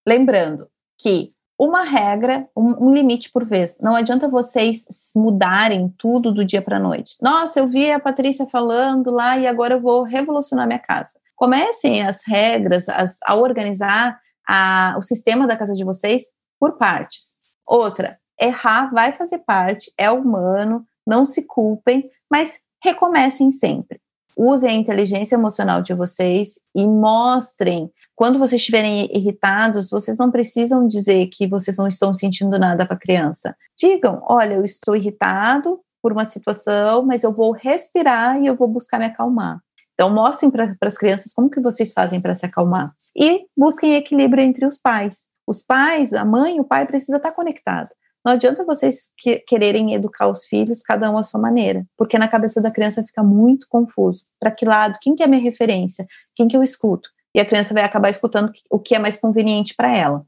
Lembrando 0.07 0.69
que 0.99 1.29
uma 1.59 1.83
regra, 1.83 2.49
um, 2.57 2.87
um, 2.87 2.93
limite 2.93 3.31
por 3.31 3.45
vez. 3.45 3.77
Não 3.81 3.95
adianta 3.95 4.29
vocês 4.29 4.87
mudarem 5.15 5.93
tudo 5.97 6.33
do 6.33 6.45
dia 6.45 6.61
para 6.61 6.77
a 6.77 6.81
noite. 6.81 7.17
Nossa, 7.23 7.61
eu 7.61 7.67
vi 7.67 7.91
a 7.91 7.99
Patrícia 7.99 8.47
falando 8.47 9.11
lá 9.11 9.39
e 9.39 9.47
agora 9.47 9.75
eu 9.75 9.81
vou 9.81 10.03
revolucionar 10.03 10.67
minha 10.67 10.79
casa. 10.79 11.19
Comecem 11.35 12.07
as 12.07 12.23
regras, 12.27 12.89
as, 12.89 13.19
a 13.25 13.35
organizar 13.35 14.19
a, 14.49 14.95
o 14.99 15.03
sistema 15.03 15.47
da 15.47 15.57
casa 15.57 15.73
de 15.73 15.85
vocês 15.85 16.25
por 16.61 16.77
partes. 16.77 17.37
Outra, 17.67 18.19
errar 18.41 18.91
vai 18.93 19.13
fazer 19.13 19.39
parte, 19.39 19.93
é 19.97 20.11
humano, 20.11 20.83
não 21.07 21.25
se 21.25 21.47
culpem, 21.47 22.03
mas 22.31 22.61
recomecem 22.83 23.51
sempre. 23.51 24.01
Usem 24.37 24.71
a 24.71 24.75
inteligência 24.75 25.35
emocional 25.35 25.81
de 25.81 25.95
vocês 25.95 26.61
e 26.75 26.87
mostrem 26.87 27.91
quando 28.17 28.39
vocês 28.39 28.61
estiverem 28.61 29.09
irritados, 29.15 29.91
vocês 29.91 30.17
não 30.17 30.31
precisam 30.31 30.89
dizer 30.89 31.27
que 31.27 31.47
vocês 31.47 31.77
não 31.77 31.87
estão 31.87 32.15
sentindo 32.15 32.59
nada 32.59 32.87
para 32.87 32.97
a 32.97 32.99
criança. 32.99 33.55
Digam: 33.79 34.19
olha, 34.23 34.55
eu 34.55 34.65
estou 34.65 34.97
irritado 34.97 35.79
por 36.03 36.13
uma 36.13 36.25
situação, 36.25 37.05
mas 37.05 37.25
eu 37.25 37.33
vou 37.33 37.53
respirar 37.53 38.41
e 38.41 38.47
eu 38.47 38.57
vou 38.57 38.69
buscar 38.69 38.99
me 38.99 39.05
acalmar. 39.05 39.61
Então, 39.93 40.11
mostrem 40.11 40.51
para 40.51 40.75
as 40.83 40.97
crianças 40.97 41.33
como 41.33 41.51
que 41.51 41.61
vocês 41.61 41.93
fazem 41.93 42.21
para 42.21 42.35
se 42.35 42.47
acalmar. 42.47 42.95
E 43.15 43.47
busquem 43.57 43.97
equilíbrio 43.97 44.43
entre 44.43 44.67
os 44.67 44.79
pais. 44.79 45.27
Os 45.47 45.63
pais, 45.63 46.13
a 46.13 46.25
mãe, 46.25 46.61
o 46.61 46.65
pai 46.65 46.87
precisa 46.87 47.17
estar 47.17 47.33
conectado. 47.33 47.89
Não 48.27 48.33
adianta 48.33 48.65
vocês 48.65 49.13
que, 49.17 49.39
quererem 49.39 49.95
educar 49.95 50.29
os 50.29 50.47
filhos, 50.47 50.83
cada 50.83 51.09
um 51.11 51.17
à 51.17 51.23
sua 51.23 51.41
maneira, 51.41 51.87
porque 51.97 52.19
na 52.19 52.27
cabeça 52.27 52.61
da 52.61 52.73
criança 52.73 53.05
fica 53.05 53.23
muito 53.23 53.69
confuso. 53.69 54.25
Para 54.41 54.51
que 54.51 54.65
lado? 54.65 54.99
Quem 55.01 55.15
que 55.15 55.23
é 55.23 55.29
minha 55.29 55.41
referência? 55.41 56.05
Quem 56.35 56.49
que 56.49 56.57
eu 56.57 56.63
escuto? 56.63 57.09
e 57.37 57.41
a 57.41 57.45
criança 57.45 57.75
vai 57.75 57.85
acabar 57.85 58.09
escutando 58.09 58.51
o 58.71 58.79
que 58.79 58.95
é 58.95 58.99
mais 58.99 59.19
conveniente 59.19 59.75
para 59.77 59.95
ela. 59.95 60.25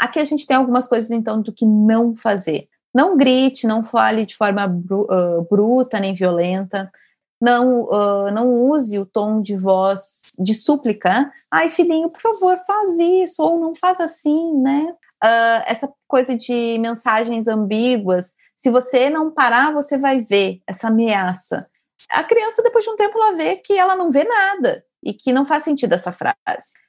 aqui 0.00 0.18
a 0.18 0.24
gente 0.24 0.44
tem 0.44 0.56
algumas 0.56 0.84
coisas, 0.84 1.12
então, 1.12 1.40
do 1.40 1.52
que 1.52 1.64
não 1.64 2.16
fazer. 2.16 2.66
Não 2.92 3.16
grite, 3.16 3.68
não 3.68 3.84
fale 3.84 4.26
de 4.26 4.36
forma 4.36 4.66
bru, 4.66 5.02
uh, 5.02 5.46
bruta 5.48 6.00
nem 6.00 6.12
violenta. 6.12 6.90
Não, 7.40 7.82
uh, 7.82 8.32
não 8.32 8.52
use 8.52 8.98
o 8.98 9.06
tom 9.06 9.38
de 9.38 9.56
voz 9.56 10.32
de 10.36 10.54
súplica. 10.54 11.32
Ai, 11.48 11.70
filhinho, 11.70 12.10
por 12.10 12.20
favor, 12.20 12.58
faz 12.66 12.98
isso, 12.98 13.40
ou 13.40 13.60
não 13.60 13.72
faz 13.72 14.00
assim, 14.00 14.58
né? 14.60 14.92
Uh, 15.24 15.64
essa 15.66 15.90
coisa 16.06 16.36
de 16.36 16.76
mensagens 16.78 17.48
ambíguas. 17.48 18.34
Se 18.56 18.70
você 18.70 19.08
não 19.08 19.30
parar, 19.30 19.72
você 19.72 19.96
vai 19.96 20.20
ver 20.20 20.60
essa 20.66 20.88
ameaça. 20.88 21.66
A 22.10 22.22
criança, 22.22 22.62
depois 22.62 22.84
de 22.84 22.90
um 22.90 22.96
tempo, 22.96 23.16
ela 23.16 23.34
vê 23.34 23.56
que 23.56 23.72
ela 23.72 23.96
não 23.96 24.10
vê 24.10 24.24
nada 24.24 24.84
e 25.02 25.14
que 25.14 25.32
não 25.32 25.46
faz 25.46 25.64
sentido 25.64 25.94
essa 25.94 26.12
frase. 26.12 26.34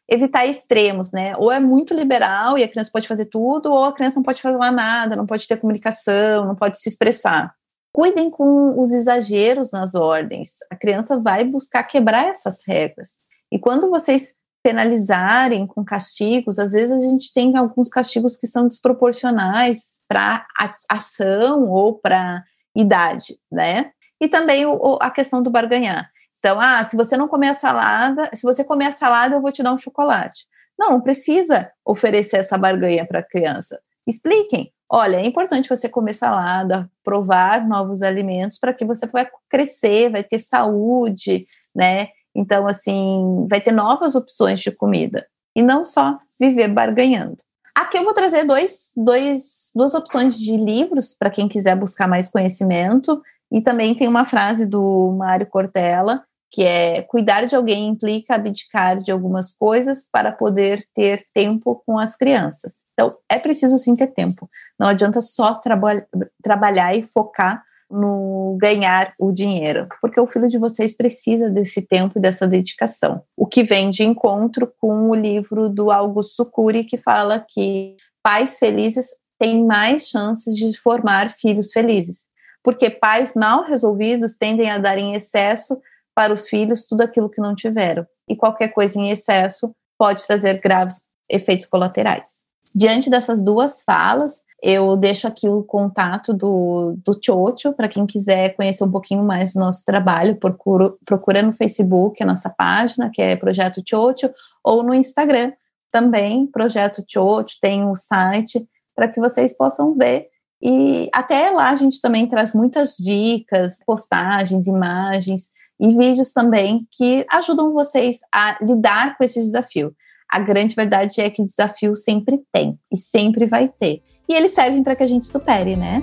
Evitar 0.08 0.46
extremos, 0.46 1.14
né? 1.14 1.36
Ou 1.38 1.50
é 1.52 1.60
muito 1.60 1.94
liberal 1.94 2.58
e 2.58 2.64
a 2.64 2.68
criança 2.68 2.92
pode 2.92 3.08
fazer 3.08 3.26
tudo, 3.28 3.72
ou 3.72 3.86
a 3.86 3.94
criança 3.94 4.18
não 4.18 4.24
pode 4.24 4.42
falar 4.42 4.72
nada, 4.72 5.16
não 5.16 5.26
pode 5.26 5.48
ter 5.48 5.60
comunicação, 5.60 6.46
não 6.46 6.56
pode 6.56 6.78
se 6.78 6.90
expressar. 6.90 7.54
Cuidem 7.94 8.30
com 8.30 8.80
os 8.80 8.92
exageros 8.92 9.72
nas 9.72 9.96
ordens. 9.96 10.58
A 10.70 10.76
criança 10.76 11.18
vai 11.18 11.46
buscar 11.46 11.84
quebrar 11.84 12.28
essas 12.28 12.64
regras. 12.68 13.20
E 13.50 13.58
quando 13.58 13.90
vocês 13.90 14.36
penalizarem 14.66 15.68
com 15.68 15.86
castigos, 15.86 16.58
às 16.58 16.72
vezes 16.72 16.92
a 16.92 17.00
gente 17.00 17.32
tem 17.32 17.56
alguns 17.56 17.88
castigos 17.88 18.36
que 18.36 18.48
são 18.48 18.68
desproporcionais 18.68 20.00
para 20.08 20.44
ação 20.90 21.66
ou 21.70 22.00
para 22.00 22.44
idade, 22.76 23.38
né? 23.52 23.92
E 24.20 24.28
também 24.28 24.66
o, 24.66 24.98
a 25.00 25.12
questão 25.12 25.40
do 25.44 25.52
barganhar. 25.52 26.10
Então, 26.40 26.60
ah, 26.60 26.84
se 26.84 26.98
você 26.98 27.16
não 27.16 27.28
comer 27.28 27.50
a 27.50 27.54
salada, 27.54 28.28
se 28.34 28.42
você 28.42 28.64
comer 28.64 28.88
a 28.88 28.92
salada, 28.92 29.36
eu 29.36 29.42
vou 29.42 29.52
te 29.52 29.62
dar 29.62 29.72
um 29.72 29.78
chocolate. 29.78 30.48
Não, 30.80 30.94
não 30.94 31.02
precisa 31.02 31.70
oferecer 31.86 32.38
essa 32.38 32.58
barganha 32.58 33.06
para 33.06 33.20
a 33.20 33.24
criança. 33.24 33.80
Expliquem. 34.08 34.74
Olha, 34.92 35.18
é 35.18 35.26
importante 35.28 35.70
você 35.70 35.88
comer 35.88 36.14
salada, 36.14 36.90
provar 37.04 37.68
novos 37.68 38.02
alimentos 38.02 38.58
para 38.58 38.74
que 38.74 38.84
você 38.84 39.06
vai 39.06 39.28
crescer, 39.48 40.10
vai 40.10 40.24
ter 40.24 40.40
saúde, 40.40 41.46
né? 41.76 42.08
Então, 42.36 42.68
assim, 42.68 43.48
vai 43.50 43.62
ter 43.62 43.72
novas 43.72 44.16
opções 44.16 44.60
de 44.60 44.72
comida 44.72 45.26
e 45.56 45.62
não 45.62 45.86
só 45.86 46.18
viver 46.40 46.68
barganhando. 46.68 47.38
Aqui 47.74 47.98
eu 47.98 48.04
vou 48.04 48.14
trazer 48.14 48.44
dois, 48.46 48.92
dois, 48.96 49.72
duas 49.76 49.94
opções 49.94 50.38
de 50.38 50.56
livros 50.58 51.16
para 51.18 51.30
quem 51.30 51.48
quiser 51.48 51.76
buscar 51.76 52.08
mais 52.08 52.30
conhecimento. 52.30 53.22
E 53.52 53.62
também 53.62 53.94
tem 53.94 54.08
uma 54.08 54.26
frase 54.26 54.66
do 54.66 55.14
Mário 55.18 55.46
Cortella 55.48 56.24
que 56.52 56.64
é 56.64 57.02
cuidar 57.02 57.46
de 57.46 57.54
alguém 57.54 57.86
implica 57.86 58.36
abdicar 58.36 58.96
de 58.96 59.12
algumas 59.12 59.52
coisas 59.54 60.08
para 60.10 60.32
poder 60.32 60.86
ter 60.94 61.22
tempo 61.34 61.82
com 61.86 62.00
as 62.00 62.16
crianças. 62.16 62.86
Então, 62.94 63.12
é 63.30 63.38
preciso 63.38 63.78
sim 63.78 63.94
ter 63.94 64.08
tempo. 64.08 64.50
Não 64.80 64.88
adianta 64.88 65.20
só 65.20 65.56
traba 65.56 66.08
trabalhar 66.42 66.96
e 66.96 67.04
focar 67.04 67.62
no 67.96 68.58
ganhar 68.60 69.14
o 69.20 69.32
dinheiro, 69.32 69.88
porque 70.02 70.20
o 70.20 70.28
filho 70.28 70.48
de 70.48 70.58
vocês 70.58 70.96
precisa 70.96 71.50
desse 71.50 71.82
tempo 71.82 72.18
e 72.18 72.22
dessa 72.22 72.48
dedicação. 72.48 73.24
O 73.36 73.46
que 73.46 73.64
vem 73.64 73.90
de 73.90 74.04
encontro 74.04 74.72
com 74.80 75.10
o 75.10 75.16
livro 75.16 75.70
do 75.70 75.92
Augusto 75.92 76.46
Cury, 76.46 76.84
que 76.84 76.98
fala 76.98 77.40
que 77.40 77.96
pais 78.24 78.60
felizes 78.60 79.08
têm 79.40 79.66
mais 79.66 80.08
chances 80.08 80.56
de 80.56 80.78
formar 80.80 81.34
filhos 81.34 81.72
felizes, 81.72 82.30
porque 82.64 82.90
pais 82.90 83.34
mal 83.36 83.64
resolvidos 83.64 84.38
tendem 84.38 84.70
a 84.70 84.78
dar 84.78 84.98
em 84.98 85.14
excesso 85.14 85.80
para 86.16 86.34
os 86.34 86.48
filhos 86.48 86.88
tudo 86.88 87.02
aquilo 87.02 87.30
que 87.30 87.42
não 87.42 87.54
tiveram. 87.54 88.06
E 88.28 88.36
qualquer 88.36 88.70
coisa 88.70 88.98
em 88.98 89.12
excesso 89.12 89.76
pode 89.98 90.26
trazer 90.26 90.60
graves 90.62 91.02
efeitos 91.30 91.66
colaterais. 91.66 92.46
Diante 92.78 93.10
dessas 93.10 93.42
duas 93.42 93.84
falas, 93.84 94.44
eu 94.62 94.98
deixo 94.98 95.26
aqui 95.26 95.48
o 95.48 95.64
contato 95.64 96.34
do, 96.34 96.94
do 96.98 97.18
Chocho, 97.24 97.72
para 97.72 97.88
quem 97.88 98.06
quiser 98.06 98.54
conhecer 98.54 98.84
um 98.84 98.92
pouquinho 98.92 99.24
mais 99.24 99.54
do 99.54 99.62
nosso 99.62 99.86
trabalho, 99.86 100.36
procura, 100.36 100.94
procura 101.06 101.42
no 101.42 101.54
Facebook 101.54 102.22
a 102.22 102.26
nossa 102.26 102.50
página, 102.50 103.10
que 103.14 103.22
é 103.22 103.38
Projeto 103.38 103.82
Chocho, 103.88 104.30
ou 104.62 104.84
no 104.84 104.94
Instagram 104.94 105.54
também, 105.90 106.46
Projeto 106.48 107.02
Chocho, 107.08 107.56
tem 107.62 107.82
o 107.86 107.92
um 107.92 107.96
site, 107.96 108.68
para 108.94 109.08
que 109.08 109.22
vocês 109.22 109.56
possam 109.56 109.96
ver. 109.96 110.28
E 110.62 111.10
até 111.14 111.50
lá 111.52 111.70
a 111.70 111.76
gente 111.78 112.02
também 112.02 112.28
traz 112.28 112.54
muitas 112.54 112.98
dicas, 112.98 113.80
postagens, 113.86 114.68
imagens, 114.68 115.52
e 115.80 115.96
vídeos 115.96 116.32
também 116.32 116.86
que 116.92 117.26
ajudam 117.30 117.74
vocês 117.74 118.20
a 118.34 118.58
lidar 118.62 119.18
com 119.18 119.24
esse 119.24 119.40
desafio. 119.40 119.90
A 120.30 120.40
grande 120.40 120.76
verdade 120.76 121.22
é 121.22 121.30
que 121.30 121.42
o 121.42 121.46
desafio 121.46 121.96
sempre 121.96 122.40
tem 122.52 122.78
e 122.92 122.98
sempre 122.98 123.46
vai 123.46 123.68
ter. 123.68 124.02
E 124.28 124.34
eles 124.34 124.52
servem 124.52 124.84
para 124.84 124.96
que 124.96 125.04
a 125.04 125.08
gente 125.08 125.26
supere, 125.26 125.76
né? 125.76 126.02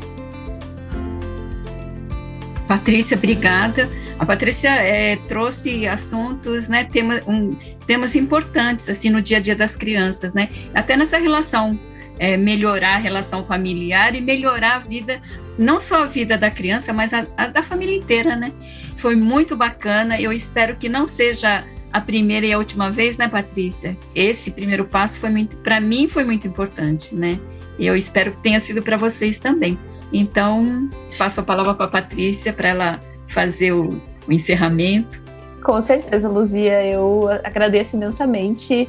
Patrícia, 2.69 3.17
obrigada. 3.17 3.91
A 4.19 4.25
Patrícia 4.25 4.71
é, 4.71 5.17
trouxe 5.29 5.87
assuntos, 5.87 6.69
né, 6.69 6.85
tema, 6.85 7.21
um, 7.27 7.51
temas 7.87 8.15
importantes 8.15 8.89
assim 8.89 9.11
no 9.11 9.21
dia 9.21 9.39
a 9.39 9.41
dia 9.41 9.57
das 9.57 9.75
crianças, 9.75 10.33
né? 10.33 10.49
Até 10.73 10.97
nessa 10.97 11.19
relação 11.19 11.79
é, 12.19 12.37
melhorar 12.37 12.95
a 12.95 12.99
relação 12.99 13.45
familiar 13.45 14.15
e 14.15 14.21
melhorar 14.21 14.77
a 14.77 14.79
vida, 14.79 15.21
não 15.59 15.81
só 15.81 16.05
a 16.05 16.07
vida 16.07 16.39
da 16.39 16.51
criança, 16.51 16.93
mas 16.93 17.13
a, 17.13 17.27
a 17.37 17.49
da 17.49 17.63
família 17.63 17.97
inteira, 17.97 18.37
né? 18.37 18.53
Foi 18.97 19.17
muito 19.17 19.57
bacana. 19.57 20.21
Eu 20.21 20.33
espero 20.33 20.77
que 20.77 20.89
não 20.89 21.09
seja 21.09 21.65
a 21.93 22.01
primeira 22.01 22.47
e 22.47 22.53
a 22.53 22.59
última 22.59 22.91
vez, 22.91 23.19
né, 23.19 23.29
Patrícia? 23.29 23.97
Esse 24.15 24.51
primeiro 24.51 24.85
passo 24.85 25.19
foi 25.19 25.31
muito, 25.31 25.57
para 25.59 25.81
mim, 25.81 26.09
foi 26.09 26.25
muito 26.25 26.47
importante, 26.47 27.15
né? 27.15 27.39
E 27.79 27.87
eu 27.87 27.97
espero 27.97 28.33
que 28.33 28.39
tenha 28.39 28.61
sido 28.61 28.83
para 28.83 28.97
vocês 28.97 29.39
também. 29.39 29.79
Então, 30.13 30.89
passo 31.19 31.41
a 31.41 31.43
palavra 31.43 31.75
para 31.75 31.87
a 31.87 31.89
Patrícia 31.89 32.53
para 32.53 32.69
ela 32.69 33.01
fazer 33.29 33.73
o, 33.73 34.01
o 34.27 34.33
encerramento. 34.33 35.21
Com 35.63 35.81
certeza, 35.81 36.29
Luzia. 36.29 36.85
Eu 36.85 37.29
agradeço 37.45 37.97
imensamente 37.97 38.89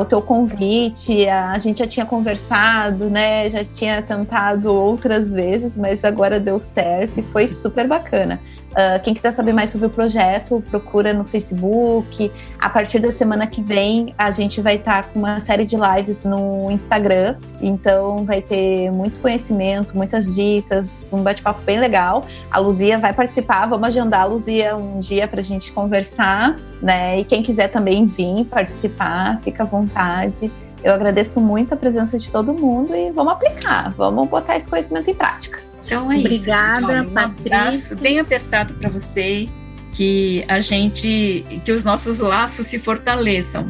o 0.00 0.04
teu 0.04 0.20
convite. 0.20 1.28
A, 1.28 1.52
a, 1.52 1.58
gente 1.58 1.78
já 1.78 1.86
tinha 1.86 2.04
conversado, 2.04 3.08
né? 3.08 3.48
Já 3.48 3.64
tinha 3.64 4.02
tentado 4.02 4.72
outras 4.72 5.32
vezes, 5.32 5.78
mas 5.78 6.04
agora 6.04 6.40
deu 6.40 6.60
certo 6.60 7.20
e 7.20 7.22
foi 7.22 7.46
super 7.46 7.86
bacana. 7.86 8.40
Uh, 8.70 9.02
quem 9.02 9.14
quiser 9.14 9.32
saber 9.32 9.52
mais 9.52 9.70
sobre 9.70 9.86
o 9.86 9.90
projeto, 9.90 10.62
procura 10.70 11.12
no 11.12 11.24
Facebook. 11.24 12.30
A 12.58 12.68
partir 12.68 12.98
da 12.98 13.10
semana 13.10 13.46
que 13.46 13.62
vem, 13.62 14.14
a 14.16 14.30
gente 14.30 14.60
vai 14.60 14.76
estar 14.76 15.02
tá 15.02 15.08
com 15.08 15.18
uma 15.18 15.40
série 15.40 15.64
de 15.64 15.76
lives 15.76 16.24
no 16.24 16.70
Instagram. 16.70 17.36
Então, 17.60 18.24
vai 18.24 18.42
ter 18.42 18.90
muito 18.90 19.20
conhecimento, 19.20 19.96
muitas 19.96 20.34
dicas, 20.34 21.10
um 21.12 21.22
bate-papo 21.22 21.62
bem 21.62 21.78
legal. 21.78 22.26
A 22.50 22.58
Luzia 22.58 22.98
vai 22.98 23.12
participar. 23.12 23.66
Vamos 23.66 23.88
agendar 23.88 24.22
a 24.22 24.24
Luzia 24.24 24.76
um 24.76 24.98
dia 24.98 25.26
para 25.26 25.40
a 25.40 25.44
gente 25.44 25.72
conversar, 25.72 26.56
né? 26.82 27.18
E 27.18 27.24
quem 27.24 27.42
quiser 27.42 27.68
também 27.68 28.04
vir 28.04 28.44
participar, 28.44 29.40
fica 29.42 29.62
à 29.62 29.66
vontade. 29.66 30.52
Eu 30.82 30.94
agradeço 30.94 31.40
muito 31.40 31.74
a 31.74 31.76
presença 31.76 32.18
de 32.18 32.30
todo 32.30 32.54
mundo 32.54 32.94
e 32.94 33.10
vamos 33.10 33.32
aplicar, 33.32 33.90
vamos 33.90 34.28
botar 34.28 34.56
esse 34.56 34.70
conhecimento 34.70 35.10
em 35.10 35.14
prática. 35.14 35.67
Então 35.88 36.12
é 36.12 36.18
Obrigada, 36.18 36.34
isso. 36.34 36.84
Obrigada, 36.84 37.02
um 37.02 37.12
Patrícia. 37.12 37.96
bem 37.96 38.20
apertado 38.20 38.74
para 38.74 38.90
vocês, 38.90 39.50
que 39.94 40.44
a 40.46 40.60
gente, 40.60 41.44
que 41.64 41.72
os 41.72 41.84
nossos 41.84 42.18
laços 42.18 42.66
se 42.66 42.78
fortaleçam. 42.78 43.66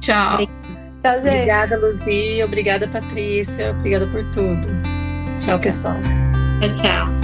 Tchau. 0.00 0.34
Obrigada, 0.34 1.18
Obrigada 1.18 1.76
Luzia. 1.78 2.44
Obrigada, 2.44 2.88
Patrícia. 2.88 3.70
Obrigada 3.70 4.06
por 4.06 4.24
tudo. 4.30 4.68
Tchau, 5.40 5.58
pessoal. 5.58 5.96
Tchau, 6.60 6.72
tchau. 6.72 7.23